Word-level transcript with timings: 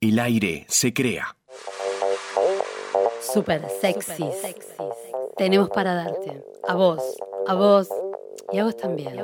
El 0.00 0.20
aire 0.20 0.64
se 0.68 0.94
crea. 0.94 1.36
Super 3.20 3.68
sexy. 3.80 4.30
Tenemos 5.36 5.70
para 5.70 5.92
darte. 5.92 6.40
A 6.68 6.74
vos, 6.74 7.02
a 7.48 7.54
vos 7.54 7.88
y 8.52 8.58
a 8.58 8.64
vos 8.64 8.76
también. 8.76 9.18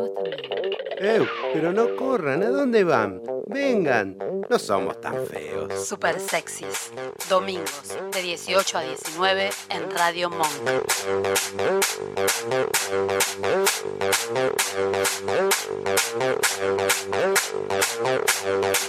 ¡Eh! 0.99 1.25
pero 1.53 1.73
no 1.73 1.95
corran, 1.95 2.43
¿a 2.43 2.49
dónde 2.49 2.83
van? 2.83 3.23
Vengan, 3.47 4.19
no 4.51 4.59
somos 4.59 5.01
tan 5.01 5.25
feos. 5.27 5.87
Super 5.87 6.19
sexys. 6.19 6.91
Domingos 7.29 7.97
de 8.13 8.23
18 8.23 8.79
a 8.79 8.83
19 8.83 9.51
en 9.71 9.91
Radio 9.93 10.29
Monk. 10.29 10.51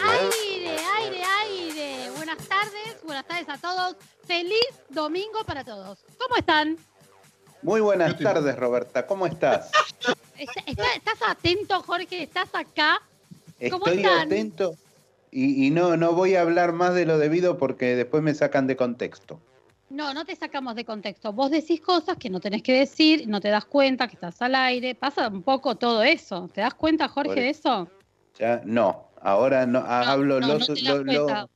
Aire, 0.02 0.70
aire, 0.72 0.95
buenas 3.16 3.28
tardes 3.28 3.50
a 3.50 3.58
todos. 3.58 3.96
Feliz 4.26 4.68
domingo 4.90 5.40
para 5.46 5.64
todos. 5.64 6.00
¿Cómo 6.20 6.36
están? 6.36 6.76
Muy 7.62 7.80
buenas 7.80 8.18
tardes, 8.20 8.58
Roberta. 8.58 9.08
¿Cómo 9.08 9.26
estás? 9.26 9.72
¿Está- 10.38 10.60
está- 10.66 10.94
¿Estás 10.96 11.20
atento, 11.26 11.82
Jorge? 11.82 12.24
¿Estás 12.24 12.50
acá? 12.54 13.02
¿Cómo 13.72 13.86
Estoy 13.86 14.00
están? 14.04 14.28
atento 14.28 14.76
y, 15.32 15.66
y 15.66 15.70
no, 15.72 15.96
no 15.96 16.12
voy 16.12 16.36
a 16.36 16.42
hablar 16.42 16.74
más 16.74 16.94
de 16.94 17.06
lo 17.06 17.18
debido 17.18 17.58
porque 17.58 17.96
después 17.96 18.22
me 18.22 18.34
sacan 18.34 18.68
de 18.68 18.76
contexto. 18.76 19.40
No, 19.90 20.14
no 20.14 20.26
te 20.26 20.36
sacamos 20.36 20.76
de 20.76 20.84
contexto. 20.84 21.32
Vos 21.32 21.52
decís 21.52 21.80
cosas 21.80 22.18
que 22.18 22.30
no 22.30 22.42
tenés 22.42 22.64
que 22.64 22.74
decir, 22.74 23.30
no 23.30 23.40
te 23.40 23.48
das 23.48 23.64
cuenta 23.64 24.10
que 24.10 24.16
estás 24.16 24.42
al 24.42 24.56
aire. 24.56 24.94
Pasa 24.94 25.30
un 25.30 25.42
poco 25.42 25.76
todo 25.76 26.04
eso. 26.04 26.50
¿Te 26.54 26.60
das 26.60 26.74
cuenta, 26.74 27.08
Jorge, 27.08 27.30
Por 27.30 27.36
de 27.38 27.50
eso? 27.50 27.88
Ya, 28.38 28.62
no, 28.66 29.08
ahora 29.22 29.66
no, 29.66 29.80
hablo 29.80 30.42
no, 30.42 30.48
lo, 30.48 30.60
no 30.60 30.66
te 30.66 30.74
das 30.74 30.98
lo-. 31.06 31.50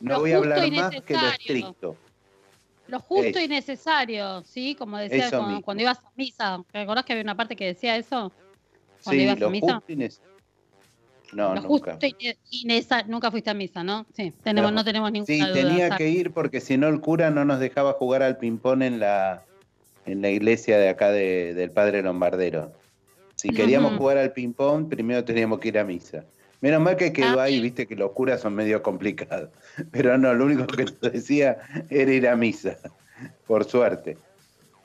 No 0.00 0.20
voy 0.20 0.32
a 0.32 0.36
hablar 0.38 0.70
más 0.72 1.00
que 1.02 1.14
lo 1.14 1.28
estricto. 1.28 1.96
Lo 2.88 3.00
justo 3.00 3.26
Eso. 3.26 3.40
y 3.40 3.48
necesario, 3.48 4.42
¿sí? 4.44 4.76
Como 4.76 4.96
decías 4.98 5.26
Eso 5.32 5.62
cuando, 5.64 5.82
ibas 5.82 5.98
a 5.98 6.12
misa. 6.14 6.62
¿Te 6.70 6.78
acordás 6.78 7.04
que 7.04 7.14
había 7.14 7.24
una 7.24 7.36
parte 7.36 7.56
que 7.56 7.66
decía 7.66 7.96
eso? 7.96 8.32
Cuando 9.02 9.18
Sí, 9.18 9.24
ibas 9.24 9.36
a 9.36 9.40
lo 9.40 9.50
misa. 9.50 9.74
justo 9.74 9.92
y 9.92 9.96
No, 11.32 11.54
Lo 11.56 11.62
nunca. 11.62 11.92
justo 11.94 12.06
y, 12.06 12.16
ne- 12.24 12.38
y 12.50 12.66
nesa- 12.66 13.04
Nunca 13.06 13.32
fuiste 13.32 13.50
a 13.50 13.54
misa, 13.54 13.82
¿no? 13.82 14.06
Sí, 14.14 14.32
tenemos, 14.44 14.70
No. 14.70 14.76
no, 14.76 14.84
tenemos 14.84 15.10
ninguna 15.10 15.26
Sí, 15.26 15.40
duda. 15.40 15.52
tenía 15.52 15.90
que 15.96 16.08
ir 16.08 16.32
porque 16.32 16.60
si 16.60 16.76
no 16.76 16.86
el 16.86 17.00
cura 17.00 17.30
no 17.30 17.44
nos 17.44 17.58
dejaba 17.58 17.94
jugar 17.94 18.22
al 18.22 18.38
ping-pong 18.38 18.82
en 18.82 19.00
la, 19.00 19.44
en 20.04 20.22
la 20.22 20.30
iglesia 20.30 20.78
de 20.78 20.88
acá 20.88 21.10
de- 21.10 21.54
del 21.54 21.72
padre 21.72 22.02
Lombardero. 22.02 22.72
Si 23.34 23.50
queríamos 23.50 23.96
jugar 23.98 24.18
al 24.18 24.32
ping-pong, 24.32 24.88
primero 24.88 25.24
teníamos 25.24 25.58
que 25.58 25.68
ir 25.68 25.78
a 25.80 25.84
misa. 25.84 26.24
Menos 26.60 26.80
mal 26.80 26.96
que 26.96 27.12
quedó 27.12 27.38
Ah, 27.40 27.44
ahí, 27.44 27.60
viste 27.60 27.86
que 27.86 27.94
los 27.96 28.12
curas 28.12 28.40
son 28.40 28.54
medio 28.54 28.82
complicados. 28.82 29.50
Pero 29.90 30.16
no, 30.18 30.32
lo 30.34 30.46
único 30.46 30.66
que 30.66 30.84
nos 30.84 31.00
decía 31.00 31.58
era 31.90 32.12
ir 32.12 32.28
a 32.28 32.36
misa, 32.36 32.76
por 33.46 33.64
suerte. 33.64 34.16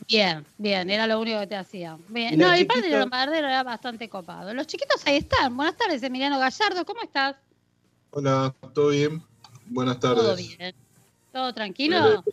Bien, 0.08 0.46
bien, 0.58 0.90
era 0.90 1.08
lo 1.08 1.20
único 1.20 1.40
que 1.42 1.48
te 1.48 1.56
hacía. 1.56 1.98
Bien. 2.10 2.34
¿Y 2.34 2.38
No, 2.38 2.52
el 2.52 2.66
padre? 2.68 2.90
Lombardero 3.00 3.48
era 3.48 3.64
bastante 3.64 4.10
copado. 4.10 4.54
Los 4.54 4.68
chiquitos 4.68 5.06
ahí 5.06 5.18
están. 5.18 5.56
Buenas 5.56 5.78
tardes, 5.78 6.02
Emiliano 6.04 6.40
Gallardo, 6.40 6.84
¿cómo 6.86 7.02
estás? 7.04 7.36
Hola, 8.10 8.54
¿todo 8.74 8.90
bien? 8.90 9.22
Buenas 9.68 10.00
tardes. 10.00 10.24
Todo 10.24 10.36
bien. 10.36 10.76
¿Todo 11.32 11.54
tranquilo? 11.54 12.24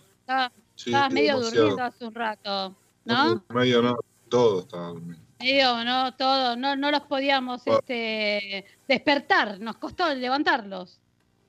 Sí, 0.75 0.91
Estabas 0.91 1.13
medio 1.13 1.35
demasiado. 1.39 1.51
durmiendo 1.63 1.83
hace 1.85 2.05
un 2.05 2.15
rato, 2.15 2.75
¿no? 3.05 3.45
Medio 3.51 3.83
no, 3.83 3.99
todo 4.29 4.61
estaba 4.61 4.89
durmiendo. 4.89 5.25
Medio, 5.41 5.85
¿no? 5.85 6.15
Todo, 6.15 6.57
no, 6.57 6.75
no 6.77 6.91
los 6.91 7.03
podíamos 7.03 7.63
este, 7.67 8.65
despertar, 8.89 9.61
nos 9.61 9.77
costó 9.77 10.13
levantarlos. 10.15 10.99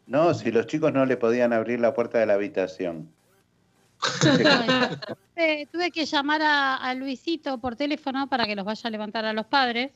No, 0.06 0.34
si 0.34 0.52
los 0.52 0.68
chicos 0.68 0.94
no 0.94 1.06
le 1.06 1.18
podían 1.18 1.54
abrir 1.54 1.80
la 1.80 1.94
puerta 1.94 2.20
de 2.20 2.26
la 2.26 2.34
habitación. 2.34 3.10
Eh, 5.36 5.68
tuve 5.72 5.92
que 5.92 6.06
llamar 6.06 6.42
a, 6.42 6.76
a 6.76 6.94
Luisito 6.94 7.58
por 7.60 7.76
teléfono 7.76 8.28
para 8.28 8.46
que 8.46 8.56
los 8.56 8.66
vaya 8.66 8.88
a 8.88 8.92
levantar 8.92 9.26
a 9.26 9.34
los 9.34 9.46
padres. 9.46 9.92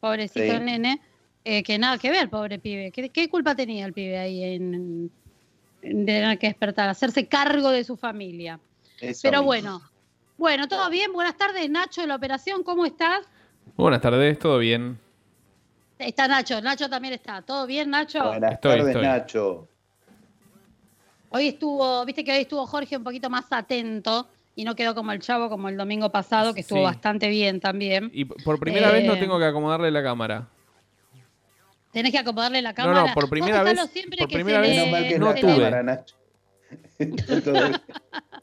Pobrecito 0.00 0.40
Sí. 0.44 0.50
el 0.50 0.64
nene. 0.64 1.00
eh, 1.44 1.62
que 1.62 1.78
nada 1.78 1.98
que 1.98 2.10
ver, 2.10 2.30
pobre 2.30 2.58
pibe. 2.58 2.90
¿Qué, 2.90 3.08
qué 3.10 3.28
culpa 3.28 3.54
tenía 3.54 3.84
el 3.86 3.92
pibe 3.92 4.18
ahí 4.18 4.42
en, 4.42 5.10
en 5.82 6.06
tener 6.06 6.38
que 6.38 6.46
despertar, 6.48 6.88
hacerse 6.88 7.26
cargo 7.26 7.70
de 7.70 7.84
su 7.84 7.96
familia? 7.96 8.58
Eso 9.00 9.20
Pero 9.24 9.38
mismo. 9.38 9.46
bueno, 9.46 9.82
bueno, 10.38 10.68
todo 10.68 10.88
bien. 10.90 11.12
Buenas 11.12 11.36
tardes, 11.36 11.68
Nacho 11.68 12.00
de 12.02 12.06
la 12.06 12.16
operación. 12.16 12.62
¿Cómo 12.62 12.86
estás? 12.86 13.26
Buenas 13.76 14.00
tardes, 14.00 14.38
¿todo 14.38 14.58
bien? 14.58 14.98
Está 15.98 16.28
Nacho, 16.28 16.60
Nacho 16.60 16.88
también 16.88 17.14
está. 17.14 17.42
¿Todo 17.42 17.66
bien, 17.66 17.90
Nacho? 17.90 18.22
Buenas 18.24 18.52
Estoy, 18.52 18.70
tardes, 18.78 18.86
estoy. 18.88 19.02
Nacho. 19.06 19.68
Hoy 21.30 21.48
estuvo, 21.48 22.04
viste 22.04 22.22
que 22.24 22.32
hoy 22.32 22.38
estuvo 22.42 22.66
Jorge 22.66 22.96
un 22.96 23.02
poquito 23.04 23.28
más 23.28 23.46
atento 23.52 24.28
y 24.54 24.64
no 24.64 24.76
quedó 24.76 24.94
como 24.94 25.10
el 25.10 25.18
chavo 25.20 25.48
como 25.48 25.68
el 25.68 25.76
domingo 25.76 26.10
pasado, 26.10 26.54
que 26.54 26.60
estuvo 26.60 26.78
Sí. 26.78 26.84
bastante 26.84 27.28
bien 27.28 27.58
también. 27.60 28.10
Y 28.12 28.24
por 28.24 28.60
primera 28.60 28.90
vez 28.92 29.04
no 29.04 29.14
Eh, 29.14 29.18
tengo 29.20 29.38
que 29.38 29.44
acomodarle 29.46 29.90
la 29.90 30.02
cámara. 30.02 30.46
Tenés 31.92 32.12
que 32.12 32.18
acomodarle 32.18 32.62
la 32.62 32.70
No, 32.70 32.74
cámara. 32.76 33.00
no, 33.06 33.14
por 33.14 33.24
Vos 33.24 33.30
primera 33.30 33.62
vez- 33.64 33.80
siempre 33.90 34.18
por 34.18 34.28
que 34.28 34.34
primera 34.36 34.60
vez- 34.60 34.70
le- 34.70 34.76
Menos 34.76 34.90
mal 34.92 35.08
que 35.08 35.18
no 35.18 35.26
no 35.26 35.34
tuve. 35.34 35.54
cámara, 35.64 35.82
Nacho. 35.82 36.16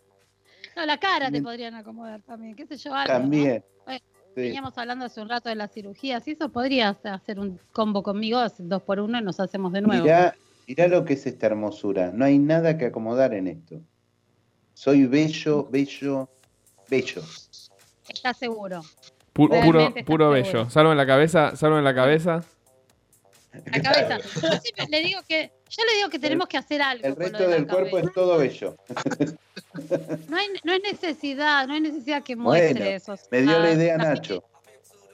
No, 0.76 0.86
la 0.86 0.98
cara 0.98 1.30
te 1.30 1.42
podrían 1.42 1.76
acomodar 1.76 2.22
también, 2.22 2.56
qué 2.56 2.66
sé 2.66 2.78
yo, 2.78 2.94
algo, 2.96 3.14
¿no? 3.14 3.20
También. 3.20 3.64
Veníamos 4.36 4.78
hablando 4.78 5.06
hace 5.06 5.22
un 5.22 5.30
rato 5.30 5.50
de 5.50 5.56
las 5.56 5.72
cirugías 5.72 6.28
y 6.28 6.32
eso 6.32 6.50
podrías 6.50 6.98
hacer 7.06 7.40
un 7.40 7.60
combo 7.72 8.02
conmigo, 8.04 8.40
dos 8.60 8.82
por 8.84 9.00
uno 9.00 9.20
y 9.20 9.22
nos 9.24 9.40
hacemos 9.40 9.74
de 9.74 9.82
nuevo. 9.82 10.04
Mirá, 10.04 10.36
mirá 10.68 10.88
lo 10.88 11.04
que 11.06 11.14
es 11.14 11.26
esta 11.28 11.48
hermosura. 11.48 12.12
No 12.14 12.26
hay 12.26 12.38
nada 12.40 12.78
que 12.78 12.86
acomodar 12.86 13.34
en 13.34 13.48
esto. 13.48 13.82
Soy 14.74 15.06
bello, 15.06 15.68
bello, 15.70 16.30
bello. 16.90 17.22
¿Estás 18.08 18.38
seguro? 18.38 18.82
Pu- 19.34 19.50
Realmente 19.50 19.62
puro 19.72 19.80
estás 19.88 20.04
puro 20.06 20.34
seguro. 20.34 20.52
bello. 20.60 20.70
Salvo 20.70 20.92
en 20.92 20.98
la 20.98 21.06
cabeza, 21.06 21.56
salvo 21.56 21.78
en 21.78 21.84
la 21.84 21.94
cabeza. 21.96 22.44
La 23.54 23.82
cabeza. 23.82 24.18
Yo 24.18 24.50
siempre 24.60 24.88
le 24.90 25.02
digo 25.02 25.20
que, 25.28 25.52
yo 25.72 25.86
le 25.86 25.96
digo 25.98 26.10
que 26.10 26.20
tenemos 26.20 26.48
que 26.48 26.58
hacer 26.58 26.82
algo. 26.82 27.08
El 27.08 27.14
con 27.16 27.24
lo 27.24 27.30
resto 27.30 27.48
del 27.50 27.68
cuerpo 27.68 27.90
cabeza. 27.92 28.08
es 28.08 28.14
todo 28.14 28.38
bello. 28.38 28.76
No 30.28 30.38
hay, 30.38 30.48
no 30.64 30.72
hay 30.74 30.80
necesidad, 30.80 31.68
no 31.68 31.74
hay 31.74 31.82
necesidad 31.82 32.24
que 32.24 32.36
muestre 32.36 32.74
Bueno, 32.80 32.96
eso. 32.96 33.16
Me 33.32 33.42
dio 33.42 33.58
la 33.60 33.72
idea 33.72 33.98
Nacho. 33.98 34.44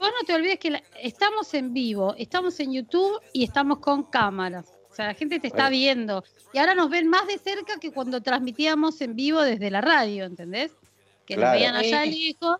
Vos 0.00 0.10
no 0.20 0.26
te 0.26 0.34
olvides 0.34 0.58
que 0.58 0.70
la- 0.70 0.82
estamos 1.00 1.52
en 1.54 1.72
vivo, 1.74 2.14
estamos 2.18 2.58
en 2.60 2.72
YouTube 2.72 3.20
y 3.32 3.44
estamos 3.44 3.78
con 3.78 4.04
cámaras. 4.04 4.66
O 4.90 4.94
sea, 4.94 5.06
la 5.06 5.14
gente 5.14 5.38
te 5.38 5.46
está 5.46 5.64
Bueno. 5.64 5.70
viendo. 5.70 6.24
Y 6.52 6.58
ahora 6.58 6.74
nos 6.74 6.90
ven 6.90 7.08
más 7.08 7.26
de 7.26 7.38
cerca 7.38 7.78
que 7.78 7.92
cuando 7.92 8.20
transmitíamos 8.20 9.00
en 9.00 9.14
vivo 9.16 9.40
desde 9.42 9.70
la 9.70 9.80
radio, 9.80 10.24
¿entendés? 10.24 10.72
Que 11.26 11.34
nos 11.36 11.42
Claro. 11.42 11.58
veían 11.58 11.76
allá 11.76 12.04
lejos. 12.04 12.58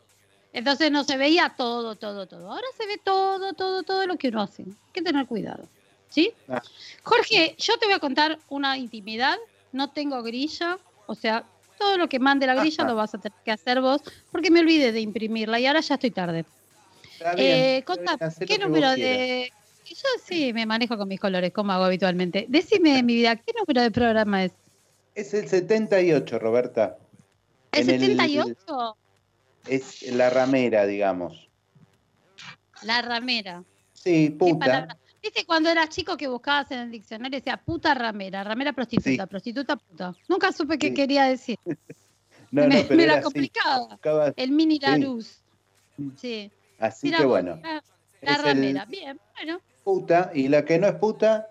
Entonces 0.53 0.91
no 0.91 1.05
se 1.05 1.17
veía 1.17 1.55
todo, 1.57 1.95
todo, 1.97 2.27
todo. 2.27 2.51
Ahora 2.51 2.67
se 2.77 2.87
ve 2.87 3.01
todo, 3.05 3.53
todo, 3.55 3.83
todo 3.83 4.07
lo 4.07 4.17
que 4.17 4.29
uno 4.29 4.43
hace. 4.43 4.63
Hay 4.63 4.93
que 4.93 5.03
tener 5.03 5.27
cuidado. 5.27 5.65
¿Sí? 6.11 6.33
Ah. 6.49 6.63
Jorge, 7.03 7.55
yo 7.59 7.77
te 7.79 7.87
voy 7.87 7.95
a 7.95 7.99
contar 7.99 8.39
una 8.49 8.77
intimidad. 8.79 9.37
No 9.73 9.91
tengo 9.91 10.23
grilla. 10.23 10.79
O 11.07 11.15
sea, 11.15 11.45
todo 11.79 11.97
lo 11.99 12.09
que 12.09 12.19
mande 12.19 12.47
la 12.47 12.55
grilla 12.55 12.83
Ajá. 12.85 12.91
lo 12.91 12.97
vas 12.97 13.15
a 13.15 13.19
tener 13.19 13.39
que 13.45 13.51
hacer 13.53 13.81
vos. 13.81 14.01
Porque 14.33 14.51
me 14.51 14.61
olvidé 14.61 14.93
de 14.93 15.01
imprimirla 15.01 15.61
y 15.61 15.67
ahora 15.67 15.81
ya 15.81 15.95
estoy 15.95 16.11
tarde. 16.11 16.45
Está 17.13 17.35
bien, 17.35 17.47
Eh, 17.57 17.79
está 17.79 17.95
contame, 17.95 18.17
bien, 18.19 18.29
hacé 18.29 18.47
¿qué 18.47 18.59
número 18.59 18.91
de.? 18.93 19.53
Yo 19.87 19.95
sí 20.23 20.53
me 20.53 20.67
manejo 20.67 20.99
con 20.99 21.09
mis 21.09 21.19
colores, 21.19 21.51
como 21.53 21.73
hago 21.73 21.85
habitualmente. 21.85 22.45
Decime, 22.49 23.03
mi 23.03 23.15
vida, 23.15 23.37
¿qué 23.37 23.53
número 23.59 23.81
de 23.83 23.91
programa 23.91 24.45
es? 24.45 24.53
Es 25.15 25.33
el 25.35 25.49
78, 25.49 26.39
Roberta. 26.39 26.99
¿El 27.73 27.89
En 27.89 27.95
el- 27.95 28.01
78? 28.17 28.97
Es 29.67 30.03
la 30.13 30.29
ramera, 30.31 30.87
digamos. 30.87 31.49
La 32.83 33.03
ramera. 33.03 33.65
Sí, 33.95 34.29
¿Qué 34.29 34.37
puta. 34.37 34.97
¿Viste 35.23 35.45
cuando 35.45 35.69
eras 35.69 35.89
chico 35.89 36.17
que 36.17 36.29
buscabas 36.29 36.71
en 36.71 36.79
el 36.81 36.91
diccionario 36.91 37.39
decía 37.39 37.57
puta 37.57 37.95
ramera, 37.95 38.45
ramera 38.45 38.73
prostituta, 38.73 39.25
Sí. 39.25 39.29
prostituta 39.29 39.77
puta? 39.77 40.15
Nunca 40.29 40.53
supe 40.53 40.79
qué 40.79 40.89
Sí. 40.89 40.95
quería 40.95 41.25
decir. 41.25 41.59
No, 42.51 42.63
no, 42.63 42.69
me, 42.69 42.85
pero 42.85 42.97
me 42.97 43.03
era 43.05 43.21
la 43.21 44.33
El 44.37 44.53
mini 44.53 44.77
Sí. 44.77 44.81
Larus. 44.81 45.43
Sí. 46.17 46.51
Así 46.79 47.11
que 47.11 47.25
bueno, 47.27 47.57
La, 47.63 47.83
la 48.23 48.37
el- 48.37 48.43
ramera. 48.43 48.85
Bien, 48.87 49.21
bueno, 49.37 49.61
puta, 49.85 50.31
y 50.35 50.49
la 50.49 50.65
que 50.65 50.79
no 50.79 50.87
es 50.87 50.95
puta, 50.95 51.49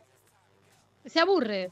se 1.05 1.19
aburre. 1.19 1.71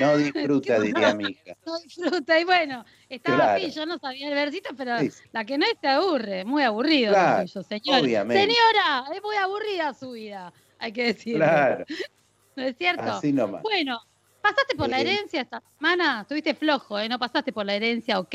no 0.00 0.16
disfruta, 0.16 0.80
diría 0.80 1.14
mi 1.14 1.26
hija. 1.26 1.54
no 1.64 1.78
disfruta. 1.78 2.40
Y 2.40 2.44
bueno, 2.44 2.84
estaba 3.08 3.36
Claro. 3.36 3.52
así, 3.64 3.70
yo 3.70 3.86
no 3.86 3.96
sabía 3.98 4.26
el 4.28 4.34
versito, 4.34 4.70
pero 4.76 4.98
Sí. 4.98 5.10
la 5.30 5.44
que 5.44 5.56
no 5.56 5.64
es 5.64 5.78
te 5.80 5.86
aburre, 5.86 6.44
muy 6.44 6.64
aburrido 6.64 7.12
Claro, 7.12 7.46
señor. 7.46 8.00
obviamente. 8.02 8.42
Señora, 8.42 9.04
es 9.14 9.22
muy 9.22 9.36
aburrida 9.36 9.94
su 9.94 10.10
vida, 10.12 10.52
hay 10.78 10.92
que 10.92 11.04
decirlo. 11.04 11.44
Claro, 11.44 11.84
¿No 12.56 12.62
es 12.64 12.76
cierto? 12.76 13.02
así 13.02 13.32
nomás. 13.32 13.62
Bueno, 13.62 14.00
¿pasaste 14.42 14.74
por 14.76 14.88
la 14.88 14.98
Eh. 14.98 15.02
herencia 15.02 15.42
esta 15.42 15.62
semana? 15.76 16.22
Estuviste 16.22 16.54
flojo, 16.54 16.98
¿eh? 16.98 17.08
No 17.08 17.18
pasaste 17.18 17.52
por 17.52 17.64
la 17.66 17.74
herencia, 17.74 18.18
¿ok? 18.18 18.34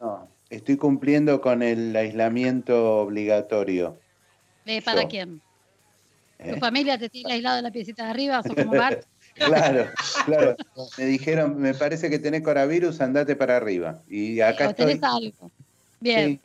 No, 0.00 0.28
estoy 0.50 0.76
cumpliendo 0.76 1.40
con 1.40 1.62
el 1.62 1.94
aislamiento 1.96 2.96
obligatorio. 3.00 3.98
Eh, 4.66 4.82
¿Para 4.82 5.02
Yo. 5.02 5.08
quién? 5.08 5.42
¿eh? 6.38 6.52
¿Tu 6.54 6.58
familia 6.60 6.98
te 6.98 7.08
tiene 7.08 7.32
aislado 7.32 7.58
en 7.58 7.64
la 7.64 7.70
piecita 7.70 8.04
de 8.04 8.10
arriba? 8.10 8.42
¿Sos 8.42 8.54
como 8.54 8.72
Bart? 8.72 9.04
Claro, 9.34 9.90
claro. 10.26 10.56
Me 10.98 11.06
dijeron, 11.06 11.56
me 11.58 11.72
parece 11.72 12.10
que 12.10 12.18
tenés 12.18 12.42
coronavirus, 12.42 13.00
andate 13.00 13.34
para 13.34 13.56
arriba. 13.56 14.02
Y 14.06 14.40
acá 14.42 14.66
estoy. 14.70 14.86
tenés 14.88 15.02
algo. 15.02 15.50
Bien, 16.00 16.38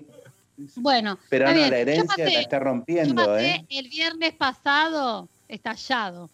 Sí, 0.58 0.66
bueno. 0.78 1.20
Pero 1.30 1.48
no, 1.50 1.54
bien. 1.54 1.70
la 1.70 1.78
herencia 1.80 2.16
pasé- 2.26 2.34
la 2.34 2.40
está 2.40 2.58
yo 2.60 2.64
rompiendo, 2.64 3.26
pasé 3.26 3.56
¿eh? 3.56 3.66
el 3.70 3.90
viernes 3.90 4.34
pasado 4.36 5.28
estallado. 5.48 6.30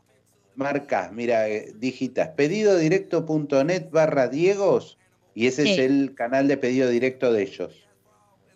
marcas, 0.54 1.12
mira, 1.12 1.48
eh, 1.48 1.72
digitas 1.76 2.30
pedidodirecto.net 2.30 3.90
barra 3.90 4.26
Diegos 4.28 4.98
y 5.34 5.46
ese 5.46 5.62
es 5.72 5.78
el 5.78 6.14
canal 6.16 6.48
de 6.48 6.56
pedido 6.56 6.88
directo 6.90 7.32
de 7.32 7.42
ellos. 7.42 7.88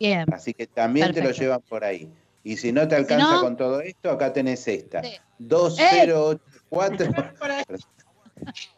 bien. 0.00 0.24
Así 0.32 0.52
que 0.52 0.66
también 0.66 1.12
te 1.12 1.22
lo 1.22 1.30
llevan 1.30 1.62
por 1.68 1.84
ahí. 1.84 2.12
Y 2.42 2.56
si 2.56 2.72
no 2.72 2.88
te 2.88 2.96
alcanza 2.96 3.34
no- 3.36 3.40
con 3.40 3.56
todo 3.56 3.80
esto, 3.80 4.10
acá 4.10 4.32
tenés 4.32 4.66
esta. 4.66 5.00
Sí. 5.04 5.12
2084 5.38 7.34
Por 7.38 7.50
ahí. 7.52 7.62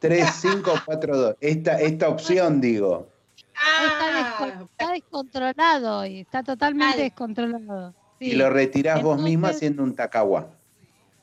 3542. 0.00 1.36
Esta, 1.40 1.80
esta 1.80 2.08
opción, 2.08 2.60
digo. 2.60 3.08
Está, 3.38 4.04
Ah, 4.06 4.66
está 4.70 4.92
descontrolado 4.92 6.06
y 6.06 6.20
está 6.20 6.42
totalmente 6.42 7.02
descontrolado. 7.02 7.94
Sí. 8.18 8.26
Y 8.26 8.34
lo 8.34 8.50
retirás 8.50 9.02
vos 9.02 9.20
misma 9.20 9.48
haciendo 9.48 9.82
un 9.82 9.94
tacahuá. 9.94 10.48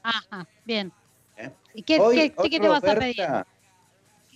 Ajá, 0.03 0.47
bien. 0.65 0.91
¿Eh? 1.37 1.51
¿Y 1.73 1.83
qué, 1.83 1.99
Hoy, 1.99 2.15
qué- 2.15 2.33
qué- 2.33 2.49
qué 2.49 2.59
te 2.59 2.67
vas 2.67 2.83
a 2.83 2.95
pedir? 2.95 3.15
¿Qué, 3.15 3.23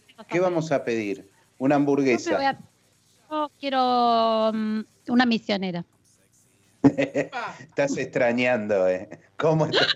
te 0.02 0.14
vas 0.18 0.26
a 0.26 0.28
¿Qué 0.28 0.40
vamos 0.40 0.72
a 0.72 0.84
pedir? 0.84 1.30
Una? 1.58 1.76
Yo, 1.76 1.78
hamburguesa. 1.78 2.50
a- 2.50 2.60
yo 3.30 3.52
quiero 3.60 4.52
mm, 4.54 4.82
una 5.08 5.26
misionera. 5.26 5.86
Estás 7.60 7.98
extrañando, 7.98 8.88
¿eh? 8.88 9.10
¿Cómo 9.38 9.66
estás? 9.66 9.96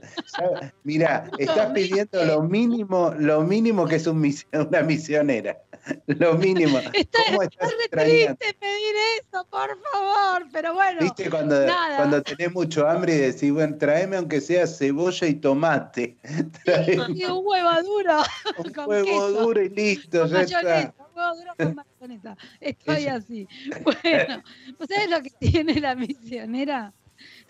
Mira, 0.84 1.30
estás 1.38 1.72
pidiendo 1.72 2.24
lo 2.26 2.44
mínimo, 2.44 3.14
lo 3.18 3.42
mínimo 3.42 3.86
que 3.86 3.96
es 3.96 4.08
un 4.08 4.20
una 4.54 4.82
misionera. 4.82 5.58
Lo 6.08 6.36
mínimo. 6.36 6.78
Está, 6.94 7.20
¿Cómo 7.28 7.42
está 7.44 7.66
estás 7.66 7.80
re 7.92 8.04
triste 8.06 8.54
pedir 8.60 8.96
eso, 9.20 9.46
por 9.50 9.78
favor, 9.92 10.48
pero 10.52 10.74
bueno. 10.74 11.02
¿Viste 11.02 11.30
cuando, 11.30 11.66
nada. 11.66 11.98
cuando 11.98 12.22
tenés 12.24 12.52
mucho 12.54 12.88
hambre 12.88 13.16
y 13.16 13.18
decís, 13.18 13.52
bueno, 13.52 13.78
tráeme 13.78 14.18
aunque 14.18 14.42
sea 14.42 14.68
cebolla 14.68 15.28
y 15.28 15.36
tomate? 15.36 16.18
Traeme 16.66 17.32
un 17.32 17.46
huevo 17.46 17.84
duro 17.84 18.18
un 18.58 18.74
con 18.74 18.90
huevo 18.90 19.06
queso. 19.06 19.32
duro 19.32 19.62
y 19.62 19.70
listo, 19.70 20.22
con 20.22 20.30
ya 20.30 20.42
está. 20.42 20.62
mayonesa, 20.62 20.94
un 21.00 21.18
huevo 21.18 21.36
duro 21.36 21.54
con 21.58 21.76
mayonesa. 21.76 22.38
Estoy 22.60 23.08
así. 23.08 23.48
Bueno, 23.84 24.44
¿vos 24.78 24.88
sabés 24.90 25.10
lo 25.10 25.22
que 25.22 25.32
tiene 25.40 25.80
la 25.80 25.96
misionera? 25.96 26.94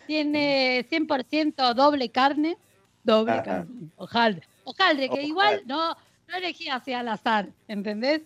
Tiene 0.08 0.86
100% 0.90 1.74
doble 1.76 2.10
carne, 2.10 2.58
doble 3.04 3.34
Ajá. 3.34 3.44
carne, 3.44 3.90
hojaldre. 3.96 4.48
Hojaldre, 4.64 5.10
que 5.10 5.24
igual 5.24 5.64
no, 5.66 5.96
no 6.30 6.38
elegí 6.38 6.70
hacia 6.70 7.00
al 7.00 7.08
azar, 7.10 7.50
¿entendés? 7.68 8.22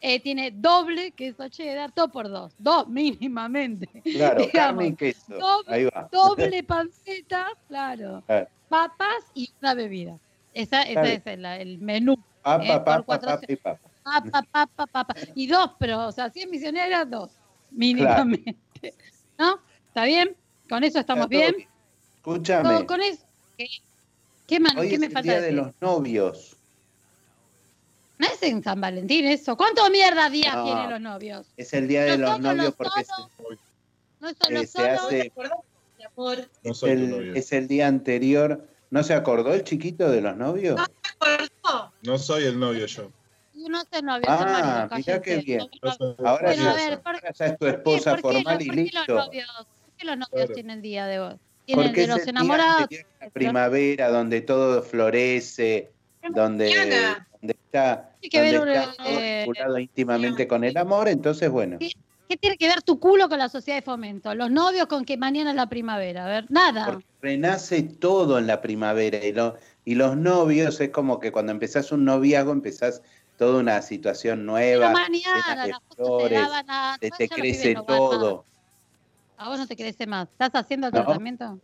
Eh, 0.00 0.20
tiene 0.20 0.50
doble 0.50 1.10
queso 1.12 1.48
cheddar, 1.48 1.92
dos 1.94 2.10
por 2.10 2.28
dos, 2.28 2.52
dos 2.58 2.86
mínimamente. 2.88 3.88
Claro, 4.04 4.40
Digamos, 4.46 4.52
carne 4.52 4.86
y 4.88 4.94
queso. 4.94 5.32
doble- 5.38 5.72
Ahí 5.72 5.84
va. 5.84 6.08
Doble 6.12 6.62
panceta, 6.64 7.46
claro. 7.68 8.22
Claro. 8.26 8.48
Papas 8.68 9.24
y 9.34 9.50
una 9.62 9.74
bebida. 9.74 10.18
Esa, 10.52 10.82
esa 10.82 11.02
bien. 11.02 11.14
es 11.16 11.26
el, 11.26 11.44
el 11.44 11.78
menú. 11.78 12.12
eh, 12.14 12.16
Papa, 12.42 12.84
por 12.84 13.04
papa, 13.06 13.18
papa 13.26 13.40
y 13.48 13.56
papa. 13.56 13.80
Papa, 14.04 14.42
papa, 14.52 14.86
papa. 14.86 15.14
Y 15.34 15.46
dos, 15.46 15.70
pero, 15.78 16.06
o 16.06 16.12
sea, 16.12 16.30
100 16.30 16.50
misioneras, 16.50 17.10
dos, 17.10 17.30
mínimamente. 17.70 18.54
¿No? 19.38 19.58
¿Está 19.88 20.04
bien? 20.04 20.36
¿Con 20.68 20.84
eso 20.84 20.98
estamos 21.00 21.28
todo 21.28 21.38
bien? 21.38 21.54
Escúchame, 22.16 22.74
Con, 22.74 22.86
con 22.86 23.00
eso. 23.02 23.24
¿Qué, 23.56 23.66
qué, 24.46 24.60
man- 24.60 24.76
hoy 24.78 24.88
qué 24.88 24.94
es 24.94 25.00
me 25.00 25.06
el 25.06 25.12
falta 25.12 25.32
día 25.32 25.40
de 25.40 25.52
los 25.52 25.72
novios. 25.80 26.55
No 28.18 28.26
es 28.26 28.42
en 28.42 28.62
San 28.62 28.80
Valentín 28.80 29.26
eso. 29.26 29.56
¿Cuántos 29.56 29.90
mierda 29.90 30.30
días 30.30 30.54
No. 30.54 30.64
tienen 30.64 30.90
los 30.90 31.00
novios? 31.00 31.46
Es 31.56 31.72
el 31.74 31.86
día 31.88 32.04
de 32.04 32.16
No 32.18 32.28
los 32.30 32.40
novios 32.40 32.64
los 32.66 32.74
porque 32.74 33.00
es, 33.02 33.06
solos. 33.08 33.58
No 34.20 34.28
solo 34.34 34.60
Eh, 34.60 34.66
se 34.66 34.78
solo. 34.78 34.88
hace-. 34.92 35.32
No 36.16 36.72
es 36.72 36.78
soy 36.78 36.90
el, 36.90 37.36
es 37.36 37.52
el 37.52 37.68
día 37.68 37.86
anterior. 37.88 38.66
¿No 38.90 39.02
se 39.02 39.12
acordó 39.14 39.52
el 39.52 39.64
chiquito 39.64 40.08
de 40.10 40.20
los 40.20 40.36
novios? 40.36 40.76
No. 40.76 40.86
¿Te 40.86 41.08
acordás? 41.10 41.50
No 42.02 42.18
soy 42.18 42.44
el 42.44 42.58
novio 42.58 42.86
yo. 42.86 43.10
Es 43.54 43.98
el 43.98 44.04
novio, 44.04 44.24
Ah, 44.28 44.86
marido, 44.88 44.96
mirá 44.98 45.22
qué 45.22 45.36
bien. 45.38 45.58
No, 45.58 45.64
No 45.66 45.90
no, 45.90 45.94
soy- 45.96 46.26
Ahora 46.26 46.46
Bueno, 46.54 46.74
ver, 46.74 47.00
¿por- 47.00 47.14
ahora 47.16 47.32
ya 47.34 47.46
es 47.46 47.52
tu 47.52 47.58
¿Por 47.58 47.68
qué- 47.68 47.76
esposa 47.76 48.10
por 48.10 48.16
qué 48.16 48.22
formal 48.22 48.54
los- 48.54 48.62
y 48.62 48.66
por 48.68 48.74
qué 48.76 48.82
listo. 48.82 48.98
los 49.08 49.26
novios, 49.26 49.48
por 49.56 49.92
qué 49.98 50.04
los 50.06 50.16
novios 50.16 50.28
Claro. 50.30 50.54
tienen 50.54 50.82
día 50.82 51.06
de 51.06 51.18
hoy? 51.20 51.34
Tienen 51.64 51.84
Porque 51.86 52.00
de 52.02 52.06
los 52.06 52.26
enamorados. 52.26 52.86
la 53.20 53.30
primavera, 53.30 54.08
donde 54.10 54.40
todo 54.40 54.82
florece, 54.82 55.90
donde 56.30 56.70
está, 57.76 58.16
que 58.30 58.40
ver 58.40 58.60
un, 58.60 58.68
está 58.68 58.94
eh, 59.06 59.38
vinculado 59.44 59.78
íntimamente 59.78 60.48
con 60.48 60.64
el 60.64 60.76
amor, 60.76 61.08
entonces 61.08 61.50
bueno. 61.50 61.78
¿Qué 62.28 62.36
tiene 62.36 62.56
que 62.56 62.66
ver 62.66 62.82
tu 62.82 62.98
culo 62.98 63.28
con 63.28 63.38
la 63.38 63.48
sociedad 63.48 63.78
de 63.78 63.82
fomento? 63.82 64.34
Los 64.34 64.50
novios 64.50 64.86
con 64.86 65.04
que 65.04 65.16
mañana 65.16 65.50
es 65.50 65.56
la 65.56 65.68
primavera. 65.68 66.24
A 66.24 66.28
ver, 66.28 66.46
nada. 66.50 66.86
Porque 66.86 67.06
renace 67.20 67.82
todo 67.84 68.38
en 68.38 68.48
la 68.48 68.60
primavera 68.60 69.24
y, 69.24 69.32
lo- 69.32 69.56
y 69.84 69.94
los 69.94 70.16
novios 70.16 70.80
es 70.80 70.90
como 70.90 71.20
que 71.20 71.30
cuando 71.30 71.52
empezás 71.52 71.92
un 71.92 72.04
noviazgo 72.04 72.50
empezás 72.50 73.00
toda 73.36 73.60
una 73.60 73.80
situación 73.82 74.40
Pero 74.40 74.46
nueva, 74.46 74.92
mañana 74.92 75.54
las 75.66 75.78
te 75.88 75.94
flores, 75.94 76.40
daban 76.42 76.70
a... 76.70 76.96
se 77.00 77.10
ya 77.10 77.16
te 77.16 77.28
los 77.28 77.36
crece 77.36 77.74
no 77.74 77.84
todo. 77.84 78.46
A 79.36 79.48
vos 79.48 79.58
no 79.58 79.66
te 79.68 79.76
crece 79.76 80.06
más. 80.06 80.28
¿Estás 80.30 80.50
haciendo 80.54 80.88
el 80.88 80.92
No. 80.94 81.04
tratamiento? 81.04 81.60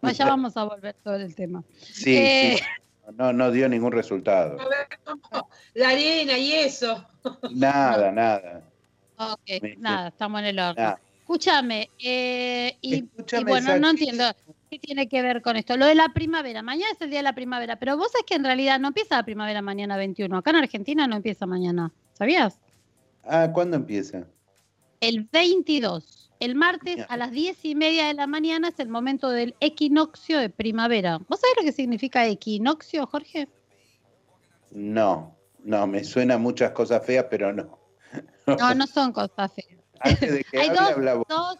Pues 0.00 0.16
ya 0.16 0.26
vamos 0.26 0.56
a 0.56 0.64
volver 0.64 0.96
sobre 1.02 1.24
el 1.24 1.34
tema. 1.34 1.62
Sí, 1.82 2.16
Eh, 2.16 2.56
sí, 2.56 2.64
no, 3.14 3.32
no 3.32 3.50
dio 3.50 3.68
ningún 3.68 3.92
resultado. 3.92 4.60
A 4.60 4.68
ver, 4.68 4.88
¿cómo? 5.04 5.48
La 5.74 5.90
arena 5.90 6.38
y 6.38 6.52
eso. 6.52 7.06
Nada, 7.50 8.10
nada. 8.12 8.62
Ok, 9.18 9.62
Me- 9.62 9.76
nada, 9.76 10.08
estamos 10.08 10.40
en 10.40 10.46
el 10.46 10.58
horno. 10.58 10.82
nada. 10.82 11.00
Escúchame, 11.20 11.90
eh, 11.98 12.76
y, 12.80 13.04
bueno, 13.44 13.76
no 13.78 13.90
entiendo 13.90 14.24
qué 14.70 14.78
tiene 14.78 15.08
que 15.08 15.22
ver 15.22 15.42
con 15.42 15.56
esto. 15.56 15.76
Lo 15.76 15.86
de 15.86 15.96
la 15.96 16.10
primavera, 16.10 16.62
mañana 16.62 16.92
es 16.92 17.00
el 17.00 17.10
día 17.10 17.18
de 17.18 17.24
la 17.24 17.34
primavera, 17.34 17.80
pero 17.80 17.96
vos 17.96 18.12
sabés 18.12 18.26
que 18.26 18.36
en 18.36 18.44
realidad 18.44 18.78
no 18.78 18.88
empieza 18.88 19.16
la 19.16 19.24
primavera 19.24 19.60
mañana 19.60 19.96
21. 19.96 20.38
Acá 20.38 20.50
en 20.50 20.56
Argentina 20.56 21.08
no 21.08 21.16
empieza 21.16 21.44
mañana, 21.44 21.90
¿sabías? 22.12 22.60
Ah, 23.24 23.50
¿cuándo 23.52 23.76
empieza? 23.76 24.24
El 25.00 25.28
22. 25.32 26.25
El 26.40 26.54
martes 26.54 27.04
a 27.08 27.16
las 27.16 27.30
10 27.30 27.64
y 27.64 27.74
media 27.74 28.06
de 28.08 28.14
la 28.14 28.26
mañana 28.26 28.68
es 28.68 28.78
el 28.78 28.88
momento 28.88 29.30
del 29.30 29.54
equinoccio 29.60 30.38
de 30.38 30.50
primavera. 30.50 31.18
¿Vos 31.28 31.40
sabés 31.40 31.56
lo 31.58 31.62
que 31.64 31.72
significa 31.72 32.26
equinoccio, 32.26 33.06
Jorge? 33.06 33.48
No, 34.70 35.36
no, 35.64 35.86
me 35.86 36.04
suena 36.04 36.36
muchas 36.38 36.72
cosas 36.72 37.04
feas, 37.04 37.26
pero 37.30 37.52
no. 37.52 37.78
No, 38.46 38.74
no 38.74 38.86
son 38.86 39.12
cosas 39.12 39.52
feas. 39.54 39.80
Antes 40.00 40.32
de 40.32 40.44
que 40.44 40.58
Hay 40.60 40.68
hable, 40.68 40.78
dos, 40.80 40.90
habla 40.90 41.14
vos. 41.14 41.24
dos- 41.28 41.58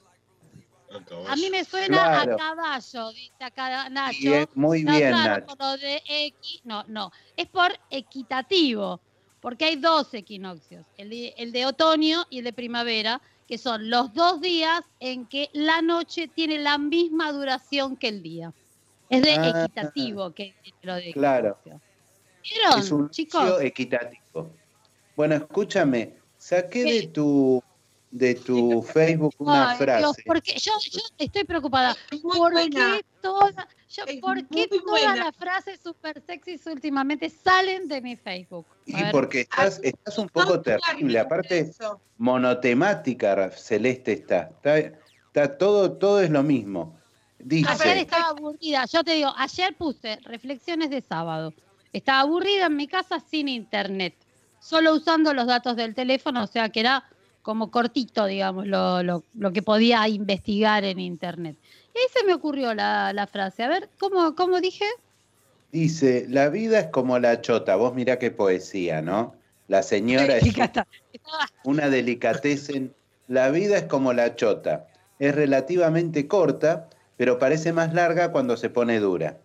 A 1.29 1.37
mí 1.37 1.49
me 1.51 1.65
suena 1.65 1.97
Claro. 1.97 2.35
a 2.35 2.37
caballo, 2.37 3.11
dice 3.13 3.45
acá 3.45 3.89
Nacho. 3.89 4.49
Muy 4.55 4.85
No, 4.85 4.93
bien, 4.93 5.11
claro, 5.11 5.47
Nacho. 5.47 5.57
lo 5.59 5.77
de 5.79 6.03
equi, 6.09 6.61
no, 6.65 6.85
no, 6.89 7.11
es 7.37 7.47
por 7.49 7.73
equitativo, 7.91 9.01
porque 9.41 9.65
hay 9.65 9.77
dos 9.77 10.13
equinoccios, 10.15 10.87
el 10.97 11.11
de, 11.11 11.35
el 11.39 11.51
de 11.53 11.67
otoño 11.67 12.25
y 12.31 12.39
el 12.39 12.45
de 12.45 12.53
primavera, 12.53 13.21
que 13.47 13.59
son 13.59 13.89
los 13.91 14.13
dos 14.13 14.41
días 14.41 14.81
en 15.01 15.27
que 15.27 15.49
la 15.53 15.81
noche 15.83 16.29
tiene 16.29 16.59
la 16.59 16.79
misma 16.79 17.33
duración 17.33 17.97
que 17.97 18.09
el 18.09 18.23
día. 18.23 18.53
Es 19.09 19.23
de 19.23 19.33
Ah. 19.33 19.63
equitativo 19.65 20.33
que 20.33 20.55
es 20.65 20.75
lo 20.83 20.95
de 20.97 21.13
Claro. 21.13 21.59
¿Vieron, 21.65 22.79
Es 22.81 22.91
un 22.91 23.11
chicos? 23.11 23.61
equitativo. 23.61 24.51
Bueno, 25.15 25.37
escúchame, 25.37 26.15
saqué 26.37 26.85
¿Qué? 26.85 27.01
de 27.03 27.07
tu 27.09 27.63
de 28.19 28.35
tu 28.35 28.83
Facebook 28.83 29.35
una 29.39 29.71
Ay, 29.73 29.77
frase. 29.77 29.99
Dios, 29.99 30.17
porque 30.25 30.55
yo, 30.59 30.73
yo 30.91 31.01
estoy 31.19 31.45
preocupada. 31.45 31.95
Es 32.11 32.25
muy 32.25 32.37
¿Por 32.39 32.53
buena. 32.53 32.71
qué, 32.97 33.05
toda- 33.21 33.69
yo- 33.91 34.05
Es 34.07 34.21
¿por 34.21 34.47
qué 34.49 34.69
todas 34.69 35.19
las 35.19 35.37
frases 35.37 35.81
super 35.83 36.23
sexys 36.27 36.67
últimamente 36.67 37.29
salen 37.29 37.89
de 37.89 38.01
mi 38.01 38.17
Facebook? 38.17 38.67
A 38.71 38.77
Y 38.87 39.03
ver. 39.03 39.13
porque 39.13 39.41
estás, 39.43 39.81
estás 39.83 40.17
un 40.19 40.29
poco 40.29 40.61
terrible, 40.61 41.19
aparte 41.19 41.59
Eso. 41.61 42.01
monotemática, 42.17 43.51
Celeste 43.51 44.13
está. 44.13 44.51
Está, 44.63 44.79
está 44.79 45.59
todo, 45.59 45.93
todo 45.93 46.21
es 46.21 46.31
lo 46.31 46.43
mismo. 46.43 46.99
Ayer 47.39 47.49
Dice, 47.49 48.01
estaba 48.01 48.29
aburrida. 48.29 48.87
Yo 48.87 49.05
te 49.05 49.13
digo, 49.13 49.33
ayer 49.37 49.77
puse 49.77 50.17
reflexiones 50.25 50.89
de 50.91 51.03
sábado. 51.03 51.53
Estaba 51.93 52.21
aburrida 52.21 52.67
en 52.67 52.77
mi 52.77 52.89
casa 52.89 53.21
sin 53.21 53.49
internet, 53.49 54.15
solo 54.59 54.95
usando 54.95 55.33
los 55.35 55.47
datos 55.47 55.77
del 55.77 55.95
teléfono, 55.95 56.43
o 56.45 56.47
sea 56.47 56.71
que 56.71 56.81
era 56.81 57.05
como 57.47 57.71
cortito, 57.71 58.27
digamos, 58.27 58.67
lo, 58.67 59.05
lo- 59.05 59.23
lo 59.35 59.53
que 59.53 59.63
podía 59.63 60.09
investigar 60.09 60.83
en 60.83 60.99
internet. 60.99 61.57
Y 61.95 61.99
ahí 62.01 62.05
se 62.13 62.27
me 62.27 62.35
ocurrió 62.35 62.75
la, 62.75 63.13
la 63.13 63.29
frase. 63.29 63.63
A 63.63 63.69
ver, 63.69 63.89
¿cómo, 64.01 64.35
cómo 64.35 64.61
dije? 64.61 64.85
dice, 65.71 66.27
la 66.29 66.49
vida 66.49 66.81
es 66.81 66.87
como 66.89 67.21
la 67.21 67.41
chota. 67.43 67.77
Vos 67.77 67.95
mirá 67.95 68.19
qué 68.19 68.33
poesía, 68.33 69.01
¿no? 69.01 69.37
La 69.69 69.85
señora 69.85 70.37
es 70.39 70.45
una 71.63 71.89
delicatessen. 71.89 72.93
La 73.29 73.51
vida 73.51 73.77
es 73.79 73.85
como 73.85 74.13
la 74.13 74.35
chota. 74.35 74.89
Es 75.21 75.33
relativamente 75.33 76.27
corta, 76.27 76.89
pero 77.17 77.39
parece 77.39 77.73
más 77.73 77.95
larga 77.95 78.33
cuando 78.33 78.57
se 78.57 78.71
pone 78.71 78.99
dura. 78.99 79.39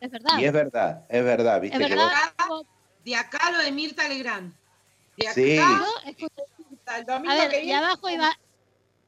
Es 0.00 0.08
verdad. 0.08 0.38
Y 0.38 0.44
es 0.44 0.52
verdad, 0.52 1.04
es 1.08 1.24
verdad, 1.24 1.60
viste 1.60 1.78
Es 1.82 1.88
que 1.88 1.94
verdad. 1.96 2.12
vos- 2.48 2.64
De 3.04 3.16
acá 3.16 3.50
lo 3.50 3.58
de 3.58 3.72
Mirta 3.72 4.08
Legrand. 4.08 4.52
De 5.16 5.26
acá 5.26 5.34
Sí. 5.34 5.58
El 6.96 7.04
domingo 7.06 7.32
a 7.32 7.48
que 7.48 7.48
ver, 7.56 7.64
y 7.64 7.72
abajo 7.72 8.08
iba, 8.10 8.30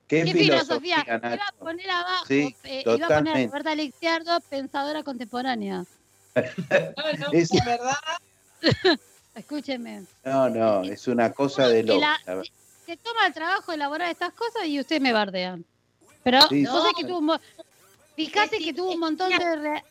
qué, 0.09 0.25
qué 0.25 0.33
filosofía, 0.33 1.02
filosofía. 1.04 1.35
Iba 1.35 1.47
a 1.49 1.52
poner 1.59 1.90
abajo, 1.90 2.25
Sí, 2.26 2.56
eh, 2.64 2.83
iba 2.87 3.06
a 3.06 3.09
poner 3.18 3.37
a. 3.37 3.47
Roberta 3.47 3.75
Lexiardo, 3.75 4.40
pensadora 4.49 5.02
contemporánea. 5.02 5.85
No, 6.37 7.12
no, 7.18 7.33
Es- 7.33 7.50
verdad. 7.64 7.95
Escúcheme. 9.35 10.04
No, 10.25 10.49
no, 10.49 10.83
es 10.85 11.06
una 11.09 11.30
cosa 11.33 11.68
de 11.68 11.85
Que 11.85 11.92
loco. 11.92 12.42
se 12.87 12.97
toma 12.97 13.26
el 13.26 13.35
trabajo 13.35 13.71
de 13.73 13.76
elaborar 13.76 14.11
estas 14.11 14.33
cosas 14.33 14.64
y 14.66 14.80
usted 14.80 15.00
me 15.00 15.12
bardean. 15.12 15.64
Pero 16.23 16.40
Sí, 16.49 16.64
vos 16.64 16.75
sabés 16.80 16.92
sí. 16.97 17.02
que 17.02 17.09
tuvo 17.09 17.18
un 17.18 17.25
mo- 17.26 17.40
fíjate 18.16 18.59
que 18.59 18.73
tuvo 18.73 18.92
un 18.92 19.00
montón 19.00 19.28
de 19.30 19.56
rea- 19.56 19.85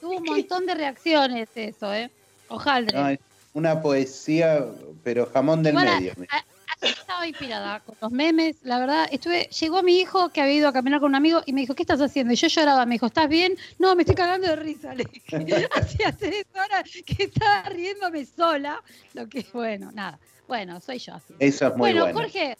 tuvo 0.00 0.18
un 0.18 0.24
montón 0.24 0.66
de 0.66 0.74
reacciones 0.74 1.48
eso, 1.54 1.92
¿eh? 1.94 2.10
Ojaldre. 2.48 2.98
No, 2.98 3.16
una 3.54 3.80
poesía, 3.80 4.66
pero 5.02 5.26
jamón 5.32 5.62
del 5.62 5.74
medio. 5.74 6.12
a- 6.28 6.44
estaba 6.88 7.26
inspirada 7.26 7.80
con 7.80 7.96
los 8.00 8.12
memes, 8.12 8.56
la 8.62 8.78
verdad, 8.78 9.08
estuve, 9.10 9.44
llegó 9.44 9.82
mi 9.82 9.98
hijo 9.98 10.28
que 10.30 10.40
había 10.40 10.54
ido 10.54 10.68
a 10.68 10.72
caminar 10.72 11.00
con 11.00 11.10
un 11.10 11.14
amigo 11.14 11.42
y 11.46 11.52
me 11.52 11.62
dijo, 11.62 11.74
¿qué 11.74 11.82
estás 11.82 12.00
haciendo? 12.00 12.32
Y 12.32 12.36
yo 12.36 12.48
lloraba, 12.48 12.86
me 12.86 12.94
dijo, 12.94 13.06
¿estás 13.06 13.28
bien? 13.28 13.56
No, 13.78 13.94
me 13.94 14.02
estoy 14.02 14.16
cagando 14.16 14.46
de 14.48 14.56
risa, 14.56 14.94
le 14.94 15.04
dije. 15.04 15.68
Hacía 15.74 16.12
tres 16.12 16.46
horas 16.54 16.90
que 17.06 17.24
estaba 17.24 17.62
riéndome 17.64 18.24
sola, 18.24 18.82
lo 19.14 19.28
que 19.28 19.46
bueno, 19.52 19.90
nada. 19.92 20.18
Bueno, 20.46 20.80
soy 20.80 20.98
yo 20.98 21.14
así. 21.14 21.34
Eso 21.38 21.66
es 21.68 21.76
muy 21.76 21.92
bueno, 21.92 22.02
bueno. 22.02 22.18
Jorge, 22.18 22.56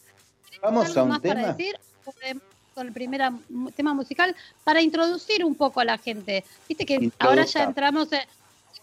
Vamos 0.63 0.87
algo 0.87 1.01
a 1.01 1.03
un 1.03 1.09
más 1.11 1.21
para 1.21 1.35
tema. 1.35 1.53
decir 1.53 1.77
Podemos 2.05 2.43
con 2.75 2.89
el 2.89 2.93
primer 2.93 3.23
tema 3.77 3.95
musical 3.95 4.35
para 4.65 4.83
introducir 4.83 5.45
un 5.45 5.55
poco 5.55 5.81
a 5.81 5.85
la 5.85 5.97
gente. 5.97 6.45
Viste 6.69 6.85
que 6.85 7.11
ahora 7.19 7.45
ya 7.45 7.63
entramos 7.63 8.09
en, 8.13 8.21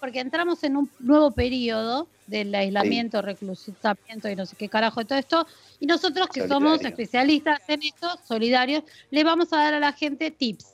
porque 0.01 0.19
entramos 0.19 0.63
en 0.63 0.75
un 0.77 0.89
nuevo 0.99 1.29
periodo 1.29 2.07
del 2.25 2.53
aislamiento, 2.55 3.21
reclusamiento 3.21 4.27
y 4.29 4.35
no 4.35 4.47
sé 4.47 4.55
qué 4.55 4.67
carajo 4.67 4.99
de 4.99 5.05
todo 5.05 5.19
esto. 5.19 5.47
Y 5.79 5.85
nosotros 5.85 6.27
que 6.27 6.47
somos 6.47 6.83
especialistas 6.83 7.61
en 7.67 7.83
esto, 7.83 8.09
solidarios, 8.27 8.83
le 9.11 9.23
vamos 9.23 9.53
a 9.53 9.57
dar 9.57 9.75
a 9.75 9.79
la 9.79 9.93
gente 9.93 10.31
tips. 10.31 10.65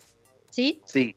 ¿Sí? 0.49 0.81
Sí. 0.85 1.13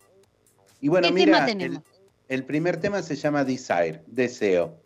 Y 0.80 0.88
bueno, 0.88 1.06
¿Qué 1.06 1.14
mira, 1.14 1.34
tema 1.34 1.46
tenemos? 1.46 1.82
el 2.28 2.44
primer 2.44 2.80
tema 2.80 3.00
se 3.00 3.14
llama 3.14 3.44
Desire, 3.44 4.02
deseo. 4.08 4.76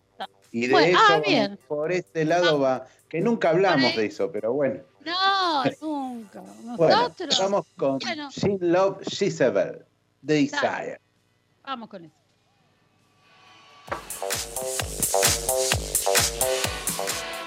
Y 0.53 0.67
de 0.67 0.73
Bueno, 0.73 0.87
eso, 0.99 0.99
ah, 1.09 1.23
bien. 1.27 1.59
por 1.67 1.93
este 1.93 2.27
lado 2.27 2.61
va, 2.61 2.87
que 3.09 3.23
nunca 3.23 3.49
hablamos 3.49 3.97
de 3.97 4.05
eso, 4.05 4.31
pero 4.31 4.53
bueno. 4.53 4.81
No, 5.05 5.65
nunca. 5.81 6.43
Bueno, 6.77 6.97
Nosotros 7.09 7.39
vamos 7.39 7.67
con 7.77 7.99
Bueno. 8.01 8.29
Jean 8.31 8.59
Love 8.61 8.99
Jezebel, 9.09 9.83
Desire. 10.21 11.01
vamos 11.63 11.89
con 11.89 12.05
eso. 12.05 12.24
Thank 13.87 14.01
you. 17.39 17.44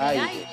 Aire, 0.00 0.46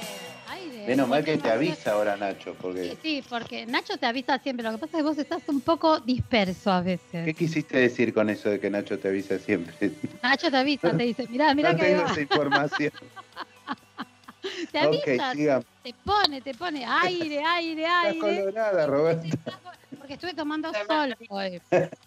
Aire. 0.49 0.87
Menos 0.87 1.07
mal 1.07 1.23
que 1.23 1.37
te 1.37 1.49
avisa 1.49 1.93
ahora, 1.93 2.17
Nacho, 2.17 2.53
porque 2.61 2.97
sí, 3.01 3.23
porque 3.29 3.65
Nacho 3.65 3.97
te 3.97 4.05
avisa 4.05 4.37
siempre. 4.39 4.63
Lo 4.65 4.71
que 4.73 4.77
pasa 4.77 4.97
es 4.97 5.03
que 5.03 5.09
vos 5.09 5.17
estás 5.17 5.43
un 5.47 5.61
poco 5.61 5.99
disperso 5.99 6.71
a 6.71 6.81
veces. 6.81 7.25
¿qué 7.25 7.33
quisiste 7.33 7.77
decir 7.77 8.13
con 8.13 8.29
eso 8.29 8.49
de 8.49 8.59
que 8.59 8.69
Nacho 8.69 8.99
te 8.99 9.07
avisa 9.07 9.39
siempre? 9.39 9.91
Nacho 10.21 10.51
te 10.51 10.57
avisa, 10.57 10.95
te 10.95 11.03
dice, 11.03 11.27
mirá, 11.29 11.53
mirá 11.55 11.71
no 11.71 11.77
que 11.77 11.83
tengo 11.85 12.05
esa 12.05 12.21
información. 12.21 12.91
Te 14.71 14.79
avisa, 14.79 15.29
ok, 15.29 15.35
sigamos. 15.35 15.65
te 15.83 15.93
pone, 16.05 16.41
te 16.41 16.53
pone 16.53 16.85
aire, 16.85 17.43
aire, 17.43 17.83
Estás 17.83 18.05
aire. 18.05 18.19
colorada, 18.19 18.87
Roberta. 18.87 19.27
Porque 19.97 20.13
estuve 20.13 20.33
tomando 20.33 20.71
sol 20.73 21.15
hoy. 21.29 21.61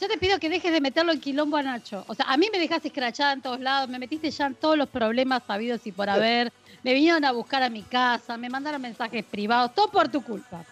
Yo 0.00 0.08
te 0.08 0.18
pido 0.18 0.38
que 0.38 0.50
dejes 0.50 0.72
de 0.72 0.80
meterlo 0.80 1.12
en 1.12 1.20
quilombo 1.20 1.56
a 1.56 1.62
Nacho. 1.62 2.04
O 2.08 2.14
sea, 2.14 2.26
a 2.28 2.36
mí 2.36 2.48
me 2.52 2.58
dejaste 2.58 2.88
escrachada 2.88 3.32
en 3.32 3.40
todos 3.40 3.60
lados, 3.60 3.88
me 3.88 3.98
metiste 3.98 4.30
ya 4.30 4.46
en 4.46 4.54
todos 4.54 4.76
los 4.76 4.88
problemas 4.88 5.42
sabidos 5.46 5.80
y 5.86 5.92
por 5.92 6.08
haber. 6.10 6.52
Me 6.82 6.92
vinieron 6.92 7.24
a 7.24 7.32
buscar 7.32 7.62
a 7.62 7.70
mi 7.70 7.82
casa, 7.82 8.36
me 8.36 8.48
mandaron 8.50 8.80
mensajes 8.82 9.24
privados, 9.24 9.74
todo 9.74 9.88
por 9.90 10.08
tu 10.08 10.22
culpa. 10.22 10.64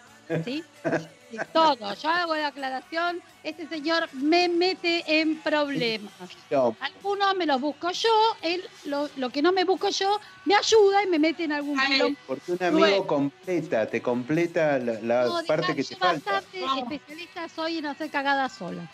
¿Sí? 0.45 0.63
Todo. 1.53 1.95
Yo 1.95 2.09
hago 2.11 2.37
la 2.37 2.47
aclaración, 2.47 3.21
este 3.43 3.67
señor 3.67 4.09
me 4.13 4.49
mete 4.49 5.03
en 5.21 5.37
problemas. 5.41 6.13
No, 6.49 6.77
Algunos 6.79 7.35
me 7.35 7.45
los 7.45 7.61
busco 7.61 7.91
yo, 7.91 8.09
él 8.41 8.63
lo, 8.85 9.11
lo 9.17 9.31
que 9.31 9.43
no 9.43 9.51
me 9.51 9.65
busco 9.65 9.89
yo 9.89 10.21
me 10.45 10.55
ayuda 10.55 11.03
y 11.03 11.09
me 11.09 11.19
mete 11.19 11.43
en 11.43 11.51
algún 11.51 11.77
quilombo. 11.81 12.17
porque 12.29 12.53
un 12.53 12.63
amigo 12.63 13.05
completa, 13.09 13.85
te 13.87 14.01
completa 14.01 14.79
la, 14.79 14.93
la 15.01 15.25
No, 15.25 15.41
parte 15.45 15.75
que 15.75 15.83
yo 15.83 15.89
te 15.89 15.97
falta. 15.97 16.33
bastante 16.35 16.61
Vamos. 16.61 16.93
especialista 16.93 17.49
soy 17.49 17.79
en 17.79 17.87
hacer 17.87 18.11
cagadas 18.11 18.53
sola. 18.53 18.89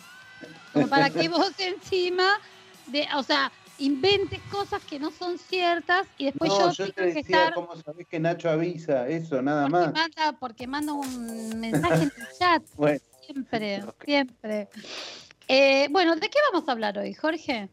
Como 0.73 0.89
para 0.89 1.11
que 1.11 1.29
vos 1.29 1.53
encima, 1.59 2.39
de, 2.87 3.07
o 3.17 3.23
sea, 3.23 3.51
inventes 3.79 4.41
cosas 4.51 4.83
que 4.85 4.99
no 4.99 5.11
son 5.11 5.39
ciertas 5.39 6.07
y 6.19 6.27
después 6.27 6.51
No, 6.51 6.59
yo, 6.59 6.73
yo 6.73 6.87
te 6.87 6.93
tengo 6.93 7.09
que 7.09 7.15
decía, 7.23 7.39
estar 7.39 7.55
¿cómo 7.55 7.77
sabés 7.77 8.07
que 8.07 8.21
Nacho 8.21 8.51
avisa? 8.51 9.09
Eso, 9.09 9.41
nada 9.43 9.63
porque 9.63 9.76
más. 9.76 9.93
manda, 9.93 10.33
porque 10.39 10.67
manda 10.67 10.93
un 10.93 11.61
mensaje 11.61 12.05
en 12.05 12.13
el 12.17 12.29
chat, 12.39 12.63
Bueno, 12.76 13.00
siempre, 13.25 13.83
siempre. 14.05 14.69
Eh, 15.49 15.89
bueno, 15.91 16.15
¿de 16.17 16.29
qué 16.29 16.39
vamos 16.53 16.69
a 16.69 16.73
hablar 16.73 16.99
hoy, 16.99 17.15
Jorge? 17.15 17.69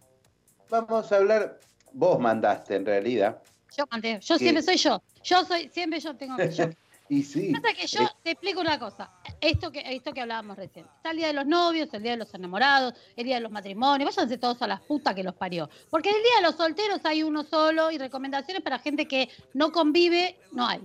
vamos 0.70 1.12
a 1.12 1.16
hablar, 1.16 1.60
vos 1.94 2.20
mandaste 2.20 2.76
en 2.76 2.86
realidad, 2.86 3.42
Yo 3.78 3.86
mandé, 3.92 4.20
yo 4.20 4.38
siempre 4.38 4.62
soy 4.64 4.78
yo. 4.78 5.02
Yo 5.24 5.46
soy, 5.46 5.70
siempre 5.70 6.00
yo 6.00 6.16
tengo 6.16 6.36
que 6.38 6.52
yo. 6.52 6.70
Y 7.10 7.24
sí, 7.24 7.54
Pasa 7.54 7.74
que 7.74 7.88
yo 7.88 8.04
Eh, 8.04 8.08
te 8.24 8.32
explico 8.32 8.60
una 8.62 8.78
cosa. 8.78 9.12
Esto 9.40 9.72
que, 9.72 9.82
esto 9.86 10.14
que 10.14 10.22
hablábamos 10.22 10.58
recién. 10.58 10.86
Está 10.98 11.12
el 11.12 11.18
día 11.18 11.28
de 11.28 11.34
los 11.34 11.46
novios, 11.46 11.88
el 11.94 12.04
día 12.04 12.12
de 12.12 12.18
los 12.18 12.34
enamorados, 12.34 12.94
el 13.16 13.26
día 13.26 13.36
de 13.36 13.42
los 13.42 13.52
matrimonios. 13.52 14.16
Váyanse 14.16 14.38
todos 14.38 14.62
a 14.62 14.68
las 14.68 14.82
putas 14.82 15.16
que 15.16 15.24
los 15.24 15.36
parió. 15.36 15.70
Porque 15.90 16.10
el 16.10 16.16
día 16.16 16.36
de 16.38 16.42
los 16.44 16.56
solteros 16.56 17.00
hay 17.06 17.24
uno 17.24 17.44
solo 17.44 17.92
y 17.92 17.98
recomendaciones 17.98 18.62
para 18.64 18.80
gente 18.80 19.08
que 19.08 19.30
no 19.54 19.72
convive, 19.72 20.38
no 20.52 20.68
hay. 20.68 20.82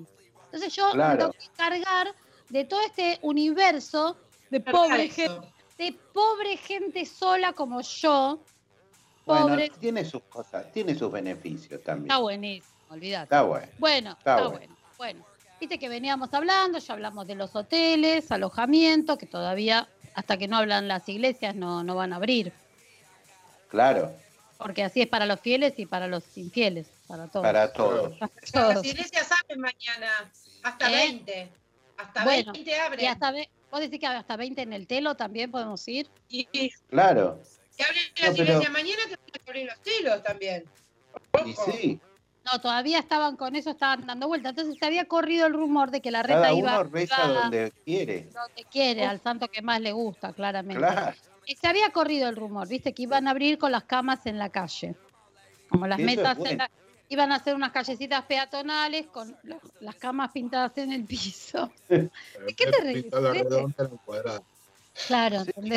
Entonces 0.46 0.74
yo 0.74 0.94
me 0.94 1.16
tengo 1.16 1.32
que 1.32 1.48
cargar 1.56 2.14
de 2.50 2.64
todo 2.66 2.80
este 2.82 3.18
universo 3.22 4.16
de 4.50 4.61
pobre 4.61 5.08
gente, 5.08 5.48
de 5.78 5.92
pobre 6.12 6.56
gente 6.58 7.06
sola 7.06 7.52
como 7.54 7.80
yo. 7.80 8.38
bueno, 9.24 9.48
Pobre. 9.48 9.70
tiene 9.80 10.04
sus 10.04 10.22
cosas, 10.24 10.70
tiene 10.72 10.94
sus 10.94 11.11
beneficios 11.11 11.82
también. 11.82 12.11
Está 12.11 12.18
buenísimo, 12.18 12.74
olvídate. 12.90 13.24
Está 13.24 13.42
bueno. 13.42 13.68
Bueno, 13.78 14.11
Está 14.18 14.37
está, 14.37 14.48
bueno. 14.48 14.58
bueno. 14.58 14.76
Bueno, 14.98 15.24
viste 15.62 15.79
que 15.79 15.88
veníamos 15.88 16.35
hablando, 16.35 16.79
ya 16.81 16.92
hablamos 16.92 17.25
de 17.25 17.37
los 17.37 17.55
hoteles, 17.55 18.33
alojamiento, 18.33 19.16
que 19.16 19.27
todavía, 19.27 19.88
hasta 20.14 20.37
que 20.37 20.48
no 20.48 20.57
hablan 20.57 20.88
las 20.88 21.09
iglesias, 21.09 21.55
no, 21.55 21.85
no 21.85 21.94
van 21.94 22.12
a 22.12 22.16
abrir. 22.16 22.53
Claro, 23.68 24.12
Porque 24.59 24.83
así 24.83 25.03
es 25.03 25.07
para 25.07 25.25
los 25.25 25.38
fieles 25.40 25.75
y 25.79 25.87
para 25.87 26.09
los 26.09 26.37
infieles, 26.37 26.88
para 27.07 27.29
todos. 27.29 27.44
para 27.44 27.72
todos. 27.72 28.18
Para 28.53 28.75
Las 28.75 28.85
iglesias 28.85 29.29
abren 29.31 29.61
mañana. 29.61 30.33
Hasta 30.64 30.90
¿Eh? 30.90 30.94
20. 31.07 31.48
Hasta 31.96 32.25
Bueno, 32.25 32.53
20 32.53 32.81
abren. 32.81 33.01
Y 33.01 33.07
hasta, 33.07 33.31
ve- 33.31 33.48
vos 33.70 33.81
decís 33.81 34.01
que 34.01 34.07
hasta 34.09 34.37
20 34.37 34.62
en 34.62 34.72
el 34.72 34.87
telo 34.88 35.14
también 35.14 35.48
podemos 35.53 35.87
ir. 35.87 36.09
Y, 36.29 36.44
Claro, 36.90 37.40
que 37.77 37.85
abren 37.85 38.03
No, 38.20 38.27
las 38.27 38.37
pero- 38.37 38.42
iglesias 38.53 38.72
mañana 38.72 39.03
que 39.09 39.11
van 39.16 39.40
a 39.46 39.48
abrir 39.51 39.66
los 39.66 39.81
telos 39.81 40.22
también. 40.25 40.64
y 41.46 41.53
sí, 41.70 42.01
No, 42.44 42.61
todavía 42.61 42.98
estaban 42.98 43.37
con 43.37 43.55
eso, 43.55 43.70
estaban 43.70 44.07
dando 44.07 44.26
vuelta. 44.28 44.48
Entonces 44.50 44.76
se 44.78 44.87
había 44.87 45.05
corrido 45.07 45.46
el 45.46 45.52
rumor 45.52 45.90
de 45.90 46.00
que 46.00 46.11
la 46.11 46.22
reta 46.22 46.40
cada 46.42 46.52
iba, 46.52 46.81
uno 46.81 46.90
reza 46.90 47.14
iba 47.24 47.40
donde 47.42 47.72
quiere. 47.85 48.28
donde 48.33 48.64
quiere, 48.70 49.05
al 49.07 49.20
santo 49.20 49.46
que 49.48 49.62
más 49.62 49.81
le 49.81 49.92
gusta, 49.92 50.33
claramente. 50.33 50.85
Claro, 50.87 51.16
Y 51.46 51.55
se 51.57 51.66
había 51.68 51.90
corrido 51.90 52.28
el 52.28 52.37
rumor, 52.37 52.68
viste, 52.68 52.92
que 52.94 53.02
iban 53.02 53.28
a 53.28 53.31
abrir 53.31 53.59
con 53.59 53.70
las 53.72 53.85
camas 53.85 54.26
en 54.26 54.38
la 54.38 54.50
calle. 54.50 54.94
Como 55.68 55.87
las 55.87 55.98
Eso 55.98 56.09
en 56.46 56.59
la- 56.59 56.70
iban 57.09 57.31
a 57.31 57.37
hacer 57.37 57.55
unas 57.55 57.72
callecitas 57.72 58.24
peatonales 58.24 59.07
con 59.09 59.37
lo- 59.42 59.61
las 59.81 59.96
camas 59.96 60.31
pintadas 60.33 60.76
en 60.78 60.92
el 60.92 61.05
piso. 61.05 61.72
¿De 62.46 62.55
qué 62.55 62.66
te 62.70 62.81
reís? 62.83 63.07
Claro. 65.07 65.42
En 65.57 65.68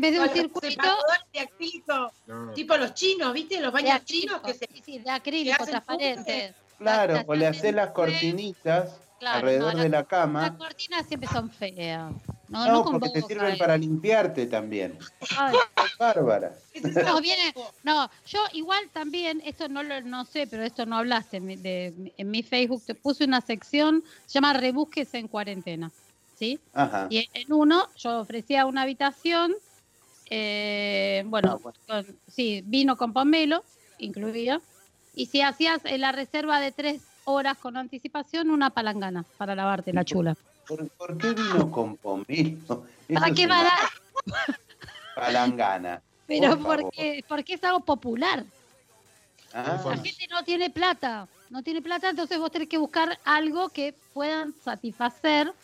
vez 0.00 0.12
de 0.12 0.20
un 0.20 0.28
circuito, 0.28 0.70
separadores 0.70 1.20
de 1.32 1.40
acrílico, 1.40 2.12
No, 2.26 2.52
tipo 2.52 2.76
los 2.76 2.94
chinos, 2.94 3.32
¿viste? 3.32 3.60
Los 3.60 3.72
baños 3.72 3.92
acrílico, 3.96 4.34
chinos 4.36 4.40
que 4.42 4.54
se 4.54 4.66
sí, 4.72 4.82
sí, 4.84 4.98
de 5.00 5.10
acrílico, 5.10 5.64
transparente. 5.64 6.54
claro, 6.78 7.14
Las- 7.14 7.24
o 7.26 7.34
le 7.34 7.44
las 7.46 7.56
haces 7.58 7.74
las 7.74 7.90
cortinitas 7.90 9.00
Claro, 9.18 9.38
alrededor 9.38 9.74
no, 9.76 9.82
de 9.82 9.88
la 9.88 9.98
Las 9.98 10.06
cama. 10.06 10.58
cortinas 10.58 11.06
siempre 11.06 11.28
son 11.32 11.50
feas. 11.50 12.12
No, 12.48 12.66
No, 12.66 12.72
no, 12.72 12.84
porque 12.84 13.08
te 13.10 13.22
sirven 13.22 13.54
eh. 13.54 13.56
para 13.58 13.76
limpiarte 13.76 14.46
también. 14.46 14.98
Ay, 15.36 15.54
Bárbara. 15.98 16.58
No, 17.06 17.20
viene, 17.20 17.54
no, 17.82 18.10
yo 18.26 18.40
igual 18.52 18.90
también, 18.92 19.40
esto 19.44 19.68
no 19.68 19.82
lo 19.82 20.00
no 20.02 20.24
sé, 20.24 20.46
pero 20.46 20.62
esto 20.64 20.84
no 20.84 20.96
hablaste 20.98 21.38
en 21.38 21.46
mi, 21.46 21.56
de- 21.56 22.12
en 22.16 22.30
mi 22.30 22.42
Facebook, 22.42 22.84
te 22.84 22.94
puse 22.94 23.24
una 23.24 23.40
sección, 23.40 24.02
se 24.26 24.34
llama 24.34 24.52
Rebusques 24.52 25.14
en 25.14 25.28
cuarentena, 25.28 25.92
¿sí? 26.44 26.60
Ajá. 26.72 27.06
Y 27.10 27.28
en 27.32 27.52
uno 27.52 27.88
yo 27.96 28.20
ofrecía 28.20 28.66
una 28.66 28.82
habitación, 28.82 29.54
eh, 30.26 31.22
bueno, 31.26 31.60
con- 31.60 32.20
sí, 32.28 32.62
vino 32.66 32.96
con 32.96 33.12
pomelo, 33.12 33.64
incluida, 33.98 34.60
y 35.14 35.26
si 35.26 35.40
hacías 35.40 35.84
eh, 35.84 35.98
la 35.98 36.12
reserva 36.12 36.60
de 36.60 36.72
tres 36.72 37.02
horas 37.24 37.58
con 37.58 37.76
anticipación, 37.76 38.50
una 38.50 38.70
palangana 38.70 39.24
para 39.38 39.54
lavarte 39.54 39.92
la 39.92 40.04
chula. 40.04 40.36
¿Por, 40.66 40.90
por 40.90 41.18
qué 41.18 41.32
vino 41.34 41.70
con 41.70 41.96
pomelo? 41.96 42.84
¿Para 43.08 43.34
qué 43.34 43.46
va 43.46 43.58
a 43.58 43.60
una 43.60 43.70
dar? 43.70 43.88
palangana. 45.14 46.02
Pero 46.26 46.58
Por 46.58 46.80
porque, 46.80 47.24
porque 47.28 47.54
es 47.54 47.64
algo 47.64 47.84
popular. 47.84 48.46
Ah, 49.52 49.80
La 49.86 49.96
gente 49.98 50.26
no 50.30 50.42
tiene 50.42 50.70
plata, 50.70 51.28
no 51.50 51.62
tiene 51.62 51.80
plata, 51.80 52.10
entonces 52.10 52.38
vos 52.38 52.50
tenés 52.50 52.68
que 52.68 52.78
buscar 52.78 53.20
algo 53.24 53.68
que 53.70 53.92
puedan 54.12 54.54
satisfacer 54.64 55.54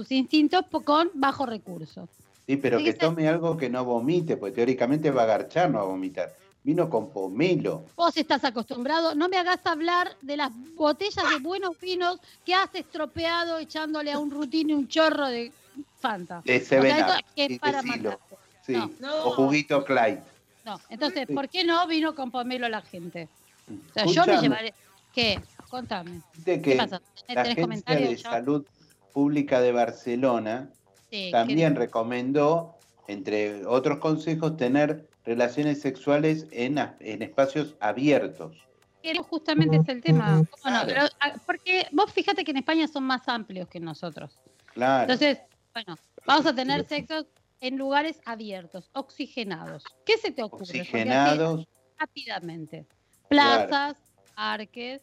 sus 0.00 0.12
instintos 0.12 0.64
con 0.84 1.10
bajo 1.12 1.44
recurso. 1.44 2.08
sí, 2.46 2.56
pero 2.56 2.78
que 2.78 2.94
tome 2.94 3.28
algo 3.28 3.56
que 3.58 3.68
no 3.68 3.84
vomite, 3.84 4.38
pues 4.38 4.54
teóricamente 4.54 5.10
va 5.10 5.24
a 5.24 5.26
garchar, 5.26 5.70
no 5.70 5.78
va 5.78 5.84
a 5.84 5.88
vomitar. 5.88 6.34
Vino 6.64 6.88
con 6.88 7.10
pomelo. 7.10 7.84
Vos 7.96 8.16
estás 8.16 8.44
acostumbrado, 8.44 9.14
no 9.14 9.28
me 9.28 9.36
hagas 9.36 9.60
hablar 9.64 10.16
de 10.22 10.38
las 10.38 10.50
botellas 10.74 11.28
de 11.30 11.38
buenos 11.38 11.78
vinos 11.78 12.18
que 12.46 12.54
has 12.54 12.74
estropeado 12.74 13.58
echándole 13.58 14.10
a 14.10 14.18
un 14.18 14.30
rutino 14.30 14.74
un 14.74 14.88
chorro 14.88 15.26
de 15.26 15.52
Fanta. 15.98 16.42
De 16.46 16.56
O 16.56 16.60
sea, 16.60 16.80
Seven 16.80 16.96
es 17.36 17.58
para. 17.58 17.82
Sí. 17.82 18.72
No. 18.72 18.90
No. 19.00 19.24
O 19.26 19.30
juguito 19.32 19.84
Clyde. 19.84 20.22
No, 20.64 20.80
entonces. 20.88 21.26
¿por 21.26 21.48
qué 21.48 21.64
no 21.64 21.86
vino 21.86 22.14
con 22.14 22.30
pomelo 22.30 22.68
la 22.70 22.80
gente? 22.80 23.28
O 23.68 23.92
sea, 23.92 24.04
yo 24.06 24.24
me 24.24 24.40
llevaré... 24.40 24.74
¿Qué? 25.14 25.40
Contame. 25.68 26.22
viste 26.34 26.62
¿Qué? 26.62 26.74
La 26.74 26.86
¿Tenés 26.86 27.02
Agencia 27.28 27.62
comentarios 27.62 28.10
de? 28.10 28.18
Salud 28.18 28.64
Pública 29.12 29.60
de 29.60 29.72
Barcelona 29.72 30.70
Sí, 31.10 31.26
¿qué 31.26 31.30
también 31.32 31.74
recomendó, 31.74 32.76
entre 33.08 33.66
otros 33.66 33.98
consejos, 33.98 34.56
tener 34.56 35.08
relaciones 35.24 35.80
sexuales 35.80 36.46
en, 36.50 36.78
en 37.00 37.22
espacios 37.22 37.74
abiertos. 37.80 38.56
No, 39.02 39.22
justamente 39.24 39.76
es 39.76 39.88
el 39.88 40.02
tema. 40.02 40.44
¿Cómo 40.50 40.74
no? 40.74 40.84
Claro. 40.84 40.86
Pero, 40.86 41.02
ah, 41.20 41.34
porque 41.46 41.86
vos 41.90 42.12
fíjate 42.12 42.44
que 42.44 42.50
en 42.50 42.58
España 42.58 42.86
son 42.86 43.04
más 43.04 43.28
amplios 43.28 43.68
que 43.68 43.80
nosotros. 43.80 44.38
Claro. 44.74 45.02
Entonces, 45.02 45.38
bueno, 45.72 45.96
vamos 46.26 46.46
a 46.46 46.54
tener 46.54 46.86
sexo 46.86 47.26
en 47.60 47.76
lugares 47.76 48.20
abiertos, 48.24 48.90
oxigenados. 48.92 49.84
¿Qué 50.04 50.18
se 50.18 50.30
te 50.30 50.42
ocurre? 50.42 50.62
Oxigenados. 50.62 51.66
rápidamente. 51.98 52.86
plazas, 53.28 53.96
parques, 54.34 55.02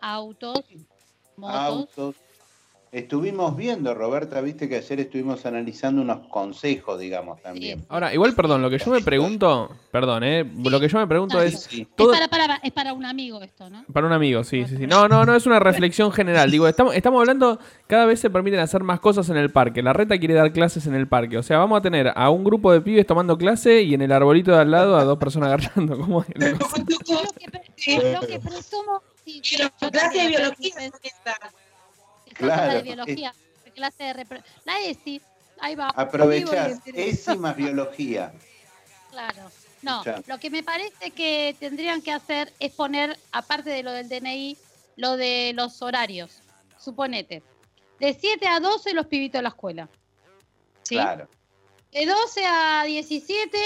autos, 0.00 0.64
motos. 1.36 1.98
autos. 1.98 2.16
Estuvimos 2.92 3.56
viendo, 3.56 3.92
Roberta, 3.94 4.40
viste 4.40 4.68
que 4.68 4.76
ayer 4.76 5.00
estuvimos 5.00 5.44
analizando 5.44 6.00
unos 6.00 6.28
consejos, 6.28 6.98
digamos, 6.98 7.42
también. 7.42 7.84
Ahora, 7.88 8.14
igual, 8.14 8.32
perdón, 8.34 8.62
lo 8.62 8.70
que 8.70 8.78
yo 8.78 8.90
me 8.90 9.00
pregunto, 9.02 9.70
perdón, 9.90 10.22
¿eh? 10.24 10.44
Lo 10.64 10.80
que 10.80 10.88
yo 10.88 10.98
me 10.98 11.06
pregunto 11.06 11.38
Sí, 11.40 11.46
es, 11.48 11.60
sí. 11.62 11.86
todo- 11.96 12.12
Es, 12.14 12.18
para, 12.18 12.28
para- 12.46 12.56
es 12.62 12.72
para 12.72 12.92
un 12.94 13.04
amigo 13.04 13.42
esto, 13.42 13.68
¿no? 13.68 13.84
Para 13.92 14.06
un 14.06 14.12
amigo, 14.12 14.44
sí, 14.44 14.64
sí, 14.66 14.76
sí. 14.78 14.86
No, 14.86 15.08
no, 15.08 15.26
no 15.26 15.34
es 15.34 15.44
una 15.46 15.58
reflexión 15.58 16.10
general. 16.12 16.50
Digo, 16.50 16.66
estamos, 16.68 16.94
estamos 16.94 17.20
hablando, 17.20 17.58
cada 17.86 18.06
vez 18.06 18.20
se 18.20 18.30
permiten 18.30 18.60
hacer 18.60 18.82
más 18.82 19.00
cosas 19.00 19.28
en 19.30 19.36
el 19.36 19.50
parque. 19.50 19.82
La 19.82 19.92
reta 19.92 20.16
quiere 20.18 20.34
dar 20.34 20.52
clases 20.52 20.86
en 20.86 20.94
el 20.94 21.06
parque. 21.08 21.36
O 21.38 21.42
sea, 21.42 21.58
vamos 21.58 21.78
a 21.78 21.82
tener 21.82 22.12
a 22.14 22.30
un 22.30 22.44
grupo 22.44 22.72
de 22.72 22.80
pibes 22.80 23.06
tomando 23.06 23.36
clase 23.36 23.82
y 23.82 23.92
en 23.94 24.02
el 24.02 24.12
arbolito 24.12 24.52
de 24.52 24.58
al 24.60 24.70
lado 24.70 24.96
a 24.96 25.04
dos 25.04 25.18
personas 25.18 25.48
agarrando. 25.52 25.98
¿Cómo 26.00 26.22
es 26.22 26.28
lo 26.28 26.58
que, 26.58 27.50
pre- 27.50 28.12
lo 28.12 28.20
que 28.26 28.38
presumo. 28.40 29.02
sí, 29.24 29.42
Pero 29.80 29.90
clase 29.90 30.18
de 30.22 30.28
biología 30.28 30.74
la 32.38 32.56
de 32.62 32.68
Claro, 32.70 32.82
biología, 32.82 33.34
clase 33.74 34.04
de 34.04 34.14
repro- 34.14 34.42
La 34.64 34.80
ESI, 34.80 35.20
ahí 35.60 35.74
va. 35.74 35.88
Aprovechás 35.90 36.80
ESI 36.86 37.36
más 37.38 37.56
biología. 37.56 38.32
Claro. 39.10 39.50
No, 39.82 40.02
lo 40.26 40.38
que 40.38 40.50
me 40.50 40.62
parece 40.62 41.10
que 41.12 41.54
tendrían 41.60 42.02
que 42.02 42.10
hacer 42.10 42.52
es 42.58 42.72
poner, 42.72 43.16
aparte 43.30 43.70
de 43.70 43.82
lo 43.82 43.92
del 43.92 44.08
DNI, 44.08 44.56
lo 44.96 45.16
de 45.16 45.52
los 45.54 45.80
horarios. 45.82 46.40
Suponete, 46.78 47.42
de 48.00 48.14
7 48.18 48.46
a 48.48 48.58
12 48.60 48.92
los 48.94 49.06
pibitos 49.06 49.38
de 49.38 49.42
la 49.42 49.48
escuela. 49.50 49.88
¿Sí? 50.82 50.94
Claro. 50.96 51.28
De 51.92 52.06
12 52.06 52.44
a 52.46 52.84
17 52.84 53.58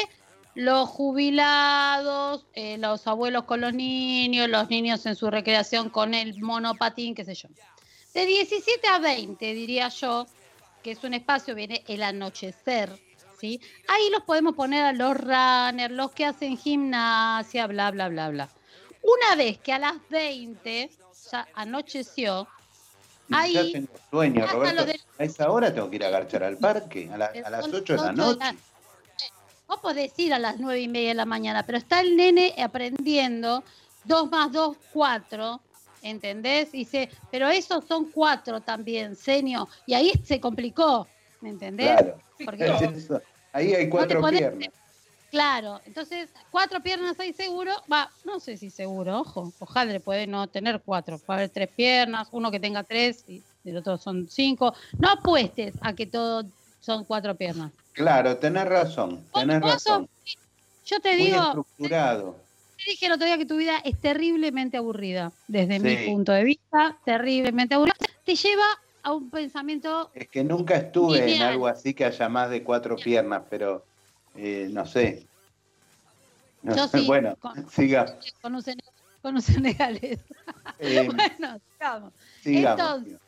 los 0.54 0.88
jubilados, 0.88 2.44
eh, 2.54 2.76
los 2.78 3.06
abuelos 3.06 3.44
con 3.44 3.61
los 3.61 3.72
niños, 3.72 4.48
los 4.48 4.68
niños 4.68 5.06
en 5.06 5.16
su 5.16 5.30
recreación 5.30 5.90
con 5.90 6.12
el 6.12 6.40
monopatín, 6.40 7.14
qué 7.14 7.24
sé 7.24 7.35
yo. 7.35 7.48
De 8.14 8.26
17 8.26 8.88
a 8.88 8.98
20, 8.98 9.54
diría 9.54 9.88
yo, 9.88 10.26
que 10.82 10.92
es 10.92 11.04
un 11.04 11.14
espacio, 11.14 11.54
viene 11.54 11.84
el 11.86 12.02
anochecer, 12.02 12.90
¿sí? 13.40 13.60
Ahí 13.88 14.10
los 14.10 14.22
podemos 14.22 14.54
poner 14.54 14.84
a 14.84 14.92
los 14.92 15.16
runners, 15.16 15.92
los 15.94 16.10
que 16.12 16.24
hacen 16.24 16.56
gimnasia, 16.58 17.66
bla, 17.66 17.90
bla, 17.90 18.08
bla, 18.08 18.30
bla. 18.30 18.48
Una 19.02 19.36
vez 19.36 19.58
que 19.58 19.72
a 19.72 19.78
las 19.78 19.94
20 20.08 20.90
ya 21.30 21.48
anocheció, 21.54 22.48
Ahí, 23.32 23.72
ya 23.72 23.80
sueño, 24.10 24.44
Roberto. 24.48 24.86
A 25.18 25.24
esa 25.24 25.50
hora 25.52 25.72
tengo 25.72 25.88
que 25.88 25.96
ir 25.96 26.04
a 26.04 26.10
garchar 26.10 26.42
al 26.42 26.56
parque, 26.56 27.08
a, 27.12 27.16
la- 27.16 27.32
a 27.44 27.50
las 27.50 27.64
Son 27.66 27.74
8 27.76 27.92
de 27.92 28.02
la 28.02 28.12
noche. 28.12 28.56
Vos 29.68 29.78
podés 29.78 30.12
ir 30.18 30.34
a 30.34 30.38
las 30.40 30.58
nueve 30.58 30.80
y 30.80 30.88
media 30.88 31.10
de 31.10 31.14
la 31.14 31.26
mañana, 31.26 31.64
pero 31.64 31.78
está 31.78 32.00
el 32.00 32.16
nene 32.16 32.52
aprendiendo 32.60 33.62
2 34.02 34.28
más 34.28 34.50
2, 34.50 34.76
4, 34.92 35.60
¿entendés? 36.02 36.72
Y 36.74 36.78
dice, 36.78 37.08
pero 37.30 37.48
esos 37.48 37.84
son 37.86 38.10
cuatro 38.10 38.60
también, 38.60 39.16
senio. 39.16 39.68
Y 39.86 39.94
ahí 39.94 40.12
se 40.24 40.40
complicó, 40.40 41.06
¿me 41.40 41.50
entendés? 41.50 41.96
Claro. 41.96 42.18
Porque. 42.44 43.20
Ahí 43.52 43.74
hay 43.74 43.88
cuatro 43.88 44.20
podés- 44.20 44.38
piernas. 44.38 44.68
Claro, 45.30 45.80
entonces 45.86 46.28
cuatro 46.50 46.82
piernas 46.82 47.18
ahí 47.20 47.32
seguro, 47.32 47.70
va, 47.90 48.10
no 48.24 48.40
sé 48.40 48.56
si 48.56 48.68
seguro, 48.68 49.20
ojo, 49.20 49.52
ojalá 49.60 50.00
puede 50.00 50.26
no 50.26 50.48
tener 50.48 50.82
cuatro, 50.84 51.20
puede 51.20 51.38
haber 51.38 51.50
tres 51.50 51.68
piernas, 51.68 52.26
uno 52.32 52.50
que 52.50 52.58
tenga 52.58 52.82
tres 52.82 53.24
y 53.28 53.40
el 53.64 53.76
otro 53.76 53.96
son 53.96 54.26
cinco. 54.28 54.74
No 54.98 55.08
apuestes 55.08 55.76
a 55.82 55.94
que 55.94 56.06
todo 56.06 56.42
son 56.80 57.04
cuatro 57.04 57.36
piernas. 57.36 57.70
Claro, 57.92 58.38
tenés 58.38 58.64
razón, 58.64 59.24
tenés 59.32 59.60
razón. 59.60 60.08
sos- 60.24 60.38
yo 60.84 60.98
te 61.00 61.16
Muy 61.16 61.26
digo, 61.26 61.42
estructurado. 61.42 62.36
Te 62.84 62.90
dije 62.90 63.06
el 63.06 63.12
otro 63.12 63.26
día 63.26 63.38
que 63.38 63.46
tu 63.46 63.56
vida 63.56 63.78
es 63.84 64.00
terriblemente 64.00 64.76
aburrida, 64.76 65.32
desde 65.46 65.78
mi 65.80 65.96
punto 66.06 66.32
de 66.32 66.44
vista, 66.44 66.98
terriblemente 67.04 67.74
aburrida. 67.74 67.94
Te 68.24 68.34
lleva 68.34 68.64
a 69.02 69.12
un 69.12 69.30
pensamiento, 69.30 70.10
Es 70.14 70.28
que 70.28 70.44
nunca 70.44 70.76
estuve 70.76 71.34
en 71.36 71.42
algo 71.42 71.66
así 71.66 71.94
que 71.94 72.04
haya 72.04 72.28
más 72.28 72.50
de 72.50 72.62
cuatro 72.62 72.96
piernas, 72.96 73.42
pero 73.50 73.86
eh, 74.34 74.68
no 74.70 74.86
sé. 74.86 75.28
No 76.62 76.76
Yo 76.76 76.86
sé, 76.88 76.98
sí, 77.00 77.06
bueno, 77.06 77.36
con- 77.36 77.68
siga, 77.70 78.18
con 78.42 78.54
un, 78.54 78.62
con 79.22 79.34
un 79.34 79.42
senegalés. 79.42 80.20
eh, 80.78 81.06
bueno, 81.38 81.58
sigamos. 81.78 82.12
sigamos. 82.42 82.80
entonces, 82.80 83.18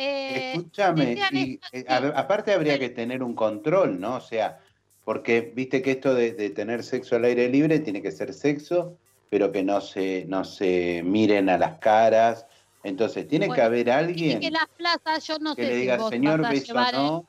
Eh, 0.00 0.52
Escúchame, 0.54 1.16
y, 1.32 1.60
a- 1.88 1.96
aparte 2.20 2.52
habría 2.52 2.78
que 2.78 2.90
tener 2.90 3.22
un 3.22 3.34
control, 3.34 3.98
¿no? 3.98 4.16
O 4.16 4.20
sea, 4.20 4.60
porque 5.08 5.40
viste 5.40 5.80
que 5.80 5.92
esto 5.92 6.14
de, 6.14 6.34
de 6.34 6.50
tener 6.50 6.82
sexo 6.84 7.16
al 7.16 7.24
aire 7.24 7.48
libre 7.48 7.78
tiene 7.78 8.02
que 8.02 8.12
ser 8.12 8.34
sexo, 8.34 8.98
pero 9.30 9.50
que 9.50 9.62
no 9.62 9.80
se, 9.80 10.26
no 10.28 10.44
se 10.44 11.02
miren 11.02 11.48
a 11.48 11.56
las 11.56 11.78
caras. 11.78 12.44
Entonces, 12.82 13.26
tiene 13.26 13.50
que 13.50 13.62
haber 13.62 13.88
Y 13.88 13.90
alguien 13.90 14.38
que 14.38 14.50
las 14.50 14.66
plazas, 14.76 15.26
yo 15.26 15.38
no 15.38 15.54
que 15.54 15.62
sé 15.62 15.68
le 15.70 15.74
si 15.76 15.80
diga, 15.80 15.96
vos 15.96 16.10
señor, 16.10 16.42
vas 16.42 16.50
a 16.50 16.52
beso 16.52 16.66
llevar 16.66 16.94
el- 16.94 17.00
no. 17.00 17.26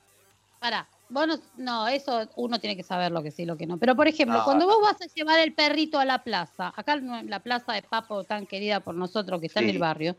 Pará, 0.59 0.89
vos 1.07 1.25
no, 1.25 1.35
no, 1.55 1.87
eso 1.87 2.29
uno 2.35 2.59
tiene 2.59 2.75
que 2.75 2.83
saber 2.83 3.13
lo 3.13 3.23
que 3.23 3.31
sí, 3.31 3.45
lo 3.45 3.55
que 3.55 3.65
no. 3.65 3.77
Pero, 3.77 3.95
por 3.95 4.09
ejemplo, 4.09 4.39
No, 4.39 4.43
cuando 4.43 4.65
vos 4.65 4.81
vas 4.81 5.01
a 5.01 5.07
llevar 5.15 5.39
el 5.39 5.55
perrito 5.55 5.99
a 5.99 6.03
la 6.03 6.21
plaza, 6.21 6.73
acá 6.75 6.95
en 6.95 7.29
la 7.29 7.39
plaza 7.39 7.71
de 7.71 7.83
Papo, 7.83 8.25
tan 8.25 8.45
querida 8.45 8.81
por 8.81 8.93
nosotros, 8.93 9.39
que 9.39 9.47
está 9.47 9.61
en 9.61 9.69
el 9.69 9.79
barrio, 9.79 10.17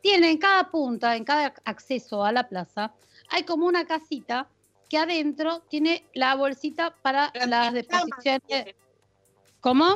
tiene 0.00 0.30
en 0.30 0.38
cada 0.38 0.70
punta, 0.70 1.14
en 1.14 1.24
cada 1.24 1.52
acceso 1.66 2.24
a 2.24 2.32
la 2.32 2.48
plaza, 2.48 2.94
hay 3.28 3.42
como 3.42 3.66
una 3.66 3.84
casita 3.84 4.48
que 4.92 4.98
adentro 4.98 5.60
tiene 5.70 6.04
la 6.12 6.34
bolsita 6.34 6.94
para 7.00 7.32
La 7.34 7.46
las 7.46 7.72
deposiciones. 7.72 8.42
tiene. 8.46 8.76
¿Cómo? 9.60 9.86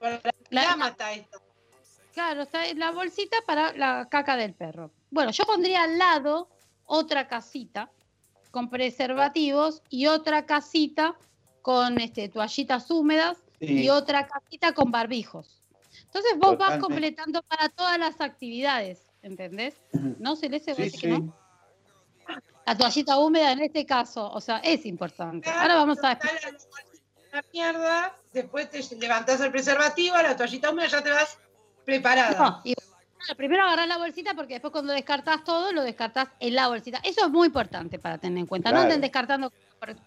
Para 0.00 0.22
la 0.48 0.88
está 0.88 1.12
esto. 1.12 1.38
Claro, 2.14 2.40
está 2.44 2.66
en 2.66 2.78
la 2.78 2.92
bolsita 2.92 3.36
para 3.46 3.74
la 3.74 4.08
caca 4.08 4.38
del 4.38 4.54
perro. 4.54 4.90
Bueno, 5.10 5.32
yo 5.32 5.44
pondría 5.44 5.82
al 5.82 5.98
lado 5.98 6.48
otra 6.86 7.28
casita 7.28 7.90
con 8.52 8.70
preservativos 8.70 9.82
y 9.90 10.06
otra 10.06 10.46
casita 10.46 11.14
con 11.60 12.00
este, 12.00 12.30
toallitas 12.30 12.90
húmedas 12.90 13.36
Sí. 13.60 13.82
y 13.84 13.90
otra 13.90 14.26
casita 14.26 14.72
con 14.72 14.90
barbijos. 14.90 15.60
Entonces 16.06 16.38
vos 16.38 16.56
vas 16.56 16.78
completando 16.78 17.42
para 17.42 17.68
todas 17.68 17.98
las 17.98 18.18
actividades, 18.22 19.12
¿entendés? 19.20 19.74
¿No, 20.18 20.36
Celeste? 20.36 20.72
¿Vos 20.72 20.84
Sí, 20.84 20.90
que 20.92 20.98
sí. 20.98 21.06
no? 21.08 21.45
La 22.66 22.76
toallita 22.76 23.18
húmeda 23.18 23.52
en 23.52 23.60
este 23.60 23.86
caso, 23.86 24.28
o 24.30 24.40
sea, 24.40 24.58
es 24.58 24.84
importante. 24.86 25.48
Ahora 25.50 25.76
vamos 25.76 25.98
a... 26.02 26.18
La- 27.32 27.44
mierda, 27.52 28.16
después 28.32 28.70
te 28.70 28.82
levantás 28.96 29.40
el 29.40 29.50
preservativo, 29.50 30.16
la 30.16 30.36
toallita 30.36 30.70
húmeda, 30.70 30.88
ya 30.88 31.02
te 31.02 31.10
vas 31.10 31.38
preparada. 31.84 32.38
No, 32.38 32.60
y- 32.64 32.74
bueno, 32.74 33.36
primero 33.36 33.64
agarrás 33.64 33.88
la 33.88 33.98
bolsita 33.98 34.34
porque 34.34 34.54
después 34.54 34.72
cuando 34.72 34.92
descartás 34.92 35.44
todo, 35.44 35.72
lo 35.72 35.82
descartás 35.82 36.28
en 36.40 36.54
la 36.54 36.68
bolsita. 36.68 36.98
Eso 37.02 37.26
es 37.26 37.30
muy 37.30 37.46
importante 37.48 37.98
para 37.98 38.18
tener 38.18 38.38
en 38.38 38.46
cuenta. 38.46 38.72
No 38.72 38.80
anden 38.80 39.00
descartando. 39.00 39.52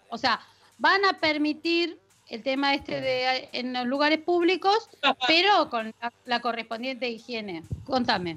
O 0.08 0.18
sea, 0.18 0.40
van 0.78 1.04
a 1.04 1.18
permitir 1.20 2.00
el 2.28 2.42
tema 2.42 2.74
este 2.74 3.00
de 3.00 3.48
en 3.52 3.72
los 3.72 3.86
lugares 3.86 4.20
públicos, 4.20 4.88
pero 5.26 5.68
con 5.70 5.92
la, 6.00 6.12
la 6.24 6.40
correspondiente 6.40 7.08
higiene. 7.08 7.62
Contame. 7.84 8.36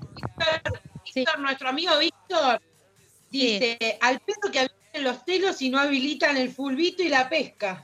Sí. 1.06 1.20
Víctor, 1.22 1.40
nuestro 1.40 1.70
amigo 1.70 1.98
Víctor, 2.00 2.62
dice, 3.40 3.98
al 4.02 4.20
pedo 4.20 4.52
que 4.52 4.60
habiliten 4.60 5.04
los 5.04 5.26
telos 5.26 5.62
y 5.62 5.70
no 5.70 5.80
habilitan 5.80 6.38
el 6.38 6.50
fulbito 6.52 7.04
y 7.04 7.10
la 7.10 7.28
pesca. 7.30 7.84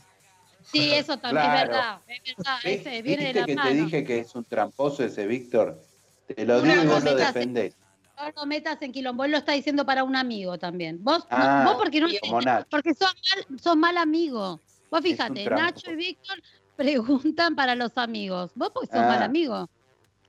Sí, 0.71 0.91
eso 0.93 1.17
también 1.17 1.45
Claro. 1.45 1.59
es 1.61 1.67
verdad. 1.69 2.01
Es 2.07 2.35
verdad. 2.37 2.57
¿Ves- 2.63 2.79
Ese 2.81 3.01
viene 3.01 3.23
de 3.23 3.33
¿Viste 3.33 3.39
la 3.41 3.45
que 3.45 3.55
mano. 3.55 3.69
te 3.69 3.75
dije 3.75 4.03
que 4.03 4.19
es 4.19 4.35
un 4.35 4.45
tramposo 4.45 5.03
ese 5.03 5.25
Víctor? 5.27 5.81
Te 6.27 6.45
lo 6.45 6.61
digo 6.61 6.83
y 6.83 6.87
vos 6.87 7.03
lo 7.03 7.15
defendés. 7.15 7.75
No 8.17 8.29
lo 8.35 8.45
metas 8.45 8.81
en 8.81 8.91
quilombo. 8.91 9.23
Él 9.23 9.31
lo 9.31 9.37
está 9.37 9.53
diciendo 9.53 9.85
para 9.85 10.03
un 10.03 10.15
amigo 10.15 10.57
también. 10.59 11.01
Vos, 11.03 11.19
no- 11.21 11.25
Ah, 11.31 11.63
vos 11.65 11.75
porque 11.77 12.01
no 12.01 12.07
como 12.21 12.41
Nacho. 12.41 12.67
porque 12.69 12.93
sos 12.93 13.13
mal, 13.49 13.59
sos 13.59 13.77
mal 13.77 13.97
amigo. 13.97 14.59
Vos 14.91 15.01
fíjate. 15.01 15.45
Nacho 15.45 15.89
y 15.91 15.95
Víctor 15.95 16.39
preguntan 16.75 17.55
para 17.55 17.75
los 17.75 17.97
amigos. 17.97 18.51
Vos 18.55 18.71
porque 18.73 18.87
sos 18.87 18.97
Ah. 18.99 19.07
mal 19.07 19.23
amigo. 19.23 19.69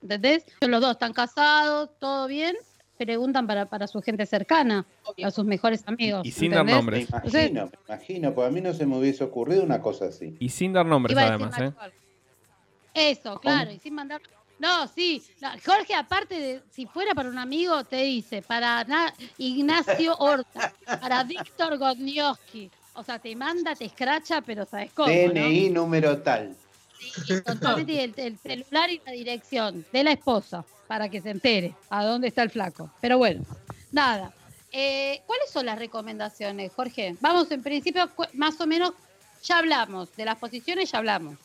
¿Entendés? 0.02 0.44
Los 0.62 0.80
dos 0.80 0.92
están 0.92 1.12
casados, 1.12 1.90
todo 1.98 2.26
bien, 2.28 2.56
preguntan 3.06 3.46
para, 3.46 3.66
para 3.66 3.86
su 3.86 4.00
gente 4.02 4.26
cercana, 4.26 4.86
a 5.22 5.30
sus 5.30 5.44
mejores 5.44 5.82
amigos. 5.86 6.26
Y 6.26 6.30
sin 6.32 6.52
dar 6.52 6.64
nombres. 6.64 7.08
Me 7.10 7.18
imagino, 7.18 7.66
me 7.66 7.78
imagino, 7.88 8.34
porque 8.34 8.48
a 8.48 8.52
mí 8.52 8.60
no 8.60 8.72
se 8.74 8.86
me 8.86 8.98
hubiese 8.98 9.24
ocurrido 9.24 9.62
una 9.62 9.80
cosa 9.80 10.06
así. 10.06 10.36
Y 10.38 10.48
sin 10.48 10.72
dar 10.72 10.86
nombres, 10.86 11.12
Iba 11.16 11.26
además, 11.26 11.58
¿eh? 11.58 11.72
Eso, 12.92 13.38
claro, 13.38 13.70
y 13.70 13.78
sin 13.78 13.94
mandar. 13.94 14.20
No, 14.58 14.86
sí. 14.88 15.22
no, 15.40 15.48
Jorge, 15.64 15.94
aparte 15.94 16.38
de 16.38 16.62
si 16.70 16.84
fuera 16.86 17.14
para 17.14 17.28
un 17.30 17.38
amigo, 17.38 17.82
te 17.84 18.02
dice 18.02 18.42
para 18.42 18.84
Na- 18.84 19.14
Ignacio 19.38 20.14
Horta, 20.18 20.72
para 21.00 21.24
Víctor 21.24 21.78
Godnioski. 21.78 22.70
O 22.94 23.02
sea, 23.02 23.18
te 23.18 23.34
manda, 23.36 23.74
te 23.74 23.86
escracha, 23.86 24.42
pero 24.42 24.66
sabes 24.66 24.92
cómo. 24.92 25.08
¿no? 25.08 25.14
DNI 25.32 25.70
número 25.70 26.18
tal. 26.18 26.54
Y 27.28 27.40
totalmente 27.40 28.04
el, 28.04 28.14
el 28.16 28.38
celular 28.38 28.90
y 28.90 29.00
la 29.04 29.12
dirección 29.12 29.84
de 29.92 30.04
la 30.04 30.12
esposa 30.12 30.64
para 30.86 31.08
que 31.08 31.20
se 31.20 31.30
entere 31.30 31.74
a 31.88 32.04
dónde 32.04 32.28
está 32.28 32.42
el 32.42 32.50
flaco. 32.50 32.90
Pero 33.00 33.18
bueno, 33.18 33.44
nada. 33.92 34.32
Eh, 34.72 35.22
¿Cuáles 35.26 35.50
son 35.50 35.66
las 35.66 35.78
recomendaciones, 35.78 36.72
Jorge? 36.74 37.16
Vamos, 37.20 37.50
en 37.50 37.62
principio, 37.62 38.08
más 38.34 38.60
o 38.60 38.66
menos, 38.66 38.92
ya 39.42 39.58
hablamos. 39.58 40.14
De 40.16 40.24
las 40.24 40.36
posiciones 40.38 40.90
ya 40.92 40.98
hablamos. 40.98 41.36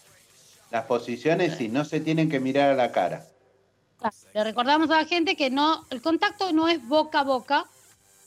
Las 0.72 0.86
posiciones 0.86 1.56
sí, 1.58 1.68
no 1.70 1.86
se 1.86 2.00
tienen 2.00 2.30
que 2.30 2.40
mirar 2.40 2.72
a 2.72 2.76
la 2.76 2.92
cara. 2.92 3.26
Le 4.34 4.44
recordamos 4.44 4.90
a 4.92 4.98
la 4.98 5.06
gente 5.06 5.36
que 5.36 5.50
no, 5.50 5.86
el 5.90 6.02
contacto 6.02 6.52
no 6.52 6.68
es 6.68 6.86
boca 6.88 7.22
a 7.22 7.24
boca, 7.24 7.66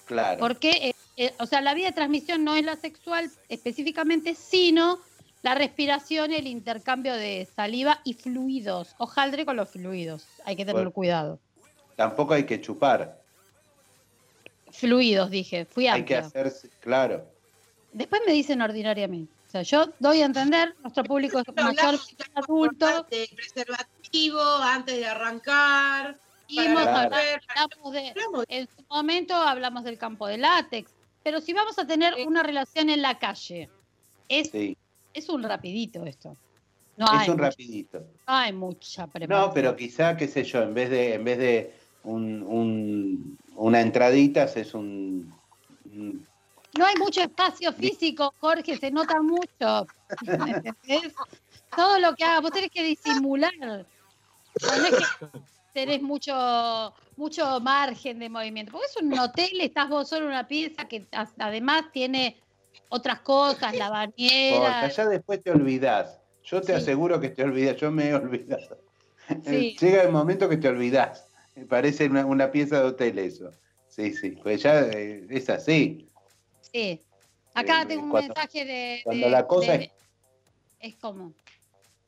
Claro. 0.06 0.40
porque, 0.40 0.70
eh, 0.70 0.94
eh, 1.16 1.34
o 1.38 1.46
sea, 1.46 1.60
la 1.60 1.74
vía 1.74 1.88
de 1.88 1.92
transmisión 1.92 2.42
no 2.42 2.56
es 2.56 2.64
la 2.64 2.76
sexual 2.76 3.30
específicamente, 3.48 4.34
sino 4.34 4.98
la 5.42 5.54
respiración, 5.54 6.32
el 6.32 6.46
intercambio 6.46 7.14
de 7.14 7.48
saliva 7.54 8.00
y 8.04 8.14
fluidos. 8.14 8.94
Hojaldre 8.98 9.44
con 9.46 9.56
los 9.56 9.68
fluidos, 9.70 10.26
hay 10.44 10.56
que 10.56 10.62
tener 10.64 10.74
Bueno. 10.74 10.90
cuidado. 10.92 11.38
Tampoco 11.96 12.34
hay 12.34 12.44
que 12.44 12.60
chupar. 12.60 13.18
Fluidos, 14.70 15.30
dije, 15.30 15.64
fui 15.64 15.88
Hay 15.88 16.04
que 16.04 16.16
hacerse, 16.16 16.68
claro. 16.80 17.24
Después 17.92 18.20
me 18.26 18.32
dicen 18.32 18.60
ordinariamente. 18.62 19.32
O 19.48 19.50
sea, 19.50 19.62
yo 19.62 19.86
doy 19.98 20.20
a 20.20 20.26
entender, 20.26 20.74
nuestro 20.82 21.04
público 21.04 21.38
es 21.38 21.46
mayor, 21.56 21.98
adulto, 22.34 23.06
de 23.10 23.28
preservativo 23.34 24.40
antes 24.40 24.96
de 24.96 25.06
arrancar. 25.06 26.16
y 26.50 26.60
hemos 26.60 26.80
Claro. 26.82 27.14
hablado- 27.14 27.90
de- 27.90 28.46
en 28.48 28.66
su 28.68 28.82
momento 28.88 29.34
hablamos 29.34 29.84
del 29.84 29.98
campo 29.98 30.26
de 30.26 30.38
látex, 30.38 30.90
pero 31.22 31.42
si 31.42 31.52
vamos 31.52 31.78
a 31.78 31.86
tener 31.86 32.14
una 32.26 32.42
relación 32.42 32.88
en 32.88 33.02
la 33.02 33.18
calle, 33.18 33.68
es, 34.30 34.50
Sí. 34.50 34.74
Es 35.18 35.28
un 35.28 35.42
rapidito 35.42 36.04
esto. 36.04 36.36
No 36.96 37.06
es 37.06 37.12
hay, 37.12 37.28
un 37.30 37.36
mucha, 37.36 37.50
rapidito. 37.50 37.98
no 38.00 38.34
hay 38.34 38.52
mucha 38.52 39.06
preparación. 39.06 39.48
No, 39.48 39.54
pero 39.54 39.76
quizá, 39.76 40.16
qué 40.16 40.26
sé 40.26 40.42
yo, 40.44 40.62
en 40.62 40.74
vez 40.74 40.90
de, 40.90 41.14
en 41.14 41.24
vez 41.24 41.38
de 41.38 41.74
un, 42.02 42.42
un- 42.42 43.38
una 43.56 43.80
entradita, 43.80 44.44
haces 44.44 44.74
un, 44.74 45.32
un- 45.84 46.26
No 46.76 46.86
hay 46.86 46.96
mucho 46.96 47.20
espacio 47.20 47.72
físico, 47.72 48.34
Jorge, 48.38 48.76
se 48.78 48.90
nota 48.90 49.20
mucho. 49.22 49.86
¿Entendés? 50.66 51.12
Todo 51.76 51.98
lo 52.00 52.14
que 52.14 52.24
hagas, 52.24 52.42
vos 52.42 52.50
tenés 52.50 52.70
que 52.70 52.82
disimular. 52.84 53.52
No 53.60 54.72
es 54.72 54.94
que 54.94 55.28
tenés 55.72 56.02
mucho, 56.02 56.92
mucho 57.16 57.60
margen 57.60 58.18
de 58.18 58.28
movimiento. 58.28 58.72
Porque 58.72 58.86
es 58.86 58.96
un 59.02 59.16
hotel, 59.18 59.60
estás 59.60 59.88
vos 59.88 60.08
solo 60.08 60.22
en 60.26 60.32
una 60.32 60.48
pieza 60.48 60.88
que 60.88 61.06
además 61.38 61.84
tiene 61.92 62.40
otras 62.88 63.20
cosas, 63.20 63.74
la 63.76 63.90
bañera. 63.90 64.88
ya 64.88 65.06
después 65.06 65.42
te 65.42 65.50
olvidás. 65.50 66.20
Yo 66.44 66.60
te 66.60 66.68
Sí. 66.68 66.72
aseguro 66.72 67.20
que 67.20 67.28
te 67.30 67.42
olvidas, 67.42 67.76
yo 67.76 67.90
me 67.90 68.08
he 68.08 68.14
olvidado. 68.14 68.78
Sí. 69.44 69.76
Llega 69.78 70.02
el 70.02 70.10
momento 70.10 70.48
que 70.48 70.56
te 70.56 70.68
olvidás. 70.68 71.26
Parece 71.68 72.06
una, 72.06 72.24
una 72.24 72.50
pieza 72.50 72.80
de 72.80 72.86
hotel 72.86 73.18
eso. 73.18 73.50
Sí, 73.88 74.14
sí, 74.14 74.30
pues 74.42 74.62
ya 74.62 74.80
eh, 74.80 75.26
es 75.28 75.50
así. 75.50 76.08
Sí. 76.72 77.02
Acá 77.54 77.82
Eh, 77.82 77.86
tengo 77.86 78.04
un 78.04 78.10
cuando- 78.10 78.34
mensaje 78.34 78.64
de. 78.64 79.00
cuando 79.04 79.26
de- 79.26 79.32
la 79.32 79.46
cosa 79.46 79.72
de- 79.72 79.84
es- 79.84 79.90
es 80.80 80.96
como. 80.96 81.34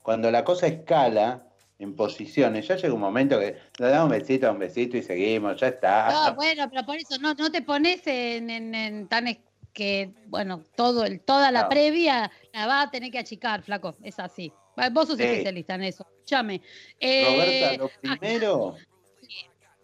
Cuando 0.02 0.30
la 0.30 0.44
cosa 0.44 0.66
escala 0.68 1.46
en 1.78 1.94
posiciones, 1.96 2.68
ya 2.68 2.76
llega 2.76 2.94
un 2.94 3.00
momento 3.00 3.38
que 3.38 3.56
le 3.78 3.86
damos 3.88 4.04
un 4.12 4.18
besito, 4.18 4.50
un 4.50 4.58
besito 4.58 4.96
y 4.96 5.02
seguimos, 5.02 5.60
ya 5.60 5.68
está. 5.68 6.10
No, 6.30 6.34
bueno, 6.36 6.68
pero 6.70 6.86
por 6.86 6.96
eso 6.96 7.18
no, 7.18 7.34
no 7.34 7.50
te 7.50 7.60
pones 7.62 8.06
en, 8.06 8.48
en- 8.48 8.74
en 8.74 9.08
tan 9.08 9.26
que, 9.72 10.12
bueno, 10.26 10.64
todo 10.76 11.04
el, 11.04 11.20
toda 11.20 11.50
la 11.50 11.62
No. 11.62 11.68
previa 11.68 12.30
la 12.52 12.66
vas 12.66 12.86
a 12.86 12.90
tener 12.90 13.10
que 13.10 13.18
achicar, 13.18 13.62
flaco, 13.62 13.96
es 14.02 14.18
así. 14.18 14.52
Vos 14.92 15.08
sos 15.08 15.18
Sí. 15.18 15.24
especialista 15.24 15.74
en 15.74 15.84
eso, 15.84 16.06
escúchame. 16.10 16.62
Eh, 16.98 17.24
Roberta, 17.24 17.72
lo 17.82 17.88
primero, 18.00 18.76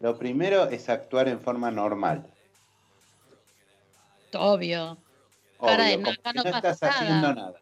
lo 0.01 0.19
primero 0.19 0.69
es 0.71 0.89
actuar 0.89 1.29
en 1.29 1.41
forma 1.41 1.71
normal. 1.71 2.27
obvio. 4.35 4.99
Cara 5.59 5.85
de 5.85 5.95
Obvio, 5.95 6.07
nada, 6.07 6.17
que 6.17 6.33
no 6.35 6.45
no 6.45 6.51
pasa 6.51 6.71
estás 6.71 6.83
haciendo 6.83 7.15
nada. 7.15 7.35
nada. 7.35 7.61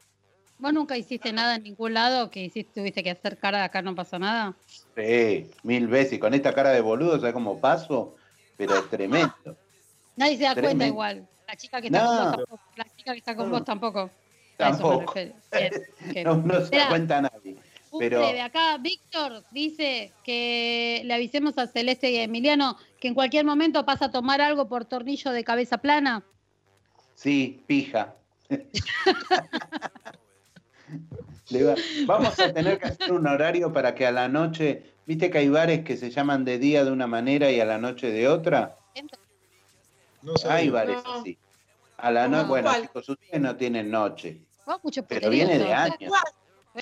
¿Vos 0.58 0.72
nunca 0.72 0.96
hiciste 0.96 1.32
nada 1.32 1.56
en 1.56 1.62
ningún 1.64 1.94
lado 1.94 2.30
que 2.30 2.44
hiciste, 2.44 2.72
tuviste 2.80 3.02
que 3.02 3.10
hacer 3.10 3.38
cara 3.38 3.58
de 3.58 3.64
acá 3.64 3.82
no 3.82 3.94
pasa 3.94 4.18
nada? 4.18 4.56
Sí, 4.66 5.50
mil 5.62 5.86
veces. 5.88 6.14
Y 6.14 6.18
con 6.18 6.34
esta 6.34 6.52
cara 6.52 6.70
de 6.70 6.80
boludo, 6.80 7.18
¿sabes 7.18 7.34
cómo 7.34 7.60
paso? 7.60 8.16
Pero 8.56 8.74
es 8.76 8.88
tremendo. 8.88 9.56
Nadie 10.16 10.36
se 10.36 10.44
da 10.44 10.54
cuenta 10.54 10.86
igual. 10.86 11.28
La 11.46 11.56
chica 11.56 11.80
que 11.80 11.86
está 11.88 12.02
No. 12.02 12.08
con 12.08 12.16
vos 12.16 12.36
tampoco. 12.36 12.60
La 12.76 12.84
chica 12.96 13.12
que 13.12 13.18
está 13.18 13.36
con 13.36 13.46
No. 13.46 13.52
vos 13.52 13.64
tampoco. 13.64 14.10
Bien, 14.58 15.72
bien. 16.14 16.24
No, 16.26 16.36
no 16.36 16.60
se 16.64 16.76
da 16.76 16.88
cuenta 16.88 17.20
nadie. 17.22 17.56
Un 17.90 18.00
Pero- 18.00 18.20
breve, 18.20 18.40
acá 18.40 18.76
Víctor 18.78 19.44
dice 19.52 20.12
que 20.24 21.02
le 21.04 21.14
avisemos 21.14 21.56
a 21.58 21.66
Celeste 21.68 22.10
y 22.10 22.16
a 22.18 22.24
Emiliano 22.24 22.76
que 23.00 23.08
en 23.08 23.14
cualquier 23.14 23.44
momento 23.44 23.84
pasa 23.84 24.06
a 24.06 24.10
tomar 24.10 24.40
algo 24.40 24.68
por 24.68 24.84
tornillo 24.84 25.30
de 25.30 25.44
cabeza 25.44 25.78
plana. 25.78 26.24
Sí, 27.14 27.62
pija. 27.66 28.14
Vamos 32.06 32.38
a 32.40 32.52
tener 32.52 32.78
que 32.78 32.86
hacer 32.86 33.12
un 33.12 33.26
horario 33.26 33.72
para 33.72 33.94
que 33.94 34.06
a 34.06 34.12
la 34.12 34.28
noche, 34.28 34.94
viste 35.06 35.30
que 35.30 35.38
hay 35.38 35.48
bares 35.48 35.84
que 35.84 35.96
se 35.96 36.10
llaman 36.10 36.44
de 36.44 36.58
día 36.58 36.84
de 36.84 36.90
una 36.90 37.06
manera 37.06 37.50
y 37.50 37.60
a 37.60 37.64
la 37.64 37.78
noche 37.78 38.10
de 38.10 38.28
otra. 38.28 38.76
No. 40.24 40.32
Hay 40.50 40.70
bares 40.70 41.02
No. 41.04 41.14
así. 41.20 41.38
A 41.98 42.10
la 42.10 42.26
noche, 42.28 42.42
No. 42.42 42.48
bueno, 42.48 42.68
¿Cuál? 42.70 42.82
chicos, 42.82 43.08
ustedes 43.08 43.40
no 43.40 43.56
tienen 43.56 43.90
noche, 43.90 44.40
mucho 44.82 45.04
pero 45.06 45.30
viene 45.30 45.58
de 45.58 45.72
años. 45.72 46.12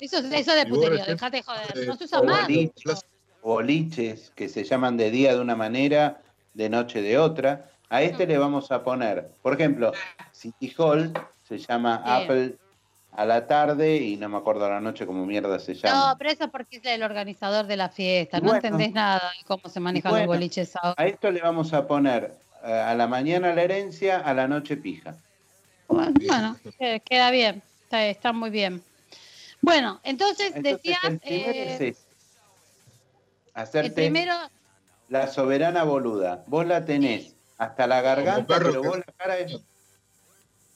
Eso, 0.01 0.19
es- 0.19 0.25
eso 0.25 0.33
es 0.33 0.47
de 0.47 0.65
recién- 0.65 1.07
dejate 1.07 1.37
de 1.39 1.43
joder. 1.43 1.79
eh, 1.79 1.87
No 1.87 1.97
se 1.97 2.05
usa 2.05 2.23
más. 2.23 2.49
Boliches 3.43 4.31
que 4.37 4.49
se 4.49 4.65
llaman 4.65 4.97
de 4.97 5.11
día 5.11 5.35
de 5.35 5.41
una 5.41 5.57
manera, 5.57 6.23
de 6.55 6.69
noche 6.69 7.03
de 7.03 7.19
otra. 7.19 7.69
A 7.91 8.01
este 8.03 8.27
le 8.27 8.39
vamos 8.39 8.71
a 8.71 8.83
poner, 8.85 9.33
por 9.43 9.53
ejemplo, 9.55 9.93
City 10.33 10.73
Hall 10.79 11.13
se 11.47 11.59
llama. 11.59 12.03
Apple 12.05 12.57
a 13.15 13.27
la 13.27 13.47
tarde 13.47 13.97
y 13.97 14.17
no 14.17 14.31
me 14.31 14.39
acuerdo 14.39 14.65
a 14.65 14.71
la 14.71 14.81
noche 14.81 15.05
cómo 15.05 15.27
mierda 15.27 15.59
se 15.59 15.75
llama. 15.75 16.13
No, 16.13 16.19
pero 16.19 16.31
eso 16.31 16.45
es 16.45 16.51
porque 16.51 16.77
es 16.79 16.85
el 16.87 17.03
organizador 17.03 17.67
de 17.67 17.77
la 17.77 17.91
fiesta. 17.91 18.39
Y 18.39 18.41
No 18.41 18.47
bueno. 18.49 18.57
entendés 18.65 18.93
nada 18.93 19.19
de 19.39 19.45
cómo 19.45 19.69
se 19.69 19.81
manejan 19.81 20.11
bueno. 20.13 20.27
los 20.27 20.37
boliches 20.37 20.75
ahora. 20.77 20.95
A 20.97 21.07
esto 21.07 21.31
le 21.31 21.43
vamos 21.43 21.75
a 21.75 21.87
poner 21.87 22.33
a 22.63 22.95
la 22.95 23.07
mañana 23.07 23.55
la 23.55 23.63
herencia, 23.63 24.19
a 24.19 24.35
la 24.35 24.47
noche 24.49 24.77
pija. 24.77 25.17
Bueno, 25.89 26.13
bueno, 26.27 26.57
eh, 26.79 27.01
queda 27.01 27.31
bien. 27.31 27.63
Está, 27.85 28.07
está 28.07 28.33
muy 28.33 28.51
bien. 28.51 28.83
Bueno, 29.61 30.01
entonces, 30.03 30.53
Entonces, 30.55 30.83
decías. 30.83 31.05
el 31.05 31.21
eh, 31.23 31.75
es 31.75 31.81
ese. 31.81 31.97
Hacerte 33.55 33.89
el 33.89 33.95
primero. 34.13 34.35
la 35.09 35.27
soberana 35.27 35.85
boluda. 35.85 36.43
Vos 36.47 36.67
la 36.67 36.85
tenés 36.85 37.35
hasta 37.59 37.87
la 37.87 38.01
garganta, 38.01 38.47
perro 38.47 38.71
pero 38.71 38.83
vos 38.83 38.99
la 38.99 39.13
cara 39.17 39.39
es... 39.39 39.61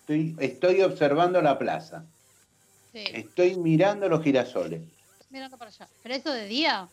Estoy, 0.01 0.37
estoy 0.39 0.83
observando 0.83 1.41
la 1.43 1.59
plaza. 1.59 2.05
Sí, 2.93 3.05
Estoy 3.13 3.57
mirando 3.57 4.09
los 4.09 4.23
girasoles. 4.23 4.83
mirando 5.31 5.59
para 5.59 5.71
allá. 5.71 5.89
Pero 6.03 6.15
eso 6.15 6.31
de 6.33 6.47
día. 6.47 6.89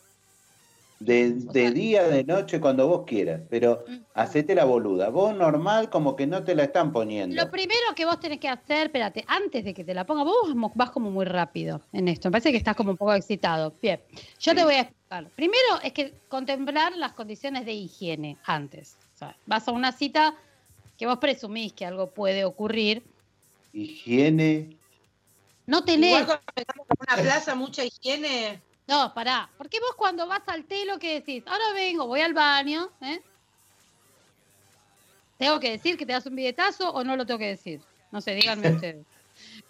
De, 1.00 1.32
día, 1.72 2.04
de 2.04 2.24
noche, 2.24 2.60
cuando 2.60 2.86
vos 2.88 3.02
quieras. 3.06 3.42
Pero 3.50 3.84
hacete 4.14 4.54
la 4.54 4.64
boluda. 4.64 5.10
Vos 5.10 5.34
normal 5.34 5.90
como 5.90 6.16
que 6.16 6.26
no 6.26 6.44
te 6.44 6.54
la 6.54 6.64
están 6.64 6.92
poniendo. 6.92 7.34
Lo 7.36 7.50
primero 7.50 7.80
que 7.94 8.04
vos 8.06 8.18
tenés 8.20 8.38
que 8.40 8.48
hacer, 8.48 8.86
espérate, 8.86 9.24
antes 9.26 9.64
de 9.64 9.74
que 9.74 9.84
te 9.84 9.92
la 9.92 10.06
ponga, 10.06 10.22
vos 10.24 10.34
vas 10.46 10.54
mo- 10.56 10.72
vas 10.74 10.90
como 10.90 11.10
muy 11.10 11.24
rápido 11.26 11.82
en 11.92 12.08
esto. 12.08 12.28
Me 12.28 12.32
parece 12.32 12.52
que 12.52 12.58
estás 12.58 12.76
como 12.76 12.92
un 12.92 12.96
poco 12.96 13.12
excitado. 13.12 13.74
Bien, 13.82 14.00
yo 14.40 14.52
Sí. 14.52 14.56
te 14.56 14.64
voy 14.64 14.74
a 14.74 14.80
explicar. 14.82 15.28
Primero 15.36 15.80
es 15.82 15.92
que 15.92 16.14
contemplar 16.28 16.96
las 16.96 17.12
condiciones 17.12 17.66
de 17.66 17.72
higiene 17.72 18.36
antes. 18.44 18.96
O 19.14 19.18
sea, 19.18 19.36
vas 19.46 19.68
a 19.68 19.72
una 19.72 19.92
cita 19.92 20.34
que 20.96 21.06
vos 21.06 21.18
presumís 21.18 21.72
que 21.72 21.84
algo 21.84 22.10
puede 22.10 22.44
ocurrir. 22.44 23.02
Higiene. 23.72 24.76
No 25.66 25.84
tenés. 25.84 26.10
Igual 26.10 26.26
cuando 26.26 26.44
estamos 26.56 26.86
en 26.88 26.96
una 27.14 27.22
plaza, 27.22 27.54
mucha 27.54 27.84
higiene. 27.84 28.60
No, 28.86 29.12
pará. 29.14 29.50
Porque 29.56 29.80
vos 29.80 29.94
cuando 29.96 30.26
vas 30.26 30.42
al 30.46 30.64
telo, 30.64 30.98
¿qué 30.98 31.14
decís? 31.14 31.42
Ahora 31.46 31.72
vengo, 31.74 32.06
voy 32.06 32.20
al 32.20 32.34
baño. 32.34 32.90
¿eh? 33.00 33.20
¿Tengo 35.38 35.58
que 35.58 35.70
decir 35.72 35.96
que 35.96 36.06
te 36.06 36.12
das 36.12 36.26
un 36.26 36.36
billetazo 36.36 36.90
o 36.90 37.02
no 37.02 37.16
lo 37.16 37.24
tengo 37.26 37.38
que 37.38 37.48
decir? 37.48 37.80
No 38.12 38.20
sé, 38.20 38.34
díganme 38.34 38.70
ustedes. 38.74 39.06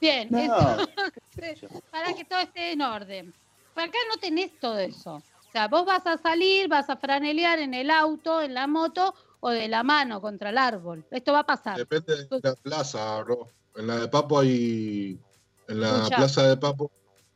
Bien, 0.01 0.29
No. 0.31 0.43
entonces, 0.43 1.71
para 1.91 2.13
que 2.15 2.25
todo 2.25 2.41
esté 2.41 2.73
en 2.73 2.83
orden. 2.83 3.33
Por 3.73 3.83
acá 3.85 3.99
no 4.09 4.17
tenés 4.19 4.59
todo 4.61 4.79
eso. 4.79 5.15
O 5.17 5.51
sea, 5.53 5.69
vos 5.69 5.85
vas 5.87 6.07
a 6.07 6.19
salir, 6.19 6.69
vas 6.69 6.91
a 6.91 6.97
franelear 6.97 7.59
en 7.61 7.75
el 7.75 7.91
auto, 7.91 8.43
en 8.43 8.55
la 8.55 8.67
moto 8.67 9.15
o 9.41 9.51
de 9.51 9.69
la 9.69 9.83
mano 9.83 10.21
contra 10.21 10.51
el 10.51 10.59
árbol. 10.59 11.05
Esto 11.11 11.33
va 11.33 11.41
a 11.41 11.47
pasar. 11.47 11.77
Depende 11.77 12.17
de 12.29 12.41
la 12.43 12.55
plaza, 12.57 13.21
bro. 13.23 13.49
En 13.77 13.87
la 13.87 13.97
de 14.01 14.09
Papo 14.09 14.41
hay. 14.41 15.19
En 15.69 15.81
la 15.81 15.97
Escuchá. 15.97 16.17
plaza 16.17 16.49
de 16.49 16.57
Papo 16.57 16.91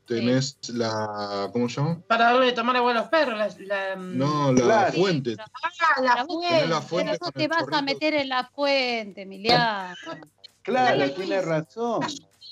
tenés 0.09 0.59
la. 0.73 1.49
¿Cómo 1.53 1.69
se 1.69 1.77
llama? 1.77 2.01
Para 2.09 2.25
darle 2.33 2.47
de 2.47 2.53
tomar 2.53 2.77
agua 2.77 2.91
a 2.91 2.95
los 2.95 3.09
perros. 3.09 3.39
La, 3.39 3.95
la- 3.95 3.97
No, 3.97 4.53
la 4.53 4.63
Claro. 4.63 4.93
fuente. 4.95 5.37
Ah, 5.39 6.01
la 6.03 6.25
fuente. 6.27 6.67
la 6.67 6.81
fuente 6.81 7.13
pero 7.13 7.27
no 7.27 7.33
te 7.33 7.49
vas 7.49 7.65
a 7.73 7.83
meter 7.83 8.15
en 8.15 8.29
la 8.31 8.45
fuente, 8.45 9.23
Emiliano. 9.23 9.95
Claro, 10.63 11.11
tiene 11.13 11.41
razón. 11.43 12.01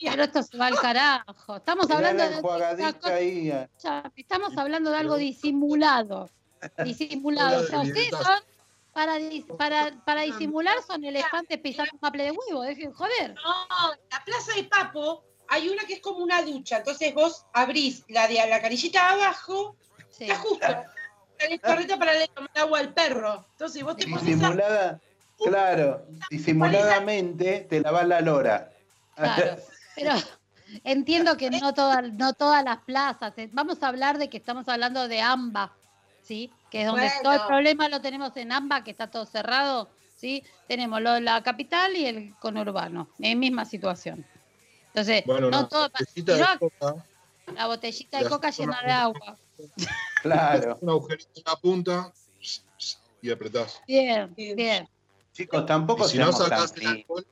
Pero 0.00 0.22
esto 0.24 0.42
se 0.42 0.56
va 0.58 0.66
al 0.66 0.74
carajo. 0.78 1.56
Estamos 1.56 1.86
Mirá 1.86 1.96
hablando 1.96 2.22
la 2.58 2.74
de 2.74 2.92
cosa- 2.92 3.14
ahí. 3.14 3.50
ah. 3.50 3.68
estamos 4.14 4.56
hablando 4.58 4.90
de 4.90 4.96
algo 4.98 5.16
disimulado. 5.16 6.28
Disimulado. 6.84 7.62
O 7.62 7.64
sea, 7.66 7.80
Hola, 7.80 7.88
ustedes 7.88 8.08
Emiliano. 8.12 8.24
son 8.24 8.42
para, 8.92 9.18
dis- 9.18 9.56
para, 9.56 9.92
para 10.04 10.22
disimular 10.22 10.74
son 10.86 11.04
elefantes 11.04 11.58
pisando 11.58 11.90
un 11.94 11.98
maple 12.00 12.24
de 12.24 12.30
huevo, 12.32 12.62
dejen 12.62 12.90
de 12.90 12.94
joder. 12.94 13.34
No, 13.34 13.90
la 14.10 14.24
plaza 14.24 14.54
de 14.54 14.64
Papo 14.64 15.22
hay 15.48 15.68
una 15.68 15.84
que 15.84 15.94
es 15.94 16.00
como 16.00 16.18
una 16.18 16.42
ducha. 16.42 16.78
Entonces 16.78 17.12
vos 17.14 17.44
abrís 17.52 18.04
la 18.08 18.26
de 18.28 18.34
la 18.48 18.60
canillita 18.60 19.10
abajo, 19.10 19.76
Sí. 20.10 20.24
está 20.24 20.36
justo. 20.36 20.66
Tenés 21.38 21.60
correta 21.60 21.98
para 21.98 22.12
darle 22.12 22.28
tomar 22.28 22.50
agua 22.54 22.78
al 22.78 22.94
perro. 22.94 23.46
Entonces 23.52 23.82
vos 23.82 23.96
te 23.96 24.04
pones 24.04 24.22
a... 24.22 24.26
Disimulada, 24.26 25.00
claro, 25.36 26.06
disimuladamente 26.30 27.66
te 27.68 27.80
lavas 27.80 28.06
la 28.06 28.20
lora. 28.20 28.72
Claro, 29.14 29.56
pero 29.94 30.12
entiendo 30.84 31.36
que 31.36 31.50
no 31.50 31.74
todas, 31.74 32.12
no 32.14 32.32
todas 32.32 32.64
las 32.64 32.78
plazas. 32.82 33.32
eh, 33.36 33.48
Vamos 33.52 33.82
a 33.82 33.88
hablar 33.88 34.18
de 34.18 34.28
que 34.30 34.36
estamos 34.38 34.68
hablando 34.68 35.08
de 35.08 35.20
AMBA, 35.20 35.72
¿sí? 36.22 36.50
Que 36.70 36.82
es 36.82 36.86
donde 36.86 37.02
Bueno. 37.02 37.20
todo 37.22 37.32
el 37.34 37.46
problema 37.46 37.88
lo 37.88 38.00
tenemos 38.00 38.36
en 38.36 38.52
AMBA, 38.52 38.82
que 38.84 38.90
está 38.90 39.10
todo 39.10 39.26
cerrado, 39.26 39.90
¿sí? 40.16 40.42
Tenemos 40.68 41.00
lo- 41.02 41.20
la 41.20 41.42
capital 41.42 41.96
y 41.96 42.06
el 42.06 42.34
conurbano, 42.40 43.10
en 43.18 43.38
misma 43.38 43.64
situación. 43.64 44.26
Entonces, 44.96 45.24
Bueno, 45.26 45.50
no 45.50 45.68
todo, 45.68 45.90
botellita 45.90 46.58
coca, 46.58 46.94
la 47.54 47.66
botellita 47.66 48.22
de 48.22 48.28
coca 48.30 48.50
llena 48.50 48.80
de 48.82 48.90
agua. 48.92 49.36
Claro. 50.22 50.78
un 50.80 50.88
agujerito 50.88 51.30
en 51.36 51.42
la 51.46 51.56
punta 51.56 52.12
y 53.20 53.30
apretás. 53.30 53.82
Bien, 53.86 54.32
Bien. 54.34 54.88
Chicos, 55.34 55.66
tampoco 55.66 56.06
Y 56.06 56.12
si 56.12 56.18
no 56.18 56.32
sacás 56.32 56.72
el 56.78 56.86
alcohol, 56.86 57.26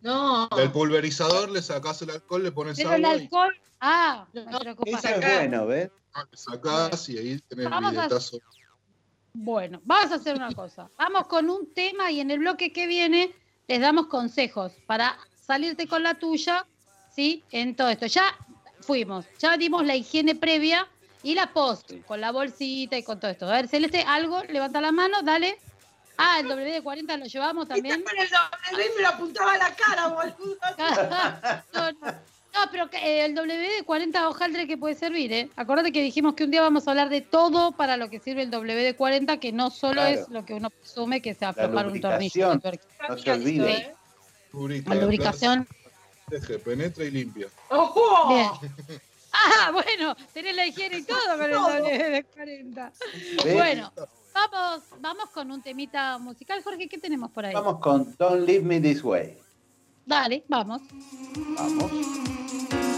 No. 0.00 0.48
del 0.56 0.72
pulverizador 0.72 1.50
le 1.50 1.60
sacás 1.60 2.00
el 2.00 2.10
alcohol, 2.12 2.42
le 2.42 2.50
pones 2.52 2.78
Pero 2.78 2.94
el 2.94 3.04
agua 3.04 3.16
y 3.18 3.20
alcohol, 3.24 3.60
ah, 3.82 4.26
No, 4.32 4.58
preocupa. 4.58 4.90
Eso 4.98 5.08
es 5.08 5.16
bueno, 5.20 5.66
¿ves? 5.66 5.90
le 6.30 6.36
sacás 6.38 7.08
y 7.10 7.18
ahí 7.18 7.38
tenés 7.40 7.66
el 7.66 7.70
Vamos 7.70 7.90
a- 7.94 8.00
billetazo. 8.06 8.38
Bueno, 9.34 9.82
vamos 9.84 10.12
a 10.12 10.14
hacer 10.14 10.34
una 10.34 10.50
cosa. 10.52 10.88
Vamos 10.96 11.26
con 11.26 11.50
un 11.50 11.74
tema 11.74 12.10
y 12.10 12.20
en 12.20 12.30
el 12.30 12.38
bloque 12.38 12.72
que 12.72 12.86
viene 12.86 13.34
les 13.68 13.82
damos 13.82 14.06
consejos 14.06 14.72
para 14.86 15.18
salirte 15.34 15.86
con 15.86 16.02
la 16.02 16.14
tuya, 16.18 16.66
¿sí? 17.16 17.42
En 17.50 17.74
todo 17.74 17.88
esto. 17.88 18.06
Ya 18.06 18.24
fuimos, 18.80 19.24
ya 19.38 19.56
dimos 19.56 19.84
la 19.84 19.96
higiene 19.96 20.34
previa 20.34 20.86
y 21.22 21.34
la 21.34 21.52
post, 21.52 21.90
Sí. 21.90 22.02
con 22.06 22.20
la 22.20 22.30
bolsita 22.30 22.96
y 22.98 23.02
con 23.02 23.18
todo 23.18 23.30
esto. 23.30 23.46
A 23.48 23.52
ver, 23.52 23.68
Celeste, 23.68 24.02
algo, 24.06 24.42
levanta 24.44 24.80
la 24.82 24.92
mano, 24.92 25.22
dale. 25.22 25.58
Ah, 26.18 26.38
el 26.40 26.46
WD-40 26.46 27.18
lo 27.18 27.26
llevamos 27.26 27.68
también. 27.68 28.02
Con 28.02 28.18
el 28.18 28.28
doble 28.28 28.84
me 28.96 29.02
lo 29.02 29.08
apuntaba 29.08 29.52
a 29.54 29.58
la 29.58 29.74
cara, 29.74 30.08
boludo. 30.08 30.58
no, 31.74 31.92
no. 31.92 32.26
No, 32.54 32.62
pero 32.70 32.88
que, 32.88 32.96
eh, 32.96 33.26
el 33.26 33.34
WD-40 33.36 34.28
hojaldre 34.28 34.66
que 34.66 34.78
puede 34.78 34.94
servir, 34.94 35.30
¿eh? 35.30 35.50
Acordate 35.56 35.92
que 35.92 36.00
dijimos 36.02 36.32
que 36.34 36.44
un 36.44 36.50
día 36.50 36.62
vamos 36.62 36.88
a 36.88 36.92
hablar 36.92 37.10
de 37.10 37.20
todo 37.20 37.72
para 37.72 37.98
lo 37.98 38.08
que 38.08 38.18
sirve 38.18 38.40
el 38.42 38.50
WD-40, 38.50 39.38
que 39.38 39.52
no 39.52 39.68
solo 39.70 40.00
Claro. 40.00 40.20
es 40.20 40.28
lo 40.30 40.46
que 40.46 40.54
uno 40.54 40.70
presume 40.70 41.20
que 41.20 41.34
se 41.34 41.44
aflojar 41.44 41.86
un 41.88 42.00
tornillo. 42.00 42.54
lubricación. 42.54 42.60
de. 42.60 43.08
No 43.10 43.18
se 43.18 43.30
olvide. 43.32 43.72
¿eh? 43.72 43.94
La 44.86 44.94
penetra 46.64 47.04
y 47.04 47.10
limpia. 47.10 47.48
¡Ojo! 47.70 48.28
Bien. 48.28 48.50
Ah, 49.38 49.70
bueno, 49.70 50.16
tenés 50.32 50.56
la 50.56 50.66
higiene 50.66 50.96
y 50.96 51.02
todo 51.02 51.18
con 51.36 51.42
el 51.44 51.52
Todo. 51.52 51.68
WD-40. 51.68 52.92
¿Ves? 53.44 53.54
Bueno, 53.54 53.92
vamos, 54.32 54.82
vamos 54.98 55.28
con 55.28 55.50
un 55.50 55.60
temita 55.60 56.16
musical. 56.16 56.62
Jorge, 56.64 56.88
¿qué 56.88 56.96
tenemos 56.96 57.30
por 57.30 57.44
ahí? 57.44 57.52
Vamos 57.52 57.78
con 57.80 58.16
Don't 58.16 58.46
Leave 58.46 58.64
Me 58.64 58.80
This 58.80 59.04
Way. 59.04 59.36
Dale, 60.06 60.42
vamos. 60.48 60.80
Vamos. 61.58 62.95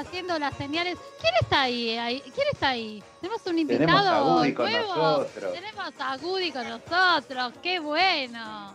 Haciendo 0.00 0.38
las 0.38 0.54
señales. 0.56 0.98
¿Quién 1.20 1.34
está 1.40 1.62
ahí? 1.62 1.96
Ahí- 1.96 2.20
¿Quién 2.34 2.46
está 2.52 2.68
ahí? 2.70 3.02
Tenemos 3.20 3.46
un 3.46 3.58
invitado 3.58 3.86
Tenemos 3.86 4.06
a 4.06 4.22
Woody 4.24 4.54
con 4.54 4.70
nuevo. 4.70 4.94
nosotros. 4.94 5.52
Tenemos 5.52 5.92
a 5.98 6.16
Woody 6.16 6.52
con 6.52 6.68
nosotros. 6.68 7.52
¡Qué 7.62 7.78
bueno! 7.78 8.74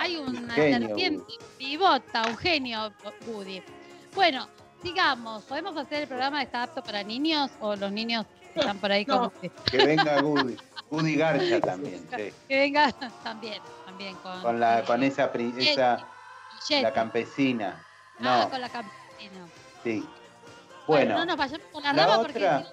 Hay 0.00 0.16
una 0.16 0.54
genio, 0.54 0.86
serpiente 0.88 1.32
pivota, 1.58 2.22
un 2.28 2.36
genio 2.36 2.92
Woody. 3.26 3.62
Bueno, 4.14 4.48
sigamos. 4.82 5.42
¿Podemos 5.44 5.76
hacer 5.76 6.02
el 6.02 6.08
programa 6.08 6.42
está 6.42 6.62
apto 6.64 6.82
para 6.82 7.02
niños 7.02 7.50
o 7.60 7.74
los 7.76 7.90
niños 7.90 8.24
Están 8.54 8.78
por 8.78 8.90
ahí 8.92 9.04
No. 9.04 9.16
como 9.30 9.32
que, 9.70 9.76
venga 9.86 10.20
Goody. 10.20 10.56
Goody 10.90 11.16
Garcha 11.16 11.60
también, 11.60 12.06
sí. 12.16 12.32
que 12.48 12.58
venga 12.58 12.90
también, 13.22 13.60
también 13.86 14.14
con, 14.16 14.40
Con, 14.42 14.58
la, 14.60 14.82
con 14.84 15.02
esa, 15.02 15.30
esa 15.58 16.06
Yeti. 16.68 16.82
la 16.82 16.92
campesina. 16.92 17.84
Ah, 18.18 18.42
No, 18.44 18.50
con 18.50 18.60
la 18.60 18.68
campesina. 18.68 19.46
sí. 19.84 20.04
Bueno, 20.88 21.04
Bueno, 21.14 21.18
no 21.18 21.24
nos 21.26 21.36
vayamos 21.36 21.66
por 21.70 21.82
la, 21.82 21.92
la 21.92 22.06
rama 22.06 22.22
porque 22.22 22.40
no, 22.40 22.64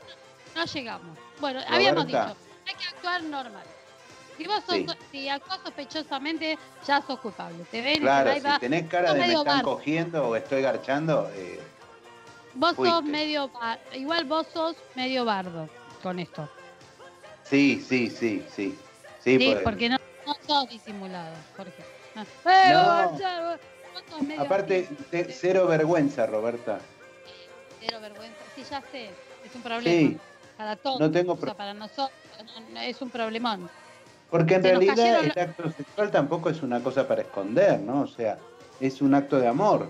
no, 0.56 0.66
llegamos. 0.66 1.18
Bueno, 1.42 1.60
habíamos 1.68 2.08
dicho, 2.08 2.18
hay 2.66 2.74
que 2.76 2.86
actuar 2.96 3.22
normal. 3.24 3.64
Si 4.38 4.48
vos 4.48 4.64
sos, 4.66 4.76
Sí. 4.76 4.88
si 5.12 5.30
actúas 5.30 5.60
sospechosamente, 5.64 6.58
ya 6.88 7.02
sos 7.02 7.20
culpable. 7.20 7.66
Te 7.70 7.82
ven 7.82 8.00
claro, 8.00 8.34
si 8.34 8.60
tenés 8.60 8.88
cara 8.90 9.14
de 9.14 9.20
me 9.20 9.34
están 9.34 9.62
cogiendo 9.62 10.30
o 10.30 10.36
estoy 10.36 10.62
garchando, 10.62 11.30
eh, 11.36 11.60
Vos 12.54 12.74
sos 12.76 13.04
medio 13.04 13.52
igual 13.94 14.24
vos 14.26 14.48
sos 14.54 14.78
medio 14.96 15.26
bardo 15.26 15.68
con 16.02 16.20
esto. 16.20 16.50
sí, 17.44 17.84
sí, 17.86 18.10
sí, 18.10 18.46
sí. 18.56 18.78
Sí, 19.22 19.38
Sí, 19.40 19.48
porque- 19.50 19.64
porque 19.64 19.90
no, 19.90 19.98
no 20.26 20.36
sos 20.48 20.70
disimulado, 20.70 21.36
Jorge. 21.58 21.84
No. 22.16 22.22
Eh, 22.22 22.70
No. 22.72 23.10
vos 23.10 23.20
ya- 23.20 23.60
vos 23.94 24.04
sos 24.10 24.22
medio 24.22 24.42
Aparte, 24.42 24.88
te- 25.12 25.34
cero 25.34 25.68
vergüenza, 25.68 26.26
Roberta. 26.28 26.80
Cero 27.86 28.00
vergüenza. 28.02 28.38
Sí, 28.56 28.64
ya 28.70 28.82
sé. 28.92 29.10
Es 29.46 29.56
un 29.56 29.62
problema. 29.62 30.10
Sí, 30.10 30.18
Para 30.58 30.76
todos. 30.76 31.00
no 31.00 31.12
tengo 31.12 31.34
o 31.34 31.38
sea, 31.38 31.54
para 31.54 31.74
nosotros 31.74 32.12
no- 32.46 32.74
no, 32.74 32.80
es 32.82 33.02
un 33.02 33.10
problemón. 33.10 33.70
porque 34.30 34.56
en 34.56 34.64
Se 34.64 34.70
realidad 34.70 35.24
el 35.24 35.32
acto 35.40 35.72
sexual 35.72 36.12
tampoco 36.12 36.50
es 36.50 36.62
una 36.62 36.82
cosa 36.82 37.08
para 37.08 37.22
esconder, 37.22 37.80
¿no? 37.80 38.02
O 38.02 38.08
sea, 38.08 38.38
es 38.80 39.02
un 39.02 39.14
acto 39.14 39.40
de 39.40 39.48
amor. 39.48 39.90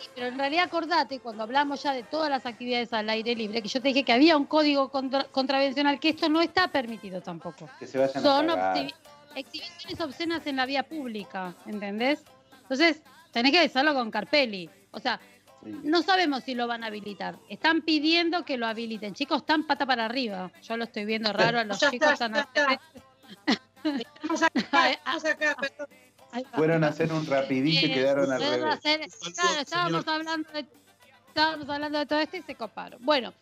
Sí, 0.00 0.08
Pero 0.14 0.26
en 0.26 0.38
realidad 0.38 0.64
acordate, 0.64 1.18
cuando 1.20 1.42
hablamos 1.42 1.82
ya 1.82 1.92
de 1.92 2.02
todas 2.02 2.28
las 2.30 2.44
actividades 2.46 2.92
al 2.92 3.08
aire 3.08 3.34
libre, 3.34 3.62
que 3.62 3.68
yo 3.68 3.80
te 3.80 3.88
dije 3.88 4.04
que 4.04 4.12
había 4.12 4.36
un 4.36 4.44
código 4.44 4.90
contra- 4.90 5.24
contravencional, 5.24 5.98
que 5.98 6.10
esto 6.10 6.28
no 6.28 6.40
está 6.42 6.68
permitido 6.68 7.20
tampoco. 7.22 7.68
Que 7.80 7.86
se 7.86 7.98
vayan 7.98 8.22
Son 8.22 8.50
a 8.50 8.74
exhibiciones 9.34 10.00
obscenas 10.00 10.46
en 10.46 10.56
la 10.56 10.66
vía 10.66 10.82
pública, 10.82 11.54
¿entendés? 11.66 12.22
Entonces, 12.62 13.02
tenés 13.32 13.52
que 13.52 13.60
decirlo 13.60 13.94
con 13.94 14.10
Carpelli. 14.10 14.68
O 14.90 14.98
sea. 15.00 15.18
No 15.62 16.02
sabemos 16.02 16.44
si 16.44 16.54
lo 16.54 16.66
van 16.66 16.84
a 16.84 16.88
habilitar. 16.88 17.38
Están 17.48 17.82
pidiendo 17.82 18.44
que 18.44 18.56
lo 18.56 18.66
habiliten. 18.66 19.14
Chicos, 19.14 19.38
están 19.38 19.66
pata 19.66 19.84
para 19.86 20.04
arriba. 20.04 20.50
Yo 20.62 20.76
lo 20.76 20.84
estoy 20.84 21.04
viendo 21.04 21.32
raro 21.32 21.58
a 21.60 21.64
los 21.64 21.80
Ya 21.80 21.90
chicos. 21.90 22.12
está, 22.12 22.26
están 22.26 22.34
ya 22.34 22.40
está. 22.42 22.80
Estamos 23.84 24.42
acá, 24.42 24.90
estamos 24.90 25.24
acá, 25.24 25.56
perdón. 25.60 25.86
Ahí 26.32 26.42
va. 26.44 26.50
Fueron 26.50 26.84
a 26.84 26.88
hacer 26.88 27.12
un 27.12 27.26
rapidito 27.26 27.86
y 27.86 27.92
quedaron 27.92 28.30
al 28.30 28.40
revés. 28.40 28.64
hacer- 28.64 29.08
claro, 29.34 29.60
estábamos 29.60 30.08
hablando, 30.08 30.52
de, 30.52 30.66
estábamos 31.28 31.68
hablando 31.68 31.98
de 32.00 32.06
todo 32.06 32.18
esto 32.18 32.36
y 32.36 32.42
se 32.42 32.54
coparon. 32.54 33.04
Bueno, 33.04 33.32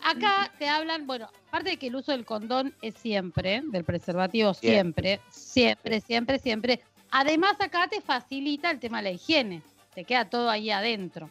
acá 0.00 0.50
te 0.58 0.68
hablan, 0.68 1.06
bueno, 1.06 1.28
aparte 1.48 1.70
de 1.70 1.76
que 1.76 1.88
el 1.88 1.96
uso 1.96 2.12
del 2.12 2.24
condón 2.24 2.74
es 2.82 2.94
siempre, 2.94 3.62
del 3.66 3.84
preservativo 3.84 4.54
siempre, 4.54 5.20
siempre, 5.30 6.00
siempre, 6.00 6.38
siempre. 6.38 6.80
Además 7.10 7.56
acá 7.60 7.88
te 7.88 8.00
facilita 8.00 8.70
el 8.70 8.78
tema 8.78 8.98
de 8.98 9.02
la 9.04 9.10
higiene, 9.10 9.62
te 9.94 10.04
queda 10.04 10.24
todo 10.30 10.48
ahí 10.48 10.70
adentro. 10.70 11.28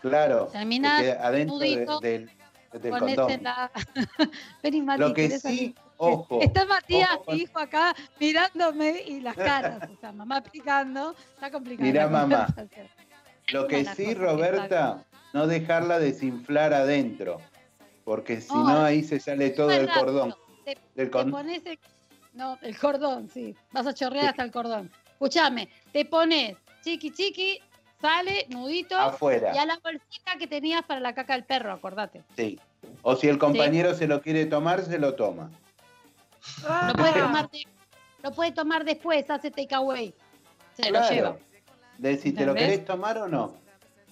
Claro, 0.00 0.50
adentro 0.54 1.58
de- 1.58 1.86
del, 2.00 2.30
del 2.80 2.98
condón. 2.98 3.42
la... 3.42 3.70
Vení, 4.62 4.82
Mati, 4.82 5.00
Lo 5.00 5.08
que 5.14 5.22
¿querés 5.28 5.42
sí, 5.42 5.74
ojo, 5.98 6.40
Está 6.40 6.64
Matías, 6.64 7.10
ojo 7.18 7.32
mi 7.32 7.38
hijo, 7.42 7.58
acá 7.58 7.94
mirándome 8.18 9.02
y 9.06 9.20
las 9.20 9.34
caras. 9.36 9.88
O 9.90 10.00
sea, 10.00 10.12
mamá 10.12 10.42
picando. 10.42 11.14
Está 11.34 11.50
complicado. 11.50 11.86
Mirá, 11.86 12.08
mamá. 12.08 12.46
Lo 13.52 13.66
que 13.66 13.84
sí, 13.84 14.06
que 14.06 14.14
Roberta, 14.14 15.04
no 15.32 15.46
dejarla 15.46 15.98
desinflar 15.98 16.72
adentro, 16.72 17.38
porque 18.04 18.40
si 18.40 18.54
No, 18.54 18.64
no 18.64 18.84
ahí 18.84 19.02
se 19.02 19.18
sale 19.20 19.50
todo 19.50 19.70
el 19.72 19.88
cordón. 19.90 20.34
Te, 20.64 20.78
Del 20.94 21.10
pones 21.10 21.64
el, 21.66 21.78
no, 22.34 22.58
el 22.62 22.78
cordón, 22.78 23.28
sí. 23.28 23.56
Vas 23.72 23.86
a 23.86 23.92
chorrear 23.94 24.24
Sí. 24.24 24.30
hasta 24.30 24.42
el 24.44 24.52
cordón. 24.52 24.90
Escúchame, 25.12 25.68
te 25.92 26.04
pones 26.04 26.56
chiqui 26.82 27.10
chiqui, 27.10 27.60
sale, 28.00 28.46
nudito, 28.50 28.96
Afuera, 28.98 29.52
y 29.54 29.58
a 29.58 29.66
la 29.66 29.78
bolsita 29.82 30.36
que 30.38 30.46
tenías 30.46 30.82
para 30.84 31.00
la 31.00 31.14
caca 31.14 31.34
del 31.34 31.44
perro, 31.44 31.72
acordate. 31.72 32.22
sí. 32.36 32.58
O 33.02 33.14
si 33.14 33.28
el 33.28 33.38
compañero 33.38 33.94
se 33.94 34.06
lo 34.06 34.20
quiere 34.22 34.46
tomar, 34.46 34.82
se 34.82 34.98
lo 34.98 35.14
toma. 35.14 35.50
Lo 36.88 36.94
puede 36.94 37.12
tomar, 37.20 37.50
de- 37.50 37.66
lo 38.22 38.32
puede 38.32 38.52
tomar 38.52 38.84
después, 38.84 39.28
hace 39.30 39.50
takeaway. 39.50 40.14
Se 40.74 40.90
lo 40.90 41.00
lleva. 41.08 41.36
De 41.98 42.16
si 42.16 42.32
te 42.32 42.46
lo 42.46 42.54
querés 42.54 42.84
tomar 42.84 43.18
o 43.18 43.28
no. 43.28 43.54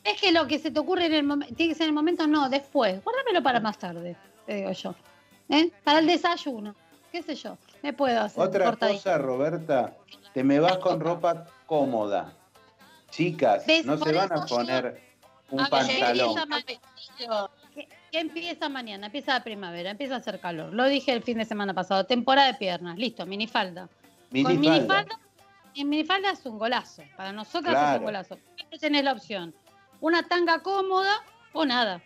Es 0.05 0.21
que 0.21 0.33
lo 0.33 0.47
que 0.47 0.59
se 0.59 0.71
te 0.71 0.79
ocurre 0.81 1.07
en 1.07 1.15
el 1.15 1.23
momento, 1.25 1.55
tiene 1.55 1.73
que 1.73 1.77
ser 1.77 1.85
en 1.85 1.91
el 1.91 1.95
momento, 1.95 2.27
no, 2.27 2.49
después. 2.49 3.03
Guárdamelo 3.03 3.43
para 3.43 3.61
más 3.61 3.79
tarde, 3.79 4.17
te 4.47 4.55
digo 4.57 4.73
yo. 4.73 4.95
¿Eh? 5.49 5.71
Para 5.83 5.99
el 6.01 6.07
desayuno, 6.07 6.75
qué 7.11 7.23
sé 7.23 7.35
yo. 7.35 7.57
Me 7.83 7.93
puedo 7.95 8.21
hacer 8.21 8.43
Otra 8.43 8.77
cosa, 8.77 9.17
Roberta, 9.19 9.95
te 10.35 10.45
me 10.45 10.61
vas 10.61 10.77
con 10.79 11.01
ropa 11.01 11.47
cómoda. 11.67 12.33
Chicas, 13.11 13.67
¿Ves? 13.67 13.87
no 13.87 13.99
Por 13.99 14.09
se 14.09 14.15
van 14.15 14.33
a 14.33 14.35
eso 14.37 14.47
yo- 14.47 14.57
poner 14.57 15.01
un 15.51 15.61
A 15.61 15.63
ver, 15.65 15.71
pantalón. 15.71 16.39
empieza 16.39 16.47
mañana. 16.47 17.51
¿Qué, 17.75 17.89
qué 18.13 18.19
empieza 18.21 18.69
mañana? 18.69 19.07
Empieza 19.07 19.35
la 19.35 19.45
primavera, 19.45 19.91
empieza 19.91 20.15
a 20.15 20.19
hacer 20.19 20.41
calor. 20.41 20.73
Lo 20.75 20.85
dije 20.87 21.13
el 21.13 21.23
fin 21.23 21.39
de 21.39 21.45
semana 21.45 21.75
pasado. 21.75 22.05
Temporada 22.05 22.49
de 22.49 22.55
piernas, 22.55 22.99
listo, 22.99 23.25
minifalda. 23.27 23.89
Con 23.89 23.99
Minifalda. 24.33 24.71
minifalda, 24.77 25.21
en 25.75 25.89
minifalda 25.89 26.31
es 26.33 26.45
un 26.45 26.59
golazo. 26.59 27.03
Para 27.17 27.33
nosotras 27.33 27.93
es 27.95 27.99
un 27.99 28.05
golazo. 28.05 28.39
Siempre 28.57 28.79
tenés 28.79 29.05
la 29.05 29.13
opción. 29.13 29.55
Una 30.01 30.23
tanga 30.29 30.61
cómoda 30.63 31.15
o 31.53 31.65
nada. 31.65 32.03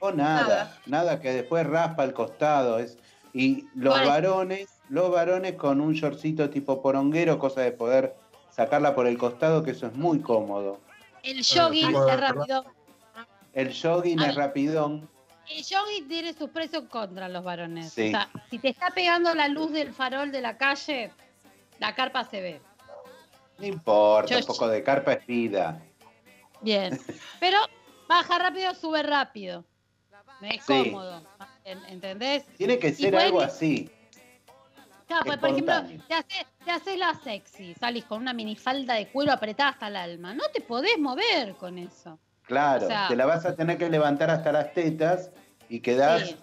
O 0.00 0.10
nada, 0.12 0.42
nada, 0.46 0.76
Nada. 0.86 1.20
que 1.20 1.30
después 1.32 1.66
raspa 1.66 2.04
el 2.04 2.12
costado. 2.14 2.78
Es, 2.78 2.98
y 3.32 3.66
los 3.74 3.94
varones, 4.04 4.68
los 4.88 5.10
varones 5.12 5.54
con 5.54 5.80
un 5.80 5.92
shortcito 5.92 6.50
tipo 6.50 6.82
poronguero, 6.82 7.38
cosa 7.38 7.60
de 7.60 7.70
poder 7.72 8.16
sacarla 8.50 8.94
por 8.94 9.06
el 9.06 9.16
costado, 9.18 9.62
que 9.62 9.72
eso 9.72 9.86
es 9.86 9.94
muy 9.94 10.20
cómodo. 10.20 10.80
El 11.22 11.44
jogging 11.44 11.88
tipo 11.88 12.04
de 12.04 12.12
es 12.14 12.20
rápido. 12.20 12.64
El 13.52 13.74
jogging 13.74 14.20
es 14.20 14.34
rapidón. 14.34 15.08
El 15.50 15.64
jogging 15.64 16.08
tiene 16.08 16.32
sus 16.32 16.50
precios 16.50 16.84
contra 16.88 17.28
los 17.28 17.42
varones. 17.44 17.92
Sí. 17.92 18.08
O 18.08 18.10
sea, 18.10 18.28
si 18.48 18.58
te 18.58 18.68
está 18.68 18.90
pegando 18.90 19.34
la 19.34 19.48
luz 19.48 19.72
del 19.72 19.92
farol 19.92 20.30
de 20.30 20.40
la 20.40 20.56
calle, 20.56 21.10
la 21.78 21.94
carpa 21.94 22.24
se 22.24 22.40
ve. 22.40 22.60
No 23.58 23.66
importa, 23.66 24.32
Yo- 24.34 24.38
un 24.38 24.46
poco 24.46 24.68
de 24.68 24.82
carpa 24.82 25.14
es 25.14 25.26
vida. 25.26 25.82
Bien. 26.62 26.98
Pero 27.40 27.58
baja 28.08 28.38
rápido, 28.38 28.74
sube 28.74 29.02
rápido. 29.02 29.64
Es 30.42 30.64
Sí. 30.64 30.84
cómodo. 30.90 31.22
¿en- 31.64 31.84
¿Entendés? 31.86 32.46
Tiene 32.56 32.78
que 32.78 32.92
ser 32.94 33.14
algo 33.16 33.40
así. 33.40 33.90
Claro, 35.10 35.24
pues, 35.26 35.38
por 35.38 35.48
ejemplo, 35.50 35.74
te 36.06 36.14
haces, 36.14 36.46
te 36.64 36.70
haces 36.70 36.96
la 36.96 37.14
sexy, 37.14 37.74
salís 37.74 38.04
con 38.04 38.22
una 38.22 38.32
minifalda 38.32 38.94
de 38.94 39.08
cuero 39.08 39.32
apretada 39.32 39.70
hasta 39.70 39.88
el 39.88 39.96
alma. 39.96 40.34
No 40.34 40.44
te 40.54 40.60
podés 40.60 40.96
mover 41.00 41.56
con 41.56 41.78
eso. 41.78 42.16
Claro, 42.44 42.84
O 42.84 42.88
sea- 42.88 43.08
te 43.08 43.16
la 43.16 43.26
vas 43.26 43.44
a 43.44 43.56
tener 43.56 43.76
que 43.76 43.90
levantar 43.90 44.30
hasta 44.30 44.52
las 44.52 44.72
tetas 44.72 45.32
y 45.68 45.80
quedás 45.80 46.28
Sí. 46.28 46.36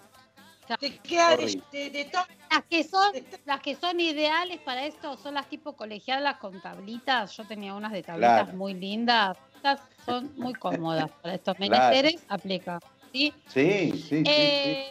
Te 0.80 0.98
queda 0.98 1.34
de, 1.34 1.46
de, 1.72 2.10
Las 2.50 2.62
que 2.68 2.84
son, 2.84 3.10
las 3.46 3.60
que 3.60 3.74
son 3.74 3.98
ideales 4.00 4.60
para 4.60 4.84
esto 4.84 5.16
son 5.16 5.32
las 5.32 5.48
tipo 5.48 5.72
colegialas 5.74 6.36
con 6.36 6.60
tablitas. 6.60 7.34
Yo 7.38 7.46
tenía 7.46 7.72
unas 7.72 7.90
de 7.90 8.02
tablitas 8.02 8.42
Claro. 8.42 8.58
muy 8.58 8.74
lindas. 8.74 9.38
Estas 9.56 9.80
son 10.04 10.30
muy 10.36 10.52
cómodas 10.52 11.10
para 11.22 11.36
estos 11.36 11.56
Claro. 11.56 11.72
menesteres. 11.72 12.22
Aplica. 12.28 12.80
¿sí? 13.10 13.32
Sí, 13.46 13.92
sí, 13.92 14.22
sí, 14.22 14.24
sí. 14.26 14.84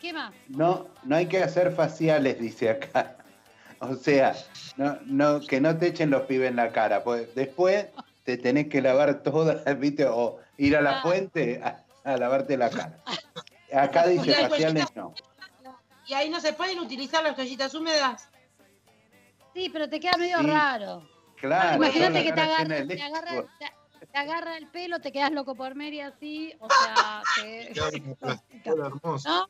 ¿Qué 0.00 0.12
más? 0.12 0.32
No, 0.48 0.88
no 1.04 1.16
hay 1.16 1.26
que 1.26 1.42
hacer 1.42 1.72
faciales, 1.72 2.38
dice 2.38 2.70
acá. 2.70 3.16
O 3.80 3.94
sea, 3.94 4.34
no, 4.76 4.98
no, 5.04 5.40
que 5.40 5.60
no 5.60 5.76
te 5.76 5.88
echen 5.88 6.10
los 6.10 6.22
pibes 6.22 6.48
en 6.50 6.56
la 6.56 6.72
cara, 6.72 7.04
pues 7.04 7.34
después 7.34 7.86
te 8.24 8.36
tenés 8.38 8.68
que 8.68 8.80
lavar 8.80 9.22
todas, 9.22 9.62
¿viste? 9.78 10.06
O 10.06 10.38
ir 10.56 10.76
a 10.76 10.80
la 10.80 10.98
Ah. 10.98 11.02
fuente 11.02 11.60
a, 11.62 11.84
a 12.04 12.16
lavarte 12.16 12.56
la 12.56 12.70
cara. 12.70 13.02
Acá 13.74 14.06
dice 14.06 14.32
faciales 14.34 14.86
no. 14.94 15.12
y 16.06 16.14
ahí 16.14 16.30
no 16.30 16.40
se 16.40 16.52
pueden 16.52 16.78
utilizar 16.78 17.22
las 17.22 17.34
toallitas 17.36 17.74
húmedas. 17.74 18.28
Sí, 19.54 19.68
pero 19.72 19.88
te 19.88 19.98
queda 20.00 20.16
medio 20.18 20.38
Sí. 20.40 20.46
raro. 20.46 21.08
Claro, 21.36 21.76
Imagínate 21.76 22.12
toda 22.12 22.22
que 22.24 22.32
te 22.32 22.40
agarra, 22.40 22.86
te, 22.86 23.02
agarra, 23.02 23.30
te- 23.58 24.06
te 24.06 24.18
agarra 24.18 24.56
el 24.56 24.68
pelo, 24.68 25.00
te 25.00 25.12
quedas 25.12 25.32
loco 25.32 25.54
por 25.54 25.74
Mary 25.74 26.00
así, 26.00 26.54
o 26.60 26.68
sea, 26.70 27.22
te-. 27.36 27.74
¿no? 29.26 29.48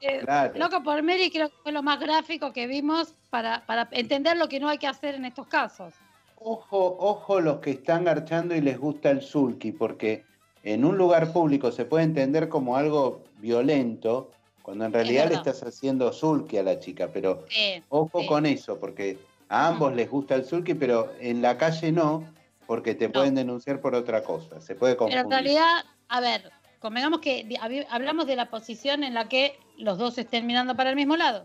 Eh, 0.00 0.20
Claro. 0.24 0.52
Loco 0.58 0.82
por 0.82 1.02
Mary 1.02 1.30
creo 1.30 1.48
que 1.48 1.56
fue 1.62 1.72
lo 1.72 1.82
más 1.82 1.98
gráfico 1.98 2.52
que 2.52 2.66
vimos 2.66 3.14
para, 3.30 3.64
para 3.66 3.88
entender 3.92 4.36
lo 4.36 4.48
que 4.48 4.60
no 4.60 4.68
hay 4.68 4.78
que 4.78 4.86
hacer 4.86 5.14
en 5.14 5.24
estos 5.24 5.46
casos. 5.46 5.94
Ojo, 6.36 6.96
ojo 7.00 7.40
los 7.40 7.58
que 7.58 7.72
están 7.72 8.04
garchando 8.04 8.54
y 8.54 8.60
les 8.60 8.78
gusta 8.78 9.10
el 9.10 9.22
sulky, 9.22 9.72
porque 9.72 10.24
en 10.62 10.84
un 10.84 10.96
lugar 10.96 11.32
público 11.32 11.72
se 11.72 11.84
puede 11.84 12.04
entender 12.04 12.48
como 12.48 12.76
algo 12.76 13.24
violento, 13.38 14.30
cuando 14.62 14.84
en 14.84 14.92
realidad 14.92 15.28
le 15.28 15.34
estás 15.36 15.62
haciendo 15.62 16.12
sulky 16.12 16.58
a 16.58 16.62
la 16.62 16.78
chica, 16.78 17.08
pero 17.12 17.44
ojo 17.88 18.20
Sí. 18.20 18.26
con 18.26 18.46
eso, 18.46 18.78
porque 18.78 19.18
a 19.48 19.68
ambos 19.68 19.94
les 19.94 20.08
gusta 20.10 20.34
el 20.36 20.44
sulky, 20.44 20.74
pero 20.74 21.10
en 21.20 21.42
la 21.42 21.56
calle 21.58 21.90
no, 21.90 22.32
porque 22.66 22.94
te 22.94 23.08
pueden 23.08 23.34
denunciar 23.34 23.80
por 23.80 23.94
otra 23.94 24.22
cosa, 24.22 24.60
se 24.60 24.74
puede 24.74 24.94
pero 24.94 25.06
confundir. 25.10 25.24
en 25.24 25.30
realidad, 25.30 25.84
a 26.08 26.20
ver, 26.20 26.52
convengamos 26.80 27.20
que 27.20 27.48
hablamos 27.90 28.26
de 28.26 28.36
la 28.36 28.50
posición 28.50 29.02
en 29.02 29.14
la 29.14 29.28
que 29.28 29.58
los 29.78 29.98
dos 29.98 30.18
estén 30.18 30.46
mirando 30.46 30.74
para 30.76 30.90
el 30.90 30.96
mismo 30.96 31.16
lado. 31.16 31.44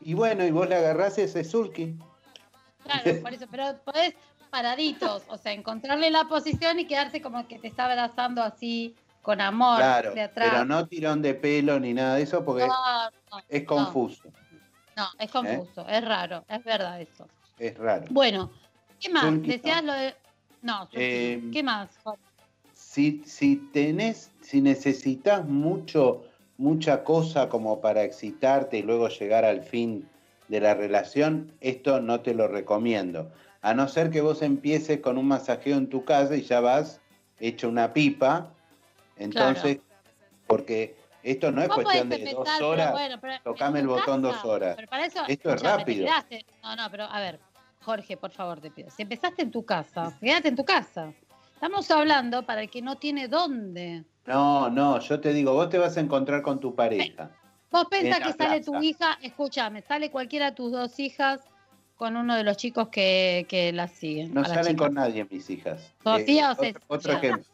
Y 0.00 0.14
bueno, 0.14 0.44
y 0.44 0.50
vos 0.50 0.68
le 0.68 0.76
agarrás 0.76 1.18
ese 1.18 1.44
sulky. 1.44 1.96
Claro, 2.84 3.22
por 3.22 3.32
eso, 3.32 3.46
pero 3.50 3.76
podés 3.84 4.14
paraditos, 4.50 5.22
o 5.28 5.36
sea, 5.38 5.52
encontrarle 5.52 6.10
la 6.10 6.24
posición 6.28 6.78
y 6.78 6.86
quedarse 6.86 7.20
como 7.22 7.46
que 7.48 7.58
te 7.58 7.68
está 7.68 7.86
abrazando 7.86 8.42
así 8.42 8.94
con 9.22 9.40
amor 9.40 9.78
Claro, 9.78 10.12
de 10.14 10.20
atrás. 10.22 10.48
pero 10.52 10.64
no 10.66 10.86
tirón 10.86 11.22
de 11.22 11.34
pelo 11.34 11.80
ni 11.80 11.94
nada 11.94 12.16
de 12.16 12.22
eso 12.22 12.44
porque 12.44 12.66
No, 12.66 13.10
no, 13.32 13.42
es 13.48 13.64
confuso, 13.64 14.28
No, 14.96 15.06
es 15.18 15.30
confuso, 15.30 15.88
es 15.88 16.04
raro, 16.04 16.44
es 16.48 16.62
verdad 16.62 17.00
eso. 17.00 17.26
es 17.58 17.76
raro. 17.78 18.04
Bueno, 18.10 18.52
¿qué 19.00 19.08
más? 19.08 19.24
Zulki, 19.24 19.48
¿Deseas 19.50 19.82
no. 19.82 19.92
lo 19.92 19.98
de.? 19.98 20.14
No, 20.62 20.88
Eh, 20.92 21.42
¿qué 21.52 21.62
más? 21.62 21.88
Jorge? 22.02 22.22
Si, 22.72 23.22
si 23.26 23.56
tenés, 23.72 24.30
si 24.42 24.60
necesitas 24.60 25.44
mucho, 25.46 26.24
mucha 26.56 27.04
cosa 27.04 27.48
como 27.48 27.80
para 27.80 28.04
excitarte 28.04 28.78
y 28.78 28.82
luego 28.82 29.08
llegar 29.08 29.44
al 29.44 29.62
fin 29.62 30.08
de 30.48 30.60
la 30.60 30.74
relación, 30.74 31.52
esto 31.60 32.00
no 32.00 32.20
te 32.20 32.34
lo 32.34 32.48
recomiendo. 32.48 33.30
A 33.62 33.74
no 33.74 33.88
ser 33.88 34.10
que 34.10 34.20
vos 34.20 34.42
empieces 34.42 35.00
con 35.00 35.16
un 35.16 35.26
masajeo 35.26 35.76
en 35.76 35.88
tu 35.88 36.04
casa 36.04 36.36
y 36.36 36.42
ya 36.42 36.60
vas 36.60 37.00
hecho 37.40 37.68
una 37.68 37.92
pipa. 37.92 38.52
Entonces, 39.16 39.80
porque 40.46 40.96
esto 41.22 41.50
no 41.50 41.62
es 41.62 41.68
cuestión 41.68 42.08
de 42.10 42.32
dos 42.32 42.60
horas. 42.60 42.92
bueno, 42.92 43.18
tocame 43.42 43.80
el 43.80 43.86
botón 43.86 44.22
casa, 44.22 44.34
dos 44.34 44.44
horas. 44.44 44.76
Pero 44.76 44.88
para 44.88 45.06
eso, 45.06 45.20
Esto 45.26 45.54
es 45.54 45.62
rápido. 45.62 46.06
No, 46.62 46.76
no, 46.76 46.90
pero 46.90 47.04
a 47.04 47.20
ver, 47.20 47.40
Jorge, 47.82 48.16
por 48.16 48.30
favor, 48.30 48.60
te 48.60 48.70
pido. 48.70 48.90
Si 48.90 49.02
empezaste 49.02 49.42
en 49.42 49.50
tu 49.50 49.64
casa, 49.64 50.12
quédate 50.20 50.48
en 50.48 50.56
tu 50.56 50.64
casa. 50.64 51.12
Estamos 51.64 51.90
hablando 51.90 52.44
para 52.44 52.60
el 52.60 52.68
que 52.68 52.82
no 52.82 52.96
tiene 52.96 53.26
dónde. 53.26 54.04
No, 54.26 54.68
no, 54.68 55.00
yo 55.00 55.18
te 55.18 55.32
digo, 55.32 55.54
vos 55.54 55.70
te 55.70 55.78
vas 55.78 55.96
a 55.96 56.00
encontrar 56.00 56.42
con 56.42 56.60
tu 56.60 56.74
pareja. 56.74 57.30
Vos 57.70 57.86
pensás 57.90 58.20
que 58.20 58.32
sale 58.34 58.60
tu 58.60 58.82
hija, 58.82 59.18
escúchame, 59.22 59.80
sale 59.80 60.10
cualquiera 60.10 60.50
de 60.50 60.52
tus 60.56 60.72
dos 60.72 61.00
hijas 61.00 61.40
con 61.96 62.18
uno 62.18 62.36
de 62.36 62.44
los 62.44 62.58
chicos 62.58 62.88
que, 62.90 63.46
que 63.48 63.72
las 63.72 63.92
siguen. 63.92 64.34
No 64.34 64.44
salen 64.44 64.74
chicas. 64.74 64.76
con 64.88 64.94
nadie 64.94 65.26
mis 65.30 65.48
hijas. 65.48 65.90
Sofía 66.04 66.50
o 66.50 66.52
otro, 66.52 66.64
Cecilia. 66.64 66.84
otro 66.86 67.12
ejemplo. 67.14 67.44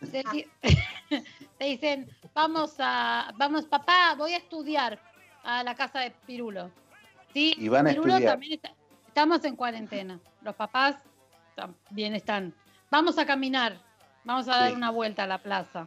Te, 0.10 0.24
di- 0.32 0.46
te 1.58 1.64
dicen, 1.66 2.10
vamos 2.34 2.74
a, 2.80 3.32
vamos, 3.36 3.64
papá, 3.66 4.16
voy 4.18 4.32
a 4.32 4.38
estudiar 4.38 4.98
a 5.44 5.62
la 5.62 5.76
casa 5.76 6.00
de 6.00 6.10
Pirulo. 6.26 6.72
Sí, 7.32 7.54
Y 7.56 7.68
van 7.68 7.86
a 7.86 7.90
Pirulo 7.90 8.08
estudiar. 8.14 8.32
también 8.32 8.54
está- 8.54 8.74
estamos 9.06 9.44
en 9.44 9.54
cuarentena. 9.54 10.18
Los 10.42 10.56
papás 10.56 10.96
también 11.54 12.16
están. 12.16 12.52
Vamos 12.90 13.18
a 13.18 13.26
caminar, 13.26 13.78
vamos 14.24 14.48
a 14.48 14.56
dar 14.58 14.70
Sí. 14.70 14.76
una 14.76 14.90
vuelta 14.90 15.24
a 15.24 15.26
la 15.26 15.38
plaza. 15.38 15.86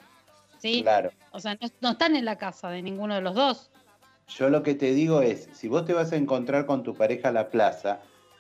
¿Sí? 0.58 0.82
Claro. 0.82 1.12
O 1.32 1.40
sea, 1.40 1.58
no, 1.62 1.68
no 1.82 1.90
están 1.92 2.16
en 2.16 2.24
la 2.26 2.38
casa 2.38 2.70
de 2.70 2.82
ninguno 2.82 3.16
de 3.16 3.22
los 3.22 3.36
dos. 3.36 3.70
Yo 4.30 4.50
lo 4.50 4.64
que 4.64 4.74
te 4.76 4.94
digo 4.94 5.22
es, 5.22 5.50
si 5.52 5.68
vos 5.68 5.84
te 5.86 5.92
vas 5.94 6.14
a 6.14 6.16
encontrar 6.16 6.66
con 6.66 6.84
tu 6.84 6.96
pareja 6.96 7.30
a 7.30 7.32
la 7.32 7.50
plaza, 7.50 8.00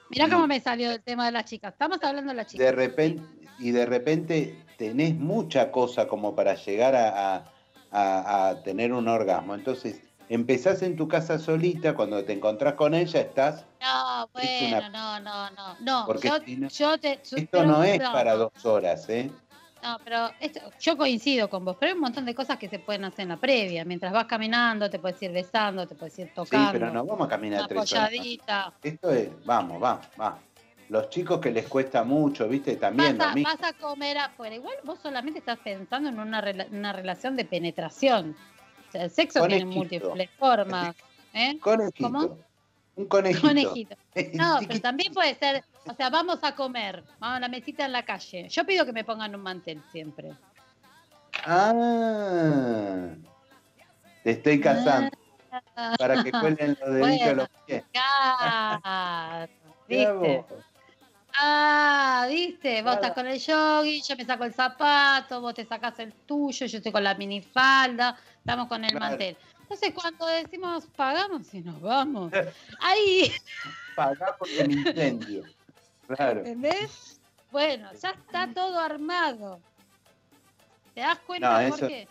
Mirá 0.09 0.27
Y- 0.27 0.29
cómo 0.29 0.45
me 0.47 0.59
salió 0.59 0.91
el 0.91 1.01
tema 1.01 1.25
de 1.25 1.31
las 1.31 1.45
chicas. 1.45 1.73
Estamos 1.73 1.97
hablando 2.03 2.31
de 2.31 2.35
las 2.35 2.45
chicas. 2.47 2.63
de 2.65 2.71
repente, 2.71 3.23
y 3.57 3.71
de 3.71 3.85
repente 3.85 4.63
tenés 4.77 5.15
mucha 5.15 5.71
cosa 5.71 6.07
como 6.07 6.35
para 6.35 6.53
llegar 6.55 6.93
a, 6.95 7.35
a- 7.37 7.43
a- 7.91 8.49
a 8.49 8.63
tener 8.63 8.93
un 8.93 9.07
orgasmo. 9.07 9.55
Entonces, 9.55 10.01
empezás 10.35 10.81
en 10.81 10.95
tu 10.95 11.07
casa 11.07 11.37
solita, 11.39 11.93
cuando 11.95 12.23
te 12.23 12.33
encontrás 12.33 12.73
con 12.73 12.93
ella, 12.93 13.19
estás. 13.21 13.65
No, 13.81 14.29
bueno, 14.33 14.77
una- 14.77 14.89
no, 14.89 15.19
no, 15.19 15.49
no. 15.51 15.75
No, 15.81 16.05
Porque 16.05 16.27
yo, 16.29 16.37
si 16.45 16.55
no- 16.55 16.67
yo 16.69 16.97
te. 16.97 17.19
yo- 17.29 17.37
Esto 17.37 17.47
pero- 17.51 17.65
no 17.65 17.83
es 17.83 17.99
no, 17.99 18.11
para 18.11 18.33
no. 18.33 18.37
dos 18.39 18.65
horas, 18.65 19.07
¿eh? 19.09 19.29
No, 19.83 19.97
pero 20.03 20.29
esto- 20.39 20.61
yo 20.79 20.95
coincido 20.97 21.49
con 21.49 21.65
vos, 21.65 21.75
pero 21.77 21.89
hay 21.91 21.95
un 21.95 22.01
montón 22.01 22.25
de 22.25 22.33
cosas 22.33 22.57
que 22.57 22.69
se 22.69 22.79
pueden 22.79 23.03
hacer 23.03 23.23
en 23.23 23.29
la 23.29 23.37
previa. 23.37 23.83
Mientras 23.83 24.13
vas 24.13 24.25
caminando, 24.25 24.89
te 24.89 24.97
puedes 24.97 25.21
ir 25.21 25.31
besando, 25.33 25.85
te 25.85 25.93
puedes 25.95 26.17
ir 26.19 26.27
Sí, 26.27 26.31
tocando. 26.33 26.71
pero 26.71 26.89
no 26.89 27.03
vamos 27.05 27.27
a 27.27 27.29
caminar 27.29 27.67
tres 27.67 27.91
horas. 27.91 28.05
apoyadita. 28.05 28.73
Esto 28.81 29.11
es, 29.11 29.29
vamos, 29.45 29.81
vamos, 29.81 30.05
vamos. 30.15 30.39
Los 30.89 31.09
chicos 31.09 31.39
que 31.39 31.51
les 31.51 31.67
cuesta 31.67 32.03
mucho, 32.03 32.47
¿viste? 32.47 32.75
También 32.77 33.17
Vas 33.17 33.27
lo 33.27 33.31
a, 33.31 33.35
mismo. 33.35 33.49
vas 33.59 33.69
a 33.69 33.73
comer 33.73 34.17
afuera. 34.19 34.55
Igual 34.55 34.75
vos 34.85 34.99
solamente 35.01 35.39
estás 35.39 35.57
pensando 35.59 36.07
en 36.09 36.19
una, 36.19 36.41
rela- 36.41 36.67
una 36.71 36.93
relación 36.93 37.35
de 37.35 37.45
penetración. 37.45 38.35
El 38.93 39.09
sexo 39.09 39.45
tiene 39.47 39.65
múltiples 39.65 40.29
formas. 40.37 40.95
¿eh? 41.33 41.57
Conejito. 41.59 42.03
¿Cómo? 42.03 42.37
Un 42.95 43.05
conejito. 43.05 43.47
Conejito. 43.47 43.95
No, 44.33 44.59
pero 44.67 44.79
también 44.79 45.11
puede 45.13 45.33
ser, 45.35 45.63
o 45.87 45.93
sea, 45.95 46.09
vamos 46.11 46.39
a 46.43 46.53
comer, 46.55 47.03
vamos 47.19 47.37
a 47.37 47.39
la 47.39 47.47
mesita 47.47 47.85
en 47.85 47.91
la 47.91 48.03
calle. 48.05 48.47
Yo 48.49 48.63
pido 48.65 48.85
que 48.85 48.93
me 48.93 49.03
pongan 49.03 49.33
un 49.33 49.41
mantel 49.41 49.81
siempre. 49.91 50.31
Ah, 51.45 53.09
te 54.23 54.31
estoy 54.31 54.59
casando 54.61 55.17
Ah, 55.75 55.95
para 55.99 56.23
que 56.23 56.31
cuelguen 56.31 56.77
los 56.79 56.89
deditos 56.93 57.09
de 57.11 57.17
Bueno. 57.17 57.33
los 57.35 57.49
pies. 57.67 57.83
Claro, 57.91 59.47
¿viste? 59.87 60.45
Ah, 61.39 62.27
¿viste? 62.29 62.81
Vos 62.81 62.81
Claro. 62.83 62.95
estás 63.01 63.11
con 63.13 63.27
el 63.27 63.41
jogging, 63.41 64.03
yo 64.03 64.15
me 64.15 64.25
saco 64.25 64.43
el 64.43 64.53
zapato, 64.53 65.41
vos 65.41 65.53
te 65.53 65.65
sacás 65.65 65.97
el 65.99 66.13
tuyo, 66.13 66.65
yo 66.65 66.77
estoy 66.77 66.91
con 66.91 67.03
la 67.03 67.15
minifalda, 67.15 68.17
estamos 68.37 68.67
con 68.67 68.83
el 68.83 68.91
Claro. 68.91 69.05
mantel. 69.11 69.37
Entonces 69.61 69.93
cuando 69.93 70.25
decimos 70.27 70.85
pagamos 70.95 71.51
y 71.53 71.61
nos 71.61 71.81
vamos, 71.81 72.31
ahí, 72.79 73.31
Pagá 73.95 74.35
por 74.37 74.49
el 74.49 74.71
incendio. 74.71 75.43
Claro. 76.07 76.39
¿entendés? 76.39 77.19
Bueno, 77.51 77.91
ya 77.93 78.09
está 78.11 78.51
todo 78.53 78.79
armado. 78.79 79.59
¿Te 80.93 81.01
das 81.01 81.19
cuenta, 81.19 81.49
No, 81.51 81.59
eso- 81.59 81.77
Jorge? 81.77 82.07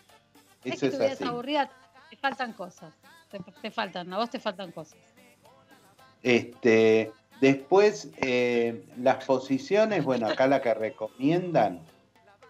es 0.65 0.73
Eso 0.75 0.81
que 0.81 0.87
es 0.87 0.93
tu 0.93 0.99
vida 0.99 1.13
es 1.13 1.23
aburrida, 1.23 1.71
te 2.11 2.17
faltan 2.17 2.53
cosas. 2.53 2.95
Te, 3.31 3.39
te 3.61 3.71
faltan, 3.71 4.13
a 4.13 4.19
vos 4.19 4.31
te 4.31 4.39
faltan 4.41 4.71
cosas. 4.73 4.99
Este, 6.23 7.13
después, 7.43 8.09
eh, 8.19 8.85
las 8.99 9.25
posiciones, 9.25 10.05
bueno, 10.05 10.29
acá 10.29 10.47
la 10.47 10.63
que 10.63 10.73
recomiendan 10.73 11.81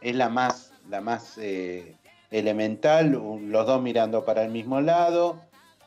es 0.02 0.14
la 0.14 0.28
más, 0.28 0.72
la 0.90 1.00
más 1.00 1.38
eh, 1.38 1.96
elemental, 2.30 3.16
un- 3.16 3.50
los 3.50 3.66
dos 3.66 3.80
mirando 3.82 4.24
para 4.24 4.44
el 4.44 4.50
mismo 4.52 4.80
lado, 4.82 5.40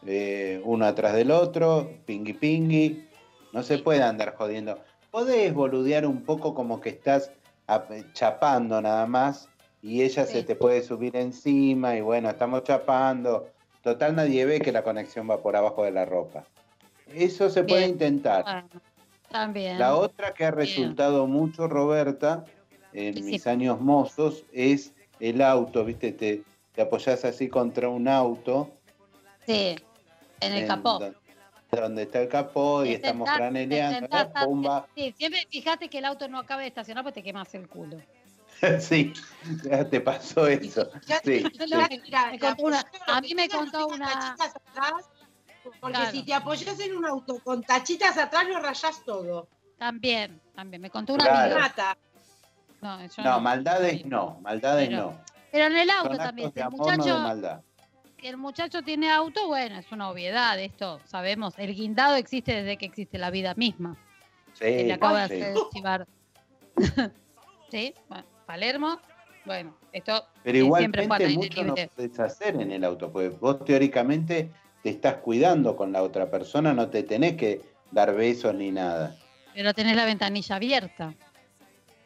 eh, 0.07 0.59
uno 0.65 0.85
atrás 0.85 1.13
del 1.13 1.29
otro, 1.31 1.91
pingui 2.05 2.33
pingui. 2.33 3.07
No 3.53 3.61
se 3.63 3.77
puede 3.77 4.01
andar 4.01 4.35
jodiendo. 4.35 4.79
Podés 5.11 5.53
boludear 5.53 6.05
un 6.05 6.23
poco 6.23 6.53
como 6.55 6.81
que 6.81 6.89
estás 6.89 7.31
ap- 7.67 7.91
chapando 8.13 8.81
nada 8.81 9.05
más 9.05 9.47
y 9.81 10.01
ella 10.01 10.25
se 10.25 10.43
te 10.43 10.55
puede 10.55 10.81
subir 10.81 11.15
encima 11.15 11.95
y 11.95 12.01
bueno, 12.01 12.29
estamos 12.29 12.63
chapando. 12.63 13.47
Total, 13.83 14.15
nadie 14.15 14.45
ve 14.45 14.59
que 14.59 14.71
la 14.71 14.81
conexión 14.83 15.29
va 15.29 15.37
por 15.43 15.55
abajo 15.55 15.83
de 15.83 15.91
la 15.91 16.05
ropa. 16.05 16.43
Eso 17.13 17.49
se 17.51 17.63
puede 17.63 17.85
intentar. 17.87 18.43
Bueno, 18.43 18.81
también. 19.39 19.77
La 19.79 19.95
otra 19.95 20.33
que 20.33 20.45
ha 20.45 20.51
Bien. 20.51 20.67
resultado 20.67 21.27
mucho, 21.27 21.67
Roberta, 21.67 22.45
en 22.93 23.13
Sí, 23.15 23.19
sí. 23.23 23.31
mis 23.31 23.47
años 23.47 23.79
mozos, 23.81 24.43
es 24.53 24.93
el 25.19 25.41
auto, 25.41 25.83
¿viste? 25.83 26.11
Te, 26.13 26.43
te 26.73 26.81
apoyás 26.81 27.25
así 27.25 27.49
contra 27.49 27.89
un 27.89 28.07
auto. 28.07 28.71
Sí, 29.45 29.75
en 30.39 30.53
el 30.53 30.67
capó. 30.67 30.99
Donde, 30.99 31.15
donde 31.71 32.03
está 32.03 32.21
el 32.21 32.29
capó 32.29 32.83
y 32.85 32.89
Te 32.89 32.95
estamos 32.95 33.27
sentás- 33.27 33.37
franeleando, 33.37 33.99
sentás 33.99 34.29
¿no? 34.33 34.39
a- 34.41 34.45
Pumba. 34.45 34.87
Sí, 34.95 35.13
siempre 35.17 35.45
fíjate 35.49 35.89
que 35.89 35.97
el 35.97 36.05
auto 36.05 36.27
no 36.29 36.39
acabe 36.39 36.63
de 36.63 36.69
estacionar 36.69 37.03
porque 37.03 37.19
te 37.21 37.23
quemas 37.23 37.53
el 37.55 37.67
culo. 37.67 37.97
sí, 38.79 39.11
ya 39.63 39.83
te 39.89 39.99
pasó 39.99 40.47
eso. 40.47 40.89
Sí, 41.23 41.43
mira, 41.59 42.31
una- 42.59 42.85
a 43.07 43.21
mí 43.21 43.33
me 43.35 43.49
contó 43.49 43.87
una- 43.87 44.35
porque 45.79 45.97
Claro. 45.97 46.11
si 46.11 46.23
te 46.23 46.33
apoyas 46.33 46.79
en 46.79 46.95
un 46.95 47.05
auto 47.05 47.39
con 47.43 47.61
tachitas 47.63 48.17
atrás, 48.17 48.45
lo 48.47 48.59
rayás 48.59 49.03
todo. 49.05 49.47
También, 49.77 50.39
también. 50.55 50.81
Me 50.81 50.89
contó 50.89 51.13
una 51.13 51.25
Claro. 51.25 51.59
Mata. 51.59 51.97
No, 52.81 52.99
No, 53.23 53.39
maldades 53.41 54.05
no, 54.05 54.37
maldades 54.41 54.89
Pero- 54.89 55.01
no. 55.01 55.21
Pero 55.51 55.65
en 55.67 55.77
el 55.77 55.89
auto 55.89 56.17
también. 56.17 56.51
el 56.53 56.63
no 56.65 56.71
muchacho, 56.71 57.19
maldad. 57.19 57.61
que 58.17 58.29
el 58.29 58.37
muchacho 58.37 58.81
tiene 58.83 59.11
auto, 59.11 59.47
bueno, 59.47 59.77
es 59.77 59.91
una 59.91 60.09
obviedad 60.09 60.59
esto, 60.59 60.99
sabemos. 61.05 61.53
El 61.57 61.73
guindado 61.75 62.15
existe 62.15 62.53
desde 62.53 62.77
que 62.77 62.85
existe 62.85 63.17
la 63.17 63.29
vida 63.31 63.53
misma. 63.55 63.95
que 64.59 64.71
le 64.71 64.83
Sí, 64.85 64.91
acaba 64.91 65.27
sí. 65.27 65.35
de 65.35 65.43
hacer 65.51 65.57
chivar. 65.73 66.07
sí, 67.71 67.93
bueno, 68.07 68.23
Palermo, 68.45 68.99
bueno, 69.45 69.75
esto 69.91 70.25
Pero 70.43 70.75
siempre 70.77 71.03
igualmente 71.03 71.25
aire 71.25 71.35
mucho 71.37 71.63
no 71.63 71.75
podés 71.75 72.19
hacer 72.19 72.55
en 72.61 72.71
el 72.71 72.83
auto, 72.83 73.11
porque 73.11 73.29
vos 73.29 73.63
teóricamente 73.65 74.51
te 74.85 74.91
estás 74.91 75.15
cuidando 75.15 75.75
con 75.75 75.91
la 75.91 76.03
otra 76.03 76.29
persona, 76.29 76.71
no 76.71 76.89
te 76.91 77.01
tenés 77.01 77.35
que 77.37 77.59
dar 77.89 78.13
besos 78.13 78.53
ni 78.53 78.69
nada. 78.71 79.15
Pero 79.55 79.73
tenés 79.73 79.95
la 79.95 80.05
ventanilla 80.05 80.57
abierta. 80.57 81.11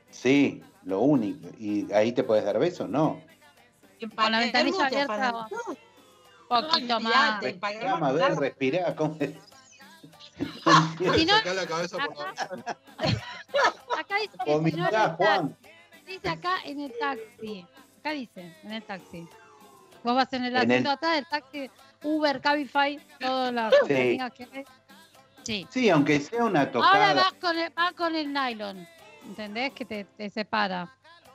Sí, 0.09 0.63
lo 0.85 1.01
único. 1.01 1.49
¿Y 1.59 1.91
ahí 1.91 2.13
te 2.13 2.23
puedes 2.23 2.45
dar 2.45 2.57
besos? 2.57 2.87
No. 2.87 3.19
Con 4.15 4.31
la 4.31 4.39
ventanilla 4.39 4.85
abierta. 4.85 5.31
No, 5.33 5.47
Poquito 6.47 6.99
más. 7.01 7.43
Respirá, 7.43 7.97
Mabel, 7.97 8.37
respirá. 8.37 8.95
¿cómo 8.95 9.17
es? 9.19 9.31
Si 11.17 11.25
no, 11.25 11.33
Sacá 11.35 11.53
la 11.53 11.65
cabeza 11.67 11.97
por 11.97 12.17
la 12.17 12.29
acá, 12.29 12.49
acá 13.99 14.15
dice 14.21 14.37
que 14.37 14.45
si 14.45 14.47
no 14.47 14.55
en 14.55 14.63
Vomitá, 14.63 15.09
Juan. 15.17 15.57
dice 16.07 16.29
acá 16.29 16.55
en 16.63 16.79
el 16.79 16.93
taxi. 16.97 17.65
Acá 17.99 18.11
dice, 18.11 18.55
en 18.63 18.71
el 18.71 18.83
taxi. 18.83 19.27
Vos 20.01 20.15
vas 20.15 20.31
en 20.31 20.45
el 20.45 20.51
En 20.55 20.57
asiento 20.61 20.89
el- 20.91 20.95
atrás 20.95 21.15
del 21.15 21.25
taxi, 21.27 21.69
Uber, 22.03 22.39
Cabify, 22.41 22.99
todas 23.19 23.53
las 23.53 23.73
Sí. 23.73 23.79
compañías 23.81 24.31
que 24.33 24.43
hay. 24.43 24.63
Sí. 25.43 25.67
Sí, 25.69 25.89
aunque 25.89 26.19
sea 26.19 26.43
una 26.45 26.61
Ahora 26.61 26.71
tocada. 26.71 27.13
vas 27.13 27.33
con 27.33 27.57
el, 27.57 27.69
vas 27.71 27.93
con 27.93 28.15
el 28.15 28.31
nylon, 28.33 28.87
¿entendés? 29.25 29.71
Que 29.73 29.85
te, 29.85 30.03
te 30.05 30.29
separa. 30.29 30.89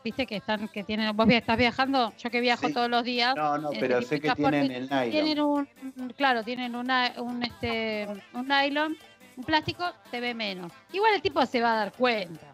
Viste 0.05 0.27
que 0.27 0.37
están, 0.37 0.69
que 0.69 0.85
tienen, 0.85 1.17
vos 1.17 1.27
estás 1.31 1.57
viajando, 1.57 2.13
yo 2.19 2.31
que 2.31 2.41
viajo 2.41 2.67
Sí. 2.69 2.75
todos 2.75 2.91
los 2.91 3.05
días. 3.05 3.35
No, 3.35 3.57
no, 3.57 3.73
en 3.73 3.81
pero 3.81 4.03
sé 4.03 4.21
que 4.21 4.31
tienen 4.33 4.71
el 4.71 4.85
nylon. 4.89 5.11
Tienen 5.11 5.41
un, 5.41 5.69
claro, 6.17 6.45
tienen 6.45 6.77
una, 6.77 7.13
un, 7.19 7.43
este, 7.43 8.07
un 8.35 8.47
nylon, 8.47 8.97
un 9.37 9.45
plástico, 9.45 9.85
se 10.11 10.21
ve 10.21 10.35
menos. 10.35 10.71
Igual 10.93 11.15
el 11.15 11.23
tipo 11.23 11.45
se 11.47 11.63
va 11.63 11.73
a 11.73 11.77
dar 11.77 11.93
cuenta. 11.93 12.47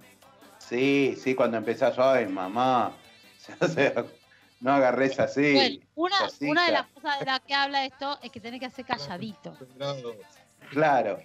Sí, 0.59 1.17
sí, 1.21 1.35
cuando 1.35 1.57
empezás, 1.57 1.99
ay, 1.99 2.27
mamá. 2.27 2.93
O 3.61 3.67
sea, 3.67 4.05
no 4.61 4.73
agarres 4.73 5.19
así. 5.19 5.55
Bueno, 5.55 5.79
una, 5.95 6.19
cosita. 6.19 6.51
una 6.51 6.67
de 6.67 6.73
las 6.73 6.87
cosas 6.89 7.19
de 7.21 7.27
las 7.27 7.41
que 7.41 7.55
habla 7.55 7.85
esto 7.85 8.19
es 8.23 8.31
que 8.31 8.41
tenés 8.41 8.61
que 8.61 8.67
hacer 8.67 8.85
calladito. 8.85 9.57
Claro. 10.71 11.19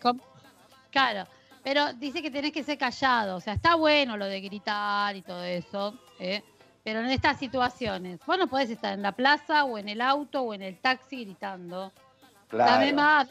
Claro, 0.89 1.27
pero 1.63 1.91
dice 1.93 2.21
que 2.21 2.31
tenés 2.31 2.51
que 2.53 2.63
ser 2.63 2.77
callado. 2.77 3.35
O 3.37 3.41
sea, 3.41 3.53
está 3.53 3.75
bueno 3.75 4.15
lo 4.17 4.25
de 4.25 4.39
gritar 4.41 5.15
y 5.15 5.21
todo 5.21 5.43
eso, 5.43 5.93
¿eh? 6.19 6.41
pero 6.83 6.99
en 6.99 7.07
estas 7.07 7.37
situaciones, 7.39 8.19
vos 8.25 8.37
no 8.37 8.47
podés 8.47 8.69
estar 8.69 8.93
en 8.93 9.01
la 9.01 9.11
plaza 9.11 9.65
o 9.65 9.77
en 9.77 9.89
el 9.89 9.99
auto 10.01 10.41
o 10.41 10.53
en 10.53 10.61
el 10.61 10.77
taxi 10.79 11.25
gritando. 11.25 11.91
Dame 12.51 12.93
Claro. 12.93 12.95
más. 12.95 13.29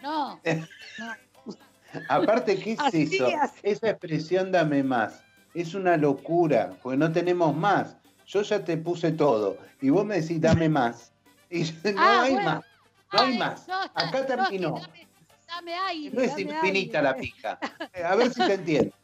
No, 0.00 0.40
Aparte, 2.08 2.58
¿qué 2.58 2.72
es 2.72 2.80
Así, 2.80 3.02
eso? 3.12 3.26
así. 3.40 3.60
Esa 3.62 3.90
expresión 3.90 4.50
dame 4.50 4.82
más. 4.82 5.22
Es 5.52 5.74
una 5.74 5.96
locura, 5.98 6.70
porque 6.82 6.96
no 6.96 7.12
tenemos 7.12 7.54
más. 7.54 7.96
Yo 8.32 8.40
ya 8.40 8.64
te 8.64 8.78
puse 8.78 9.12
todo. 9.12 9.58
Y 9.82 9.90
vos 9.90 10.06
me 10.06 10.18
decís 10.22 10.40
dame 10.40 10.66
más. 10.66 11.12
Y 11.50 11.64
yo, 11.64 11.74
no 11.92 12.00
Ah, 12.00 12.22
hay 12.22 12.32
bueno. 12.32 12.50
más. 12.50 12.64
No 13.12 13.20
hay 13.20 13.32
Ay, 13.32 13.38
más. 13.38 13.68
no, 13.68 13.74
Acá 13.94 14.26
terminó. 14.26 14.74
dame, 14.74 15.06
dame 15.46 15.74
aire. 15.74 16.16
No 16.16 16.22
es 16.22 16.30
dame 16.30 16.42
infinita 16.42 16.98
aire, 16.98 17.10
la 17.10 17.16
pija. 17.16 17.58
Eh, 17.92 18.02
A 18.02 18.16
ver 18.16 18.32
si 18.32 18.42
te 18.46 18.54
entiendo. 18.54 18.94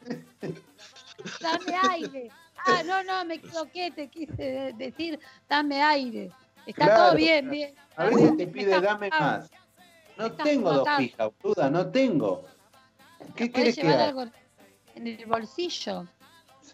Dame 1.40 1.74
aire. 1.90 2.30
Ah, 2.64 2.82
no, 2.84 3.02
no, 3.04 3.24
me 3.26 3.34
equivoqué, 3.34 3.90
te 3.90 4.08
quise 4.08 4.32
de- 4.36 4.72
decir 4.72 5.20
dame 5.48 5.82
aire. 5.82 6.30
Está 6.66 6.86
Claro. 6.86 7.08
todo 7.08 7.16
bien, 7.16 7.50
bien. 7.50 7.74
A 7.96 8.04
veces 8.06 8.36
te 8.38 8.46
pide 8.46 8.80
dame 8.80 9.10
más. 9.10 9.50
No 10.16 10.32
tengo 10.32 10.72
dos 10.72 10.88
pijas, 10.96 11.30
boluda, 11.42 11.68
no 11.68 11.90
tengo. 11.90 12.44
¿Qué 13.36 13.50
¿Podés 13.50 13.76
quieres 13.76 13.78
que 13.78 13.88
haga? 13.88 14.32
en 14.94 15.06
el 15.06 15.26
bolsillo? 15.26 16.06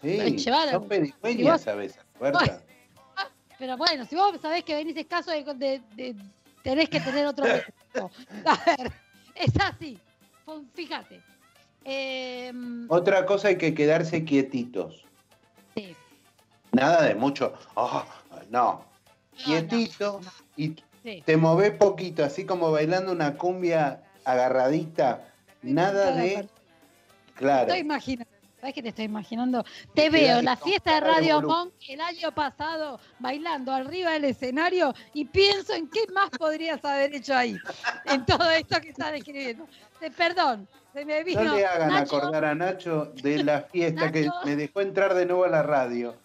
Sí, 0.01 0.39
son 0.71 0.87
pedigüeñas 0.87 1.67
a 1.67 1.75
veces, 1.75 1.99
Berta. 2.19 2.61
Pero 3.57 3.77
bueno, 3.77 4.05
si 4.05 4.15
vos 4.15 4.39
sabés 4.41 4.63
que 4.63 4.75
venís 4.75 4.97
escaso 4.97 5.31
de, 5.31 5.43
de- 5.55 5.81
de- 5.95 6.15
tenés 6.61 6.89
que 6.89 6.99
tener 6.99 7.25
otro. 7.25 7.45
A 8.45 8.63
ver, 8.65 8.91
es 9.35 9.53
así. 9.61 9.97
Fíjate. 10.73 11.21
Em, 11.85 12.85
Otra 12.89 13.25
cosa 13.25 13.47
hay 13.49 13.57
que 13.57 13.73
quedarse 13.73 14.25
quietitos. 14.25 15.05
sí. 15.75 15.95
Nada 16.73 17.03
de 17.03 17.15
mucho. 17.15 17.53
"Ah", 17.77 18.05
no. 18.49 18.83
No, 19.37 19.43
Quietito 19.45 20.19
no, 20.21 20.31
y 20.57 20.75
sí. 21.03 21.23
te 21.25 21.37
movés 21.37 21.71
poquito, 21.71 22.23
así 22.25 22.45
como 22.45 22.71
bailando 22.71 23.13
una 23.13 23.37
cumbia 23.37 24.03
agarradita. 24.25 25.25
Nada 25.61 26.11
de. 26.11 26.49
Claro. 27.35 27.67
Estoy 27.67 27.79
imaginando. 27.79 28.34
¿Sabes 28.65 28.73
qué 28.73 28.81
te 28.81 28.89
estoy 28.89 29.05
imaginando? 29.05 29.63
Te 29.93 30.09
veo 30.09 30.39
en 30.39 30.45
la 30.45 30.55
fiesta 30.55 30.95
de 30.95 31.01
Radio. 31.01 31.39
Monk 31.39 31.73
el 31.87 32.01
año 32.01 32.31
pasado 32.31 32.99
bailando 33.19 33.71
arriba 33.71 34.13
del 34.13 34.23
escenario 34.23 34.91
y 35.13 35.25
pienso 35.25 35.75
en 35.75 35.87
qué 35.87 36.07
más 36.11 36.31
podrías 36.31 36.83
haber 36.83 37.13
hecho 37.13 37.35
ahí, 37.35 37.55
en 38.05 38.25
todo 38.25 38.49
esto 38.49 38.81
que 38.81 38.89
estás 38.89 39.11
describiendo. 39.11 39.67
Perdón, 40.17 40.67
se 40.95 41.05
me 41.05 41.23
vino. 41.23 41.43
No 41.43 41.55
le 41.55 41.63
hagan 41.63 41.89
Nacho, 41.89 42.17
acordar 42.17 42.43
a 42.43 42.55
Nacho 42.55 43.13
de 43.21 43.43
la 43.43 43.61
fiesta 43.61 44.11
que 44.11 44.27
me 44.43 44.55
dejó 44.55 44.81
entrar 44.81 45.13
de 45.13 45.27
nuevo 45.27 45.43
a 45.43 45.49
la 45.49 45.61
radio. 45.61 46.15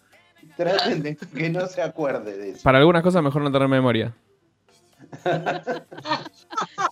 Traten 0.56 1.02
de 1.02 1.16
que 1.16 1.50
no 1.50 1.66
se 1.66 1.82
acuerde 1.82 2.38
de 2.38 2.50
eso. 2.52 2.62
Para 2.62 2.78
algunas 2.78 3.02
cosas 3.02 3.22
mejor 3.22 3.42
no 3.42 3.52
tener 3.52 3.68
memoria. 3.68 4.14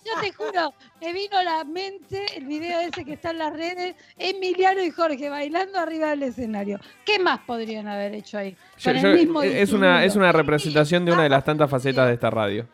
Yo 0.05 0.21
te 0.21 0.33
juro, 0.33 0.73
me 1.01 1.13
vino 1.13 1.37
a 1.37 1.43
la 1.43 1.63
mente 1.63 2.25
el 2.35 2.45
video 2.45 2.79
ese 2.79 3.05
que 3.05 3.13
está 3.13 3.31
en 3.31 3.39
las 3.39 3.53
redes, 3.53 3.95
Emiliano 4.17 4.83
y 4.83 4.91
Jorge 4.91 5.29
bailando 5.29 5.79
arriba 5.79 6.09
del 6.09 6.23
escenario. 6.23 6.79
¿Qué 7.05 7.19
más 7.19 7.39
podrían 7.41 7.87
haber 7.87 8.13
hecho 8.15 8.37
ahí? 8.37 8.55
Yo- 8.77 8.91
Con 8.91 8.97
el 8.97 9.01
yo- 9.03 9.13
mismo 9.13 9.41
es, 9.41 9.71
una, 9.73 10.03
es 10.03 10.15
una 10.15 10.31
representación 10.31 11.05
de 11.05 11.11
una 11.13 11.23
de 11.23 11.29
las 11.29 11.43
tantas 11.43 11.69
facetas 11.69 12.07
de 12.07 12.13
esta 12.13 12.29
radio. 12.29 12.67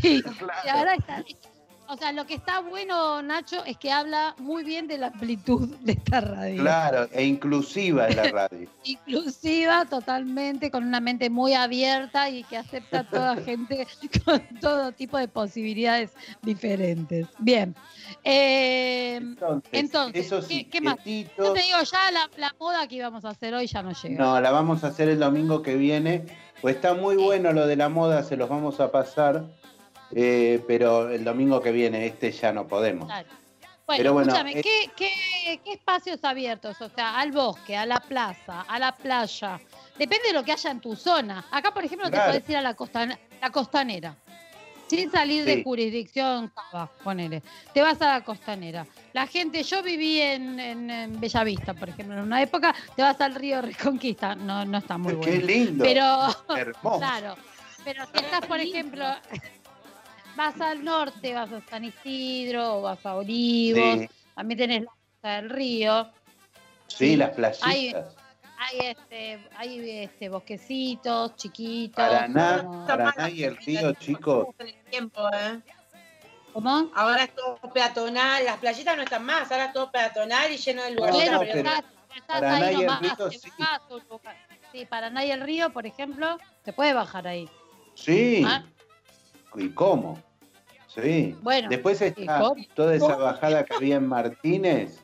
Sí, 0.00 0.22
y 0.64 0.68
ahora 0.68 0.94
está. 0.94 1.22
O 1.94 1.96
sea, 1.96 2.10
lo 2.10 2.26
que 2.26 2.34
está 2.34 2.58
bueno, 2.58 3.22
Nacho, 3.22 3.64
es 3.64 3.76
que 3.76 3.92
habla 3.92 4.34
muy 4.38 4.64
bien 4.64 4.88
de 4.88 4.98
la 4.98 5.06
amplitud 5.06 5.68
de 5.82 5.92
esta 5.92 6.20
radio. 6.20 6.60
Claro, 6.60 7.08
e 7.12 7.24
inclusiva 7.24 8.08
en 8.08 8.16
la 8.16 8.24
radio. 8.24 8.68
Inclusiva 8.84 9.84
totalmente, 9.84 10.72
con 10.72 10.84
una 10.84 10.98
mente 10.98 11.30
muy 11.30 11.54
abierta 11.54 12.28
y 12.30 12.42
que 12.42 12.56
acepta 12.56 13.00
a 13.00 13.04
toda 13.04 13.36
gente 13.44 13.86
con 14.24 14.42
todo 14.60 14.90
tipo 14.90 15.18
de 15.18 15.28
posibilidades 15.28 16.10
diferentes. 16.42 17.28
Bien. 17.38 17.76
Eh, 18.24 19.16
Entonces, 19.18 19.70
Entonces, 19.72 20.26
eso 20.26 20.42
sí, 20.42 20.64
¿qué- 20.64 20.70
qué 20.70 20.80
más? 20.80 20.96
yo 20.96 21.52
te 21.52 21.60
digo, 21.62 21.78
ya 21.90 22.10
la, 22.10 22.28
la 22.38 22.54
moda 22.58 22.88
que 22.88 22.96
íbamos 22.96 23.24
a 23.24 23.28
hacer 23.30 23.54
hoy 23.54 23.68
ya 23.68 23.82
no 23.84 23.92
llega. 23.92 24.16
No, 24.24 24.40
la 24.40 24.50
vamos 24.50 24.82
a 24.82 24.88
hacer 24.88 25.08
el 25.08 25.20
domingo 25.20 25.62
que 25.62 25.76
viene. 25.76 26.24
Pues 26.60 26.74
está 26.76 26.94
muy 26.94 27.16
bueno 27.16 27.52
lo 27.52 27.66
de 27.68 27.76
la 27.76 27.88
moda, 27.88 28.24
se 28.24 28.36
los 28.36 28.48
vamos 28.48 28.80
a 28.80 28.90
pasar. 28.90 29.44
Eh, 30.12 30.62
pero 30.66 31.08
el 31.10 31.24
domingo 31.24 31.60
que 31.60 31.72
viene, 31.72 32.06
este 32.06 32.30
ya 32.32 32.52
no 32.52 32.66
podemos. 32.66 33.06
Claro. 33.06 33.28
Bueno, 33.86 33.98
Pero 33.98 34.12
bueno, 34.14 34.28
escúchame, 34.32 34.58
eh, 34.58 34.62
¿qué, 34.62 34.90
qué, 34.96 35.60
qué 35.62 35.72
espacios 35.74 36.24
abiertos? 36.24 36.80
O 36.80 36.88
sea, 36.88 37.18
al 37.20 37.32
bosque, 37.32 37.76
a 37.76 37.84
la 37.84 38.00
plaza, 38.00 38.62
a 38.62 38.78
la 38.78 38.92
playa. 38.96 39.60
Depende 39.98 40.28
de 40.28 40.32
lo 40.32 40.42
que 40.42 40.52
haya 40.52 40.70
en 40.70 40.80
tu 40.80 40.96
zona. 40.96 41.44
Acá, 41.50 41.72
por 41.74 41.84
ejemplo, 41.84 42.08
Claro. 42.08 42.32
te 42.32 42.38
podés 42.38 42.50
ir 42.50 42.56
a 42.56 42.62
la, 42.62 42.74
costan- 42.74 43.18
la 43.42 43.50
costanera. 43.50 44.16
Sin 44.88 45.10
salir 45.10 45.44
de 45.44 45.62
jurisdicción, 45.62 46.50
Cava, 46.54 46.86
ponele. 47.02 47.42
Te 47.74 47.82
vas 47.82 48.00
a 48.00 48.18
la 48.18 48.24
costanera. 48.24 48.86
La 49.12 49.26
gente, 49.26 49.62
yo 49.62 49.82
viví 49.82 50.18
en, 50.20 50.58
en, 50.60 50.90
en 50.90 51.20
Bellavista, 51.20 51.74
por 51.74 51.88
ejemplo, 51.90 52.14
en 52.16 52.22
una 52.22 52.40
época, 52.42 52.74
te 52.96 53.02
vas 53.02 53.20
al 53.20 53.34
río 53.34 53.60
Reconquista. 53.60 54.34
No, 54.34 54.64
no 54.64 54.78
está 54.78 54.96
muy 54.96 55.12
Qué 55.20 55.30
bueno. 55.40 55.46
lindo. 55.46 55.84
Pero, 55.84 56.56
Hermoso. 56.56 56.98
Claro, 57.00 57.34
pero 57.84 58.04
si 58.06 58.24
estás, 58.24 58.46
por 58.46 58.60
ejemplo, 58.60 59.04
vas 60.36 60.60
al 60.60 60.84
norte, 60.84 61.34
vas 61.34 61.52
a 61.52 61.60
San 61.68 61.84
Isidro, 61.84 62.78
o 62.78 62.82
vas 62.82 63.04
a 63.04 63.14
Olivos, 63.16 64.00
Sí, 64.00 64.08
también 64.34 64.58
tenés 64.58 64.82
la 64.82 64.90
costa 64.90 65.36
del 65.36 65.50
río, 65.50 66.10
sí, 66.88 67.16
las 67.16 67.30
playitas. 67.30 67.62
Hay- 67.68 67.94
hay 68.56 68.78
este, 68.86 69.48
hay 69.56 69.90
este 70.04 70.28
bosquecitos 70.28 71.36
chiquitos. 71.36 71.96
Paraná, 71.96 72.62
como- 72.62 72.86
Paraná 72.86 73.28
y 73.30 73.42
el 73.44 73.56
río, 73.56 73.92
chicos. 73.94 74.46
Tiempo, 74.90 75.28
¿eh? 75.34 75.60
¿Cómo? 76.52 76.88
Ahora 76.94 77.24
es 77.24 77.34
todo 77.34 77.58
peatonal, 77.72 78.44
las 78.44 78.58
playitas 78.58 78.96
no 78.96 79.02
están 79.02 79.24
más, 79.24 79.50
ahora 79.50 79.66
es 79.66 79.72
todo 79.72 79.90
peatonal 79.90 80.52
y 80.52 80.56
lleno 80.56 80.82
de 80.84 80.90
lugares. 80.92 81.30
No, 81.32 81.40
pero 81.40 81.52
pero 81.52 81.68
estás, 81.68 81.84
estás 82.16 82.40
Paraná 82.40 82.56
ahí 82.66 82.76
y 82.76 82.82
el 82.84 82.98
río, 83.00 83.30
sí. 83.30 83.40
Sí, 84.72 84.86
Paraná 84.86 85.24
y 85.24 85.30
el 85.32 85.40
río, 85.40 85.70
por 85.72 85.84
ejemplo, 85.86 86.38
se 86.64 86.72
puede 86.72 86.94
bajar 86.94 87.26
ahí. 87.26 87.48
Sí. 87.94 88.44
¿Ah? 88.46 88.62
¿Y 89.56 89.70
cómo? 89.70 90.18
Sí. 90.88 91.36
Bueno, 91.42 91.68
Después 91.68 92.00
¿y 92.00 92.04
está 92.04 92.42
toda 92.74 92.94
esa 92.94 93.16
bajada 93.16 93.64
que 93.64 93.74
había 93.74 93.96
en 93.96 94.06
Martínez, 94.06 95.00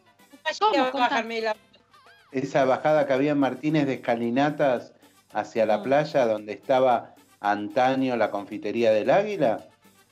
esa 2.32 2.64
bajada 2.64 3.06
que 3.06 3.12
había 3.12 3.32
en 3.32 3.38
Martínez 3.38 3.86
de 3.86 3.94
escalinatas 3.94 4.92
hacia 5.32 5.66
la 5.66 5.78
Mm. 5.78 5.82
playa 5.82 6.26
donde 6.26 6.52
estaba 6.52 7.14
antaño 7.40 8.16
la 8.16 8.30
confitería 8.30 8.92
del 8.92 9.10
Águila. 9.10 9.66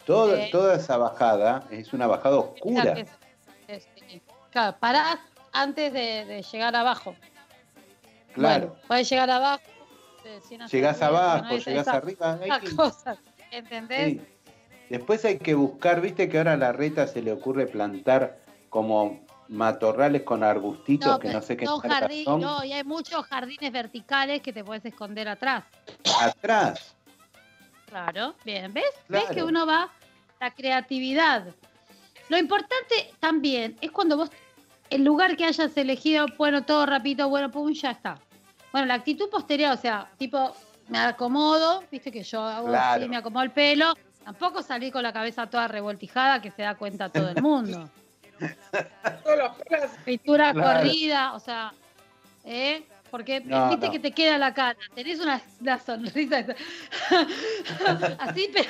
Toda, 0.04 0.44
Sí. 0.46 0.50
toda 0.50 0.76
esa 0.76 0.96
bajada 0.96 1.64
es 1.70 1.92
una 1.92 2.06
bajada 2.06 2.38
oscura. 2.38 2.96
sí. 2.96 4.22
Claro, 4.50 4.76
parás 4.80 5.18
antes 5.52 5.92
de, 5.92 6.24
de 6.24 6.42
llegar 6.42 6.74
abajo. 6.74 7.14
Claro. 8.32 8.68
Bueno, 8.68 8.82
podés 8.88 9.10
llegar 9.10 9.30
abajo. 9.30 9.62
eh, 10.24 10.40
llegás 10.70 11.00
abajo, 11.02 11.56
llegás 11.56 11.86
esa- 11.86 11.96
arriba. 11.96 12.38
hay 12.40 12.48
esas 12.50 12.60
que- 12.60 12.76
cosas, 12.76 13.18
¿entendés? 13.50 14.12
sí. 14.12 14.20
Después 14.90 15.22
hay 15.26 15.38
que 15.38 15.54
buscar, 15.54 16.00
viste 16.00 16.30
que 16.30 16.38
ahora 16.38 16.54
a 16.54 16.56
la 16.56 16.72
reta 16.72 17.06
se 17.06 17.20
le 17.20 17.30
ocurre 17.32 17.66
plantar 17.66 18.38
como 18.70 19.20
matorrales 19.48 20.22
con 20.22 20.42
arbustitos 20.42 21.18
que 21.18 21.28
no 21.28 21.42
sé 21.42 21.56
qué 21.56 21.66
marcas 21.66 21.90
jardín- 21.90 22.24
son. 22.24 22.40
no, 22.40 22.64
y 22.64 22.72
hay 22.72 22.84
muchos 22.84 23.24
jardines 23.26 23.70
verticales 23.70 24.40
que 24.40 24.52
te 24.52 24.64
puedes 24.64 24.84
esconder 24.86 25.28
atrás. 25.28 25.64
Atrás. 26.20 26.94
Claro, 27.86 28.34
bien, 28.44 28.72
¿ves? 28.72 28.84
¿Ves 29.08 29.24
que 29.34 29.42
uno 29.42 29.66
va 29.66 29.90
la 30.40 30.50
creatividad? 30.54 31.46
Lo 32.28 32.38
importante 32.38 33.10
también 33.20 33.76
es 33.80 33.90
cuando 33.90 34.16
vos, 34.16 34.30
el 34.90 35.04
lugar 35.04 35.36
que 35.36 35.44
hayas 35.44 35.74
elegido, 35.76 36.26
bueno, 36.36 36.64
todo 36.64 36.84
rapidito, 36.86 37.28
bueno, 37.28 37.50
pum, 37.50 37.72
ya 37.72 37.90
está. 37.92 38.18
Bueno, 38.72 38.86
la 38.86 38.94
actitud 38.94 39.30
posterior, 39.30 39.72
o 39.72 39.76
sea, 39.78 40.10
tipo, 40.18 40.54
me 40.88 40.98
acomodo, 40.98 41.84
viste 41.90 42.10
que 42.10 42.22
yo 42.22 42.42
hago 42.42 42.68
Claro. 42.68 43.00
así, 43.00 43.08
me 43.08 43.16
acomodo 43.16 43.42
el 43.44 43.50
pelo. 43.50 43.94
Tampoco 44.24 44.62
salí 44.62 44.90
con 44.90 45.02
la 45.02 45.12
cabeza 45.12 45.46
toda 45.48 45.68
revoltijada 45.68 46.42
que 46.42 46.50
se 46.50 46.62
da 46.62 46.74
cuenta 46.74 47.08
todo 47.08 47.28
el 47.30 47.40
mundo. 47.40 47.88
Pintura 50.04 50.52
Claro. 50.52 50.80
corrida, 50.80 51.32
o 51.34 51.40
sea, 51.40 51.72
¿eh? 52.44 52.86
Porque 53.10 53.40
No, 53.40 53.70
viste 53.70 53.86
no. 53.86 53.92
que 53.92 53.98
te 54.00 54.12
queda 54.12 54.36
la 54.36 54.52
cara, 54.52 54.76
tenés 54.94 55.18
una, 55.20 55.40
una 55.60 55.78
sonrisa 55.78 56.44
así, 58.18 58.50
pero, 58.52 58.68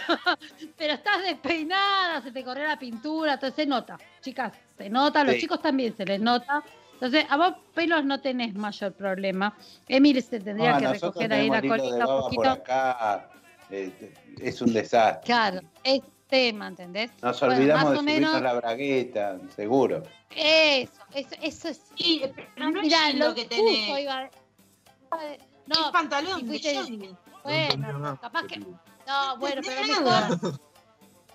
pero 0.77 0.95
estás 0.95 1.23
despeinada, 1.25 2.23
se 2.23 2.31
te 2.31 2.45
corrió 2.45 2.65
la 2.65 2.79
pintura, 2.79 3.33
entonces 3.35 3.57
se 3.57 3.67
nota, 3.67 3.99
chicas, 4.21 4.53
se 4.77 4.89
nota, 4.89 5.25
los 5.25 5.35
Sí. 5.35 5.41
chicos 5.41 5.61
también 5.61 5.97
se 5.97 6.07
les 6.07 6.21
nota. 6.21 6.63
Entonces, 7.01 7.25
a 7.31 7.37
vos 7.37 7.55
pelos 7.75 8.05
no 8.05 8.21
tenés 8.21 8.55
mayor 8.55 8.93
problema. 8.93 9.57
Emily 9.87 10.21
se 10.21 10.41
tendría 10.41 10.73
No, 10.73 10.79
que 10.81 10.89
recoger 10.99 11.33
ahí 11.33 11.49
la 11.49 11.61
colita 11.63 12.07
un 12.09 12.21
poquito. 12.23 12.51
acá. 12.51 13.31
eh, 13.71 14.13
es 14.41 14.61
un 14.63 14.73
desastre. 14.73 15.25
Claro, 15.27 15.61
es 15.85 16.01
tema, 16.27 16.67
¿entendés? 16.69 17.11
Nos 17.23 17.39
Bueno, 17.39 17.55
olvidamos 17.55 17.85
más 17.85 17.93
de 17.93 17.99
subirnos 17.99 18.31
menos- 18.33 18.43
la 18.43 18.55
bragueta, 18.55 19.39
seguro. 19.55 20.03
Eso, 20.35 20.93
eso, 21.15 21.35
eso 21.41 21.69
es. 21.69 21.81
Sí, 21.97 22.23
pero 22.55 22.71
no 22.71 22.83
Mirá, 22.83 23.11
es 23.11 23.15
lo 23.15 23.29
lo 23.29 23.35
que 23.35 23.43
justo 23.43 23.57
tenés. 23.57 24.01
iba 24.01 24.31
No, 25.67 25.75
es 25.75 25.91
pantalón 25.93 26.41
de 26.41 26.47
fuiste-. 26.59 27.17
Bueno, 27.45 28.19
capaz 28.21 28.43
que. 28.47 28.59
No, 28.59 29.37
bueno, 29.39 29.63
pero 29.65 29.87
mejor. 29.87 30.59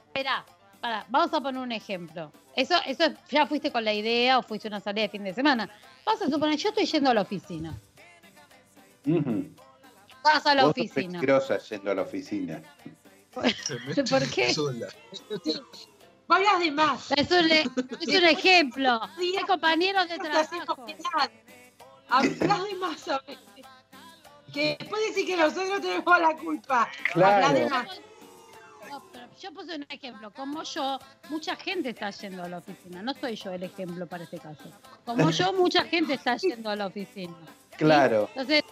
Esperá, 0.08 0.46
pará, 0.82 1.06
vamos 1.10 1.34
a 1.34 1.42
poner 1.42 1.62
un 1.62 1.72
ejemplo. 1.72 2.32
Eso, 2.56 2.76
eso 2.86 3.06
es- 3.06 3.14
ya 3.30 3.48
fuiste 3.48 3.72
con 3.72 3.84
la 3.84 3.94
idea 3.94 4.38
o 4.40 4.44
fuiste 4.44 4.68
una 4.68 4.80
salida 4.80 5.04
de 5.04 5.10
fin 5.10 5.24
de 5.24 5.34
semana. 5.34 5.70
Vamos 6.06 6.22
a 6.22 6.30
suponer, 6.30 6.58
yo 6.58 6.70
estoy 6.70 6.86
yendo 6.86 7.10
a 7.10 7.14
la 7.14 7.22
oficina. 7.22 7.76
Ujú. 9.06 9.50
Vas 10.24 10.46
a 10.46 10.56
la 10.56 10.64
Vos 10.66 10.74
sos 10.76 10.86
oficina. 10.86 11.20
peligrosa 11.20 11.58
yendo 11.58 11.92
a 11.92 11.96
la 11.96 12.02
oficina. 12.04 12.62
¿Por 14.10 14.30
qué? 14.30 14.54
sola. 14.54 14.88
Vos 16.28 16.38
hablas 16.38 16.60
de 16.60 16.72
más. 16.72 17.12
Es 17.12 17.32
un, 17.32 17.52
es 17.52 18.08
un 18.08 18.24
ejemplo. 18.24 19.02
Sí, 19.20 19.36
Hay 19.38 19.44
compañeros 19.46 20.08
de 20.08 20.18
trabajo. 20.20 20.86
Hablas 22.10 22.64
de 22.64 22.76
más 22.76 23.08
a 23.08 23.20
veces. 23.20 23.44
Que 24.54 24.78
después 24.80 25.02
decir 25.08 25.26
que 25.26 25.36
nosotros 25.36 25.82
tenemos 25.82 26.20
la 26.22 26.36
culpa. 26.38 26.88
Claro. 27.12 27.48
Hablas 27.48 27.54
de 27.60 27.70
más. 27.70 27.88
Yo 29.42 29.52
puse 29.54 29.76
un 29.76 29.86
ejemplo. 29.90 30.32
Como 30.32 30.64
yo, 30.64 31.00
mucha 31.30 31.56
gente 31.56 31.90
está 31.90 32.10
yendo 32.12 32.44
a 32.44 32.48
la 32.50 32.58
oficina. 32.60 33.02
No 33.02 33.14
soy 33.14 33.36
yo 33.36 33.52
el 33.52 33.64
ejemplo 33.64 34.08
para 34.08 34.24
este 34.24 34.40
caso. 34.40 34.64
Como 35.06 35.30
yo, 35.30 35.54
mucha 35.54 35.84
gente 35.86 36.14
está 36.14 36.38
yendo 36.38 36.70
a 36.70 36.76
la 36.76 36.88
oficina. 36.88 37.34
Claro. 37.78 38.30
Entonces, 38.36 38.64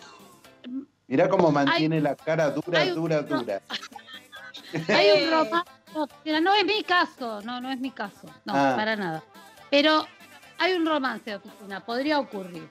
Mirá 1.08 1.28
cómo 1.28 1.52
mantiene 1.52 2.00
la 2.00 2.16
cara 2.16 2.52
dura, 2.52 2.84
un- 2.84 2.96
dura, 2.96 3.22
no. 3.22 3.40
dura. 3.40 3.62
hay 4.88 5.24
un 5.24 5.32
romance. 5.32 5.72
No, 6.26 6.40
no 6.42 6.54
es 6.54 6.66
mi 6.66 6.84
caso. 6.84 7.42
No, 7.42 7.60
no 7.60 7.70
es 7.72 7.80
mi 7.80 7.92
caso. 7.92 8.28
No, 8.46 8.54
Ah. 8.56 8.74
para 8.78 8.96
nada. 8.96 9.24
Pero 9.70 10.06
hay 10.58 10.74
un 10.74 10.86
romance 10.86 11.30
de 11.32 11.36
oficina. 11.38 11.84
Podría 11.84 12.20
ocurrir. 12.20 12.70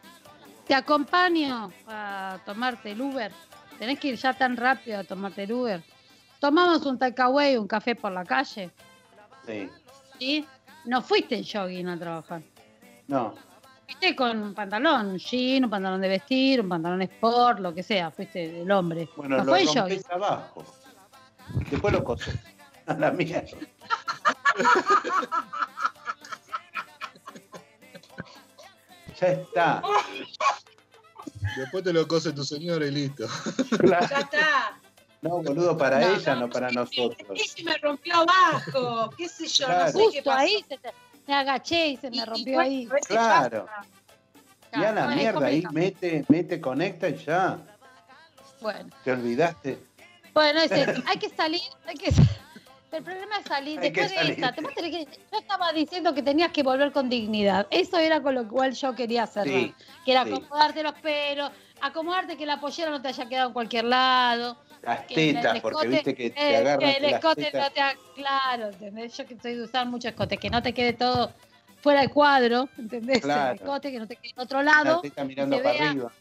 Te 0.67 0.75
acompaño 0.75 1.71
a 1.89 2.39
tomarte 2.47 2.93
el 2.93 3.01
Uber. 3.01 3.33
Tenés 3.79 3.99
que 3.99 4.09
ir 4.09 4.17
ya 4.17 4.33
tan 4.33 4.57
rápido 4.57 5.01
a 5.01 5.05
tomarte 5.05 5.43
el 5.43 5.53
Uber. 5.53 5.83
Tomamos 6.41 6.85
un 6.87 6.99
takeaway, 6.99 7.57
un 7.59 7.69
café 7.69 7.95
por 7.95 8.11
la 8.11 8.25
calle. 8.25 8.71
Sí. 9.47 9.71
¿sí? 10.19 10.47
No 10.87 11.03
fuiste 11.03 11.37
en 11.37 11.45
jogging 11.45 11.87
a 11.89 11.99
trabajar. 11.99 12.43
No. 13.07 13.35
Fuiste 13.85 14.17
con 14.17 14.43
un 14.43 14.55
pantalón, 14.55 15.09
un 15.09 15.19
jean, 15.19 15.65
un 15.65 15.71
pantalón 15.71 16.01
de 16.01 16.09
vestir, 16.09 16.63
un 16.63 16.69
pantalón 16.71 17.03
sport, 17.03 17.61
lo 17.61 17.75
que 17.75 17.83
sea. 17.83 18.11
Fuiste 18.11 18.63
el 18.63 18.71
hombre. 18.71 19.07
Bueno, 19.17 19.37
no 19.37 19.45
lo 19.45 19.51
fue 19.51 19.61
en 19.61 19.67
jogging. 19.67 19.83
rompes 19.83 20.11
abajo. 20.11 20.65
Después 21.71 21.93
lo 21.93 22.03
coses. 22.03 22.35
A 22.87 22.95
la 22.95 23.11
mierda. 23.11 23.45
ya 29.21 29.29
está. 29.29 29.83
Después 31.57 31.85
te 31.85 31.93
lo 31.93 32.09
cose 32.09 32.33
tu 32.33 32.45
señora 32.45 32.87
y 32.87 32.91
listo. 32.91 33.27
Ya 33.85 33.99
está. 33.99 34.80
No, 35.23 35.43
boludo, 35.43 35.77
para 35.77 36.01
No, 36.01 36.15
ella, 36.15 36.35
no 36.35 36.49
para 36.49 36.71
nosotros. 36.71 37.29
¿Qué 37.37 37.45
se 37.47 37.63
me 37.63 37.77
rompió 37.79 38.15
abajo? 38.17 39.11
¿Qué 39.19 39.29
sé 39.29 39.47
yo? 39.49 39.67
Claro. 39.67 39.85
No 39.85 39.91
sé 39.91 39.99
qué 39.99 40.05
Justo 40.05 40.25
pasó. 40.25 40.39
ahí 40.39 40.65
se 40.67 40.79
te- 40.79 40.93
me 41.27 41.35
agaché 41.35 41.89
y 41.89 41.97
se 41.99 42.11
me 42.11 42.17
y 42.17 42.25
rompió 42.25 42.61
ahí. 42.61 42.89
Claro. 43.07 43.67
Y 44.73 44.83
a 44.85 44.93
la 44.93 45.09
mierda, 45.09 45.47
ahí 45.47 45.63
mete, 45.73 46.25
mete, 46.29 46.61
conecta 46.61 47.09
y 47.09 47.17
ya. 47.19 47.59
Bueno, 48.63 48.89
Te 49.05 49.13
olvidaste. 49.13 49.79
bueno, 50.33 50.61
es 50.61 50.71
eso. 50.73 51.03
Hay 51.07 51.19
que 51.19 51.29
salir, 51.31 51.61
hay 51.87 51.95
que 51.97 52.13
El 52.93 53.03
problema 53.05 53.37
es 53.39 53.45
salir. 53.47 53.79
Hay 53.81 53.91
Después 53.91 54.11
de 54.11 54.17
salir. 54.17 54.33
esta, 54.33 54.53
te- 54.55 54.61
vos 54.63 54.75
tenés 54.75 54.91
que- 55.07 55.19
yo 55.33 55.39
estaba 55.39 55.73
diciendo 55.73 56.15
que 56.15 56.23
tenías 56.23 56.51
que 56.53 56.63
volver 56.63 56.93
con 56.93 57.11
dignidad. 57.11 57.67
Eso 57.71 57.99
era 57.99 58.23
con 58.23 58.35
lo 58.35 58.49
cual 58.49 58.73
yo 58.73 58.95
quería 58.95 59.27
cerrar. 59.27 59.49
Sí, 59.49 59.75
que 60.05 60.13
era 60.13 60.25
sí. 60.25 60.33
acomodarte 60.33 60.83
los 60.83 60.95
pelos, 60.95 61.51
acomodarte 61.83 62.37
que 62.37 62.47
la 62.47 62.59
pollera 62.61 62.91
no 62.91 63.01
te 63.03 63.09
haya 63.09 63.29
quedado 63.29 63.49
en 63.49 63.53
cualquier 63.53 63.85
lado. 63.85 64.57
Las 64.83 65.07
tetas, 65.07 65.61
porque 65.61 65.89
viste 65.89 66.15
que 66.15 66.31
te 66.31 66.57
agarran 66.57 66.79
que 66.91 66.97
el 66.97 67.03
las 67.03 67.13
escote 67.15 67.45
tetas. 67.45 67.63
no 67.69 67.71
te 67.73 67.81
ha- 67.81 67.95
claro, 68.15 68.69
¿entendés? 68.69 69.17
Yo 69.17 69.27
que 69.27 69.37
soy 69.39 69.55
de 69.57 69.63
usar 69.65 69.87
mucho 69.87 70.09
escote, 70.09 70.39
que 70.39 70.49
no 70.51 70.63
te 70.63 70.73
quede 70.73 70.95
todo 70.95 71.33
fuera 71.83 72.01
del 72.01 72.11
cuadro, 72.11 72.69
¿entendés? 72.79 73.21
Claro. 73.21 73.51
El 73.53 73.57
escote, 73.57 73.93
que 73.93 73.99
no 73.99 74.07
te 74.07 74.17
quede 74.17 74.33
en 74.37 74.41
otro 74.43 74.63
La 74.63 74.73
lado, 74.85 75.01
teta 75.03 75.25
mirando 75.25 75.57
se 75.59 75.63
para 75.63 75.79
vea- 75.79 75.91
arriba. 75.91 76.13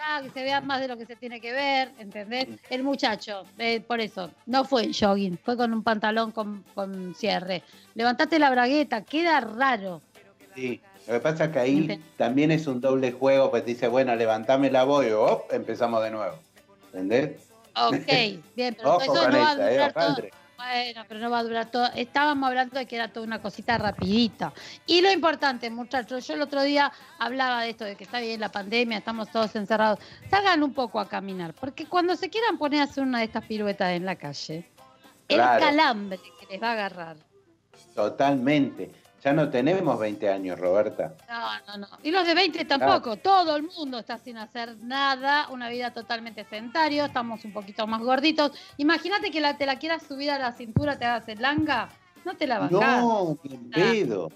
ah, 0.00 0.20
que 0.22 0.30
se 0.30 0.42
vea 0.44 0.60
más 0.60 0.80
de 0.80 0.88
lo 0.88 0.96
que 0.96 1.06
se 1.06 1.16
tiene 1.16 1.40
que 1.40 1.52
ver, 1.52 1.90
¿entendés? 1.98 2.46
El 2.70 2.84
muchacho, 2.84 3.42
eh, 3.58 3.80
por 3.80 4.00
eso, 4.00 4.30
no 4.46 4.64
fue 4.64 4.84
en 4.84 4.92
jogging, 4.94 5.38
fue 5.42 5.56
con 5.56 5.72
un 5.72 5.82
pantalón 5.82 6.30
con, 6.30 6.62
con 6.74 7.14
cierre. 7.16 7.62
Levantate 7.94 8.38
la 8.38 8.50
bragueta, 8.50 9.02
queda 9.02 9.40
raro. 9.40 10.02
Sí. 10.54 10.80
Lo 11.08 11.14
que 11.14 11.20
pasa 11.20 11.44
es 11.46 11.50
que 11.52 11.58
ahí 11.58 12.00
también 12.18 12.50
es 12.52 12.66
un 12.66 12.80
doble 12.82 13.10
juego, 13.12 13.50
pues 13.50 13.64
dice, 13.64 13.88
bueno, 13.88 14.14
levantame 14.14 14.70
la 14.70 14.84
voz 14.84 15.06
y 15.06 15.10
op, 15.10 15.50
empezamos 15.52 16.02
de 16.04 16.10
nuevo. 16.10 16.36
¿Entendés? 16.92 17.47
Ok, 17.86 18.06
bien, 18.56 18.74
pero 18.76 18.94
Ojo 18.96 19.02
eso 19.02 19.30
no 19.30 19.38
va 19.38 19.50
a 19.50 19.70
eh, 19.70 19.72
durar 19.72 19.92
todo. 19.92 20.16
Bueno, 20.56 21.04
pero 21.06 21.20
no 21.20 21.30
va 21.30 21.38
a 21.38 21.44
durar 21.44 21.70
todo. 21.70 21.88
Estábamos 21.94 22.48
hablando 22.48 22.76
de 22.76 22.86
que 22.86 22.96
era 22.96 23.12
toda 23.12 23.24
una 23.24 23.40
cosita 23.40 23.78
rapidita. 23.78 24.52
Y 24.86 25.00
lo 25.00 25.12
importante, 25.12 25.70
muchachos, 25.70 26.26
yo 26.26 26.34
el 26.34 26.42
otro 26.42 26.62
día 26.64 26.90
hablaba 27.20 27.62
de 27.62 27.70
esto, 27.70 27.84
de 27.84 27.94
que 27.94 28.02
está 28.02 28.18
bien 28.18 28.40
la 28.40 28.50
pandemia, 28.50 28.98
estamos 28.98 29.30
todos 29.30 29.54
encerrados. 29.54 30.00
Salgan 30.28 30.64
un 30.64 30.74
poco 30.74 30.98
a 30.98 31.08
caminar, 31.08 31.54
porque 31.54 31.86
cuando 31.86 32.16
se 32.16 32.28
quieran 32.28 32.58
poner 32.58 32.80
a 32.80 32.84
hacer 32.84 33.04
una 33.04 33.20
de 33.20 33.26
estas 33.26 33.44
piruetas 33.44 33.92
en 33.92 34.04
la 34.04 34.16
calle, 34.16 34.68
Claro. 35.28 35.54
el 35.54 35.60
calambre 35.60 36.18
que 36.40 36.46
les 36.46 36.62
va 36.62 36.70
a 36.70 36.72
agarrar. 36.72 37.16
Totalmente. 37.94 38.90
Ya 39.24 39.32
no 39.32 39.50
tenemos 39.50 39.98
20 39.98 40.28
años, 40.30 40.58
Roberta. 40.60 41.14
No, 41.28 41.48
no, 41.66 41.78
no. 41.78 41.88
Y 42.04 42.10
los 42.12 42.24
de 42.26 42.34
20 42.34 42.64
tampoco. 42.66 43.16
Todo 43.16 43.56
el 43.56 43.64
mundo 43.64 43.98
está 43.98 44.16
sin 44.18 44.38
hacer 44.38 44.76
nada, 44.78 45.48
una 45.50 45.68
vida 45.68 45.92
totalmente 45.92 46.44
sedentario, 46.44 47.06
estamos 47.06 47.44
un 47.44 47.52
poquito 47.52 47.86
más 47.88 48.00
gorditos. 48.00 48.52
Imagínate 48.76 49.30
que 49.32 49.40
la, 49.40 49.56
te 49.56 49.66
la 49.66 49.76
quieras 49.78 50.04
subir 50.04 50.30
a 50.30 50.38
la 50.38 50.52
cintura, 50.52 50.96
te 50.98 51.04
hagas 51.04 51.26
el 51.28 51.42
langa, 51.42 51.88
no 52.24 52.36
te 52.36 52.46
la 52.46 52.60
bancás. 52.60 53.02
No, 53.02 53.38
en 53.42 53.70
pedo. 53.70 54.30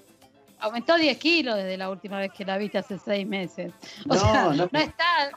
Aumentó 0.59 0.97
10 0.97 1.16
kilos 1.18 1.57
desde 1.57 1.76
la 1.76 1.89
última 1.91 2.18
vez 2.18 2.33
que 2.33 2.45
la 2.45 2.57
viste 2.59 2.78
hace 2.78 2.99
6 2.99 3.26
meses. 3.26 3.72
O 4.09 4.14
No, 4.14 4.20
sea, 4.20 4.45
no. 4.45 4.68
no, 4.70 4.78
está. 4.78 5.30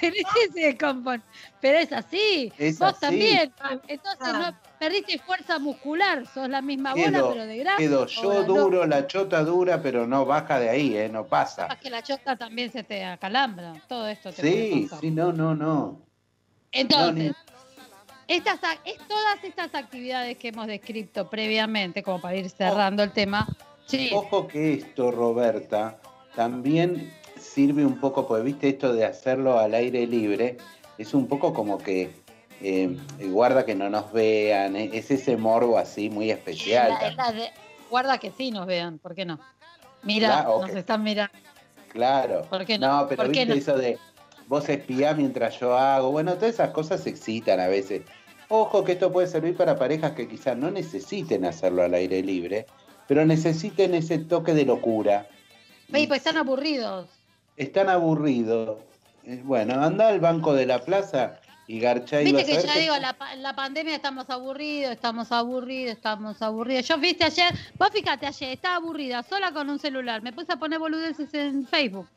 se 0.00 0.10
dice 0.10 0.52
se 0.52 0.60
descompone. 0.60 1.22
Pero 1.60 1.78
es 1.78 1.92
así. 1.92 2.52
Es 2.58 2.78
Vos 2.78 2.90
así. 2.90 3.00
también. 3.00 3.52
Entonces 3.88 4.32
no, 4.34 4.54
perdiste 4.80 5.18
fuerza 5.18 5.58
muscular. 5.58 6.26
Sos 6.26 6.48
la 6.48 6.62
misma 6.62 6.94
bola, 6.94 7.10
Quedo, 7.10 7.32
pero 7.32 7.46
de 7.46 7.58
grasa. 7.58 7.76
quedo 7.76 8.06
yo 8.06 8.42
duro, 8.44 8.86
la 8.86 9.06
chota 9.06 9.44
dura, 9.44 9.82
pero 9.82 10.06
no 10.06 10.24
baja 10.24 10.58
de 10.58 10.70
ahí, 10.70 10.96
¿eh? 10.96 11.08
No 11.08 11.26
pasa. 11.26 11.64
loca, 11.64 11.76
que 11.78 11.90
la 11.90 12.02
chota 12.02 12.36
también 12.36 12.72
se 12.72 12.82
te 12.82 13.04
acalambra. 13.04 13.74
Todo 13.86 14.08
esto 14.08 14.32
te 14.32 14.40
Sí, 14.42 14.88
sí, 15.00 15.10
no, 15.10 15.32
no, 15.32 15.54
no. 15.54 16.00
Entonces, 16.72 17.32
No, 17.32 17.36
estas, 18.26 18.58
es 18.84 18.96
todas 19.06 19.44
estas 19.44 19.74
actividades 19.74 20.38
que 20.38 20.48
hemos 20.48 20.66
descrito 20.66 21.28
previamente, 21.28 22.02
como 22.02 22.20
para 22.20 22.36
ir 22.36 22.48
cerrando 22.48 23.02
el 23.02 23.12
tema. 23.12 23.46
Sí, 23.84 24.10
Ojo 24.14 24.48
que 24.48 24.74
esto, 24.74 25.10
Roberta, 25.10 25.98
también 26.34 27.12
sirve 27.38 27.84
un 27.84 27.98
poco, 28.00 28.26
porque 28.26 28.44
viste 28.44 28.68
esto 28.70 28.94
de 28.94 29.04
hacerlo 29.04 29.58
al 29.58 29.74
aire 29.74 30.06
libre, 30.06 30.56
es 30.96 31.12
un 31.12 31.26
poco 31.26 31.52
como 31.52 31.76
que 31.78 32.10
eh, 32.62 32.96
guarda 33.28 33.64
que 33.64 33.74
no 33.74 33.88
nos 33.90 34.12
vean, 34.12 34.76
eh, 34.76 34.90
es 34.92 35.10
ese 35.10 35.36
morbo 35.36 35.78
así 35.78 36.10
muy 36.10 36.30
especial. 36.30 36.90
la- 36.90 37.10
la 37.12 37.32
de- 37.32 37.50
guarda 37.90 38.18
que 38.18 38.30
sí 38.30 38.50
nos 38.50 38.66
vean, 38.66 38.98
¿por 38.98 39.14
qué 39.14 39.24
no? 39.24 39.38
Mira, 40.02 40.28
Claro, 40.28 40.60
nos 40.66 40.70
están 40.70 41.02
mirando. 41.02 41.32
Claro. 41.92 42.42
¿Por 42.48 42.64
qué 42.64 42.78
no? 42.78 43.06
pero 43.08 43.22
¿Por 43.24 43.32
qué 43.32 43.44
viste 43.44 43.54
no? 43.54 43.60
eso 43.60 43.76
de 43.78 43.98
vos 44.46 44.68
espiá 44.68 45.12
mientras 45.14 45.58
yo 45.60 45.76
hago. 45.76 46.10
Bueno, 46.10 46.34
todas 46.34 46.54
esas 46.54 46.70
cosas 46.70 47.02
se 47.02 47.10
excitan 47.10 47.60
a 47.60 47.66
veces. 47.68 48.02
Ojo 48.48 48.82
que 48.84 48.92
esto 48.92 49.12
puede 49.12 49.26
servir 49.26 49.56
para 49.56 49.76
parejas 49.78 50.12
que 50.12 50.26
quizás 50.28 50.56
no 50.56 50.70
necesiten 50.70 51.44
hacerlo 51.44 51.82
al 51.82 51.94
aire 51.94 52.22
libre, 52.22 52.66
pero 53.06 53.24
necesiten 53.24 53.94
ese 53.94 54.18
toque 54.18 54.54
de 54.54 54.64
locura. 54.64 55.26
Pues 55.90 56.08
están 56.10 56.36
aburridos. 56.36 57.08
Están 57.56 57.88
aburridos. 57.88 58.78
Eh, 59.24 59.40
Bueno, 59.44 59.74
anda 59.82 60.08
al 60.08 60.20
banco 60.20 60.54
de 60.54 60.66
la 60.66 60.80
plaza 60.80 61.40
y 61.70 61.78
garchá 61.78 62.20
y 62.20 62.24
Viste 62.32 62.44
que 62.46 62.62
ya 62.66 62.72
que- 62.72 62.80
digo, 62.80 62.96
la, 62.96 63.16
la 63.36 63.54
pandemia 63.54 63.94
estamos 63.94 64.28
aburridos, 64.28 64.90
estamos 64.90 65.30
aburridos, 65.30 65.92
estamos 65.94 66.42
aburridos. 66.42 66.88
Yo 66.88 66.98
viste 66.98 67.22
ayer, 67.24 67.54
vos 67.78 67.90
fíjate 67.92 68.26
ayer, 68.26 68.50
estaba 68.54 68.74
aburrida, 68.76 69.22
sola 69.22 69.52
con 69.52 69.70
un 69.70 69.78
celular, 69.78 70.20
me 70.20 70.32
puse 70.32 70.52
a 70.52 70.56
poner 70.56 70.80
boludeces 70.80 71.32
en 71.32 71.64
Facebook. 71.68 72.08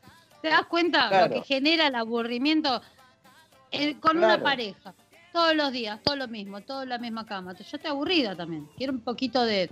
¿Te 0.42 0.48
das 0.48 0.64
cuenta 0.66 1.08
Claro. 1.08 1.28
lo 1.28 1.40
que 1.40 1.46
genera 1.46 1.86
el 1.86 1.94
aburrimiento 1.94 2.82
eh, 3.70 3.96
con 4.00 4.18
una 4.18 4.42
pareja? 4.42 4.92
Todos 5.32 5.54
los 5.54 5.70
días, 5.72 6.00
todo 6.02 6.16
lo 6.16 6.26
mismo, 6.26 6.60
todo 6.60 6.82
en 6.82 6.88
la 6.88 6.98
misma 6.98 7.24
cama. 7.24 7.54
Yo 7.54 7.62
estoy 7.62 7.90
aburrida 7.90 8.34
también. 8.36 8.68
Quiero 8.76 8.92
un 8.92 9.00
poquito 9.00 9.44
de. 9.44 9.70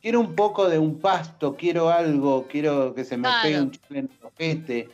Quiero 0.00 0.20
un 0.20 0.34
poco 0.34 0.68
de 0.70 0.78
un 0.78 0.98
pasto, 1.00 1.54
quiero 1.54 1.90
algo, 1.90 2.46
quiero 2.48 2.94
que 2.94 3.04
se 3.04 3.16
me 3.18 3.28
Claro. 3.28 3.42
pegue 3.42 3.60
un 3.60 3.70
chicle 3.72 3.98
en 4.00 4.10
el 4.18 4.26
ojete. 4.26 4.88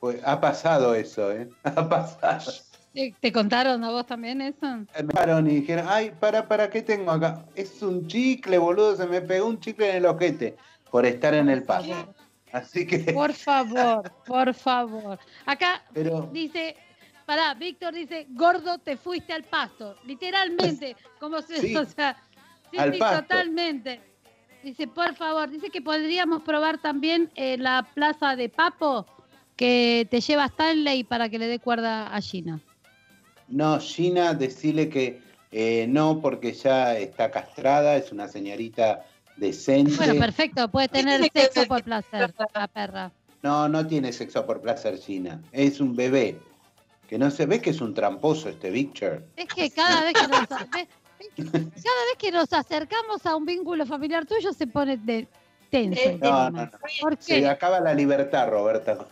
Pues 0.00 0.20
ha 0.24 0.40
pasado 0.40 0.94
eso, 0.94 1.32
¿eh? 1.32 1.48
Ha 1.64 1.88
pasado. 1.88 2.52
¿Te, 2.94 3.32
contaron 3.32 3.82
a 3.82 3.90
vos 3.90 4.06
también 4.06 4.40
eso? 4.40 4.66
Me 4.66 5.50
y 5.50 5.54
dijeron, 5.60 5.86
ay, 5.88 6.12
para, 6.20 6.46
para, 6.46 6.70
¿qué 6.70 6.80
tengo 6.80 7.10
acá? 7.10 7.44
Es 7.56 7.82
un 7.82 8.06
chicle, 8.06 8.56
boludo, 8.56 8.94
se 8.94 9.06
me 9.08 9.20
pegó 9.20 9.48
un 9.48 9.58
chicle 9.58 9.90
en 9.90 9.96
el 9.96 10.06
ojete 10.06 10.56
por 10.92 11.04
estar 11.04 11.34
en 11.34 11.48
el 11.48 11.64
pasto. 11.64 12.14
Así 12.52 12.86
que, 12.86 13.00
Por 13.00 13.32
favor, 13.34 14.12
por 14.24 14.54
favor. 14.54 15.18
Acá 15.44 15.82
pero 15.92 16.30
dice, 16.32 16.76
pará, 17.26 17.54
Víctor 17.54 17.94
dice, 17.94 18.28
gordo, 18.30 18.78
te 18.78 18.96
fuiste 18.96 19.32
al 19.32 19.42
pasto. 19.42 19.96
Literalmente, 20.06 20.94
como 21.18 21.42
se, 21.42 21.60
Sí, 21.60 21.76
o 21.76 21.84
sea, 21.84 22.16
sí, 22.70 22.78
al 22.78 22.92
sí, 22.92 22.98
pasto. 23.00 23.22
totalmente. 23.22 24.00
Dice, 24.62 24.86
por 24.86 25.16
favor, 25.16 25.50
dice 25.50 25.68
que 25.68 25.82
podríamos 25.82 26.42
probar 26.42 26.80
también 26.80 27.28
eh, 27.34 27.58
la 27.58 27.88
plaza 27.92 28.36
de 28.36 28.48
Papo 28.48 29.04
que 29.56 30.06
te 30.10 30.20
lleva 30.20 30.44
a 30.44 30.46
Stanley 30.46 31.02
para 31.02 31.28
que 31.28 31.40
le 31.40 31.48
dé 31.48 31.58
cuerda 31.58 32.06
a 32.06 32.20
Gina. 32.20 32.60
No, 33.48 33.78
Gina, 33.80 34.34
decirle 34.34 34.88
que 34.88 35.20
eh, 35.50 35.86
no, 35.88 36.20
porque 36.20 36.52
ya 36.52 36.96
está 36.98 37.30
castrada, 37.30 37.96
es 37.96 38.10
una 38.10 38.28
señorita 38.28 39.04
decente. 39.36 39.94
Bueno, 39.96 40.14
perfecto, 40.18 40.68
puede 40.68 40.88
tener 40.88 41.22
sexo 41.32 41.66
por 41.66 41.82
placer, 41.82 42.34
la 42.54 42.68
perra. 42.68 43.12
No, 43.42 43.68
no 43.68 43.86
tiene 43.86 44.12
sexo 44.12 44.46
por 44.46 44.60
placer, 44.60 44.98
Gina. 44.98 45.40
Es 45.52 45.80
un 45.80 45.94
bebé. 45.94 46.40
Que 47.08 47.18
no 47.18 47.30
se 47.30 47.44
ve 47.46 47.60
que 47.60 47.70
es 47.70 47.80
un 47.80 47.92
tramposo 47.92 48.48
este 48.48 48.70
Victor. 48.70 49.22
Es 49.36 49.46
que 49.46 49.70
cada 49.70 50.02
vez 50.02 50.14
que 50.14 50.26
nos, 50.26 50.48
cada 50.48 51.64
vez 51.64 52.16
que 52.18 52.32
nos 52.32 52.52
acercamos 52.52 53.24
a 53.26 53.36
un 53.36 53.44
vínculo 53.44 53.86
familiar 53.86 54.24
tuyo 54.24 54.52
se 54.52 54.66
pone 54.66 54.96
de 54.96 55.28
tenso. 55.70 56.00
No, 56.12 56.18
tema. 56.18 56.50
no, 56.50 56.64
no. 56.64 56.70
¿Por 57.00 57.16
Se 57.20 57.46
acaba 57.48 57.80
la 57.80 57.94
libertad, 57.94 58.48
Roberta. 58.48 59.06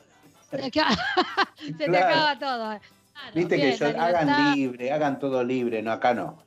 Se, 0.50 0.64
acaba- 0.64 0.96
se 1.56 1.72
te 1.72 1.96
acaba 1.96 2.38
todo. 2.38 2.80
Claro, 3.22 3.34
Viste 3.34 3.56
bien, 3.56 3.70
que 3.72 3.76
yo, 3.78 4.00
hagan 4.00 4.54
libre, 4.56 4.92
hagan 4.92 5.18
todo 5.18 5.44
libre, 5.44 5.82
no, 5.82 5.92
acá 5.92 6.12
no. 6.14 6.38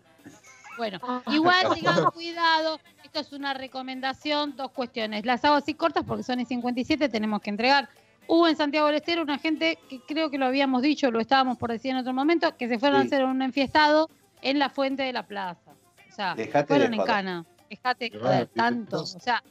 Bueno, 0.78 1.00
igual 1.28 1.66
tengan 1.74 2.06
cuidado. 2.12 2.80
Esto 3.04 3.20
es 3.22 3.32
una 3.32 3.54
recomendación, 3.54 4.56
dos 4.58 4.72
cuestiones. 4.72 5.26
Las 5.26 5.46
hago 5.46 5.56
así 5.56 5.74
cortas 5.74 6.04
porque 6.06 6.24
son 6.24 6.40
y 6.42 6.46
57, 6.46 7.08
tenemos 7.10 7.42
que 7.42 7.50
entregar. 7.50 7.88
Hubo 8.28 8.48
en 8.48 8.58
Santiago 8.58 8.88
del 8.88 8.98
Estero 8.98 9.22
una 9.22 9.38
gente 9.38 9.78
que 9.90 10.02
creo 10.02 10.30
que 10.30 10.38
lo 10.38 10.48
habíamos 10.48 10.82
dicho, 10.82 11.12
lo 11.12 11.20
estábamos 11.20 11.58
por 11.58 11.72
decir 11.72 11.92
en 11.92 11.98
otro 11.98 12.12
momento, 12.12 12.58
que 12.58 12.68
se 12.68 12.80
fueron 12.80 13.02
Sí. 13.02 13.06
a 13.06 13.08
hacer 13.08 13.26
un 13.26 13.42
enfiestado 13.42 14.10
en 14.42 14.60
la 14.60 14.70
fuente 14.70 15.04
de 15.04 15.14
la 15.14 15.24
plaza. 15.24 15.72
O 16.10 16.12
sea, 16.12 16.36
Dejate 16.36 16.68
fueron 16.68 16.94
en 16.94 17.04
cana. 17.04 17.46
Dejate, 17.70 18.12
joder, 18.12 18.48
tanto. 18.48 19.02
O 19.02 19.06
sea, 19.06 19.44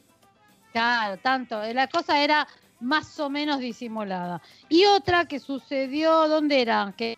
claro, 0.71 1.17
tanto. 1.17 1.61
La 1.73 1.87
cosa 1.87 2.19
era 2.21 2.47
más 2.79 3.19
o 3.19 3.29
menos 3.29 3.59
disimulada. 3.59 4.41
Y 4.69 4.85
otra 4.85 5.25
que 5.25 5.39
sucedió, 5.39 6.27
¿dónde 6.27 6.61
era? 6.61 6.93
Que 6.97 7.17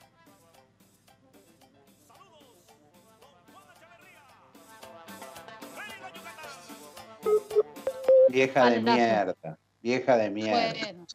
Vieja 8.30 8.70
de 8.70 8.82
mierda. 8.82 9.58
Vieja 9.82 10.18
de 10.18 10.30
mierda. 10.30 10.74
bueno, 10.84 11.06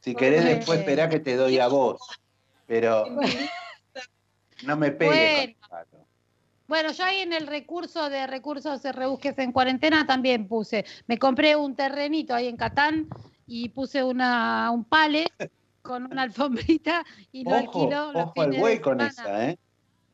Si 0.00 0.14
querés 0.14 0.42
Bueno. 0.42 0.56
después 0.56 0.78
esperá 0.80 1.08
que 1.08 1.20
te 1.20 1.36
doy 1.36 1.58
a 1.58 1.68
vos. 1.68 2.00
Pero 2.66 3.04
no 4.64 4.76
me 4.76 4.90
pegues 4.92 5.40
con 5.40 5.48
el 5.50 5.56
palo. 5.68 6.06
Bueno, 6.68 6.92
yo 6.92 7.04
ahí 7.04 7.18
en 7.20 7.32
el 7.32 7.46
recurso 7.46 8.08
de 8.08 8.26
recursos 8.26 8.82
de 8.82 8.92
rebusques 8.92 9.36
en 9.38 9.52
cuarentena 9.52 10.06
también 10.06 10.48
puse, 10.48 10.86
me 11.06 11.18
compré 11.18 11.54
un 11.54 11.74
terrenito 11.76 12.34
ahí 12.34 12.48
en 12.48 12.56
Catán 12.56 13.08
y 13.46 13.68
puse 13.70 14.02
una, 14.02 14.70
un 14.70 14.84
pale 14.84 15.26
con 15.82 16.04
una 16.04 16.22
alfombrita 16.22 17.04
y 17.32 17.44
lo 17.44 17.50
Ojo, 17.50 17.58
alquilo 17.58 18.12
los 18.12 18.24
ojo 18.24 18.42
al 18.42 18.50
de 18.50 18.80
con 18.80 19.00
esa, 19.00 19.50
¿eh? 19.50 19.58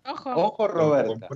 Ojo. 0.07 0.31
Ojo, 0.31 0.69
¿Lo 0.69 0.75
Roberta. 0.75 1.29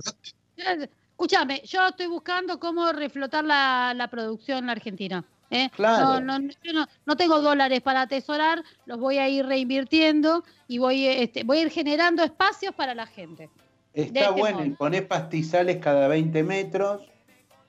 Escúchame, 1.11 1.61
yo 1.65 1.87
estoy 1.87 2.07
buscando 2.07 2.59
cómo 2.59 2.91
reflotar 2.91 3.45
la, 3.45 3.93
la 3.95 4.09
producción 4.09 4.59
en 4.59 4.65
la 4.65 4.71
Argentina. 4.71 5.23
¿eh? 5.53 5.69
Claro. 5.75 6.19
No, 6.19 6.39
no, 6.39 6.49
yo 6.63 6.73
no, 6.73 6.87
no 7.05 7.15
tengo 7.15 7.39
dólares 7.41 7.81
para 7.81 8.01
atesorar, 8.01 8.63
los 8.85 8.99
voy 8.99 9.19
a 9.19 9.29
ir 9.29 9.45
reinvirtiendo 9.45 10.43
y 10.67 10.79
voy, 10.79 11.05
este, 11.05 11.43
voy 11.43 11.59
a 11.59 11.61
ir 11.61 11.69
generando 11.69 12.23
espacios 12.23 12.73
para 12.73 12.95
la 12.95 13.05
gente. 13.05 13.49
Está 13.93 14.21
este 14.21 14.31
bueno, 14.31 14.65
y 14.65 14.71
ponés 14.71 15.03
pastizales 15.03 15.77
cada 15.77 16.07
20 16.07 16.43
metros. 16.43 17.03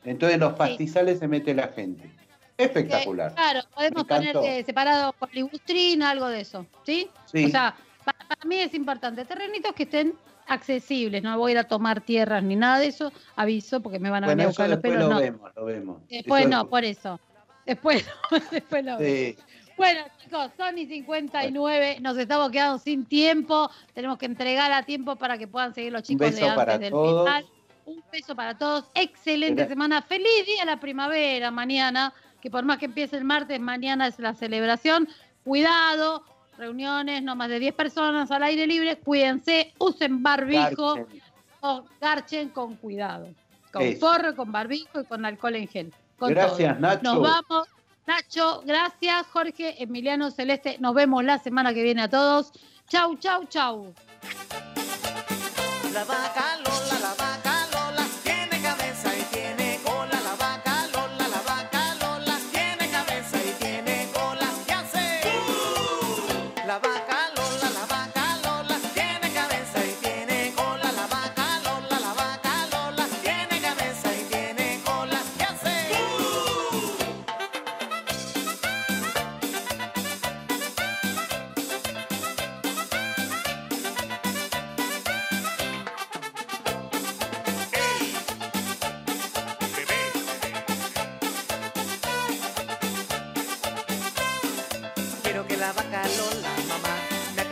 Entonces 0.04 0.34
en 0.34 0.40
los 0.40 0.54
pastizales 0.54 1.18
se 1.18 1.28
mete 1.28 1.54
la 1.54 1.68
gente. 1.68 2.10
Espectacular. 2.57 3.32
Eh, 3.32 3.34
claro, 3.34 3.61
podemos 3.74 4.05
poner 4.05 4.64
separado 4.64 5.12
con 5.14 5.28
ligustrina, 5.32 6.11
algo 6.11 6.28
de 6.28 6.40
eso, 6.40 6.66
¿sí? 6.84 7.09
Sí. 7.26 7.46
O 7.46 7.48
sea, 7.48 7.74
para, 8.05 8.18
para 8.28 8.44
mí 8.44 8.57
es 8.57 8.74
importante, 8.74 9.24
terrenitos 9.24 9.72
que 9.72 9.84
estén 9.84 10.14
accesibles, 10.46 11.22
no 11.22 11.36
voy 11.38 11.50
a 11.50 11.52
ir 11.52 11.59
a 11.59 11.64
tomar 11.64 12.00
tierras 12.00 12.42
ni 12.42 12.57
nada 12.57 12.78
de 12.78 12.86
eso, 12.88 13.12
aviso 13.36 13.80
porque 13.80 13.98
me 13.98 14.11
van 14.11 14.24
a 14.24 14.26
bueno, 14.26 14.36
venir 14.36 14.44
a 14.44 14.48
buscar 14.48 14.68
los 14.68 14.78
pelos, 14.80 14.98
lo 15.00 15.09
no. 15.09 15.20
vemos, 15.20 15.50
lo 15.57 15.64
vemos. 15.64 16.02
Después 16.09 16.42
Eso 16.42 16.50
no, 16.50 16.68
por 16.68 16.84
eso. 16.84 17.20
Después, 17.66 18.05
después 18.50 18.84
lo 18.84 18.98
vemos. 18.98 19.36
Sí. 19.36 19.36
Bueno, 19.76 20.05
chicos, 20.22 20.50
son 20.57 20.78
y 20.78 20.86
59, 20.86 21.98
nos 22.00 22.16
estamos 22.16 22.50
quedando 22.50 22.78
sin 22.78 23.07
tiempo, 23.07 23.70
tenemos 23.92 24.18
que 24.18 24.26
entregar 24.26 24.70
a 24.70 24.84
tiempo 24.84 25.16
para 25.16 25.36
que 25.36 25.48
puedan 25.48 25.74
seguir 25.74 25.92
los 25.92 26.02
chicos 26.02 26.32
de 26.32 26.42
antes 26.42 26.55
para 26.55 26.78
del 26.78 26.90
todos. 26.90 27.26
final. 27.26 27.46
Un 27.86 28.02
beso 28.11 28.34
para 28.34 28.57
todos, 28.57 28.84
excelente 28.94 29.66
semana, 29.66 30.00
feliz 30.00 30.46
día 30.46 30.61
de 30.61 30.66
la 30.66 30.80
primavera 30.80 31.50
mañana, 31.50 32.14
que 32.45 32.51
por 32.51 32.62
más 32.62 32.76
que 32.76 32.84
empiece 32.84 33.16
el 33.16 33.24
martes, 33.24 33.59
mañana 33.59 34.07
es 34.07 34.18
la 34.18 34.34
celebración. 34.34 35.09
Cuidado, 35.45 36.22
reuniones, 36.59 37.22
no 37.22 37.34
más 37.34 37.49
de 37.49 37.59
10 37.59 37.74
personas 37.74 38.30
al 38.30 38.42
aire 38.42 38.66
libre, 38.66 38.99
cuídense, 38.99 39.72
usen 39.78 40.22
barbijo 40.22 40.97
Garchen. 40.97 41.22
o 41.62 41.84
garchen 42.03 42.51
con 42.51 42.76
cuidado. 42.76 43.28
Con 43.72 43.80
Eso. 43.80 43.99
forro, 44.07 44.36
con 44.36 44.53
barbijo 44.53 45.01
y 45.01 45.05
con 45.07 45.24
alcohol 45.24 45.57
en 45.57 45.68
gel. 45.68 45.95
con 46.18 46.34
Gracias, 46.34 46.74
todo. 46.74 46.80
Nacho. 46.82 47.03
Nos 47.03 47.22
vamos. 47.22 47.68
Nacho, 48.07 48.62
gracias, 48.66 49.26
Jorge, 49.28 49.82
Emiliano 49.82 50.30
Celeste. 50.30 50.76
Nos 50.80 50.95
vemos 50.95 51.24
la 51.24 51.38
semana 51.38 51.72
que 51.72 51.82
viene 51.82 52.03
a 52.03 52.11
todos. 52.11 52.53
Chau, 52.90 53.16
chau, 53.16 53.47
chau. 53.47 53.95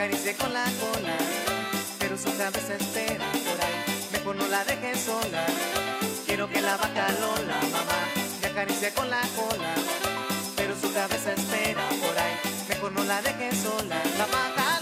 Acaricie 0.03 0.35
con 0.35 0.53
la 0.53 0.65
cola. 0.65 1.17
Pero 2.01 2.19
su 2.19 2.37
cabeza 2.37 2.75
espera 2.75 3.25
por 3.47 3.59
ahí, 3.65 4.09
mejor 4.13 4.35
no 4.35 4.49
la 4.49 4.65
dejes 4.65 5.01
sola. 5.01 5.47
Quiero 6.27 6.49
que 6.49 6.61
la 6.61 6.77
vaca 6.77 7.07
Lola, 7.21 7.59
mamá, 7.71 8.01
me 8.41 8.49
acaricie 8.49 8.93
con 8.93 9.09
la 9.09 9.21
cola. 9.37 9.75
Pero 10.57 10.75
su 10.75 10.93
cabeza 10.93 11.33
espera 11.33 11.89
por 11.89 12.19
ahí, 12.19 12.35
mejor 12.69 12.93
no 12.93 13.05
la 13.05 13.23
dejes 13.23 13.57
sola. 13.59 14.03
La 14.19 14.27
vaca 14.27 14.82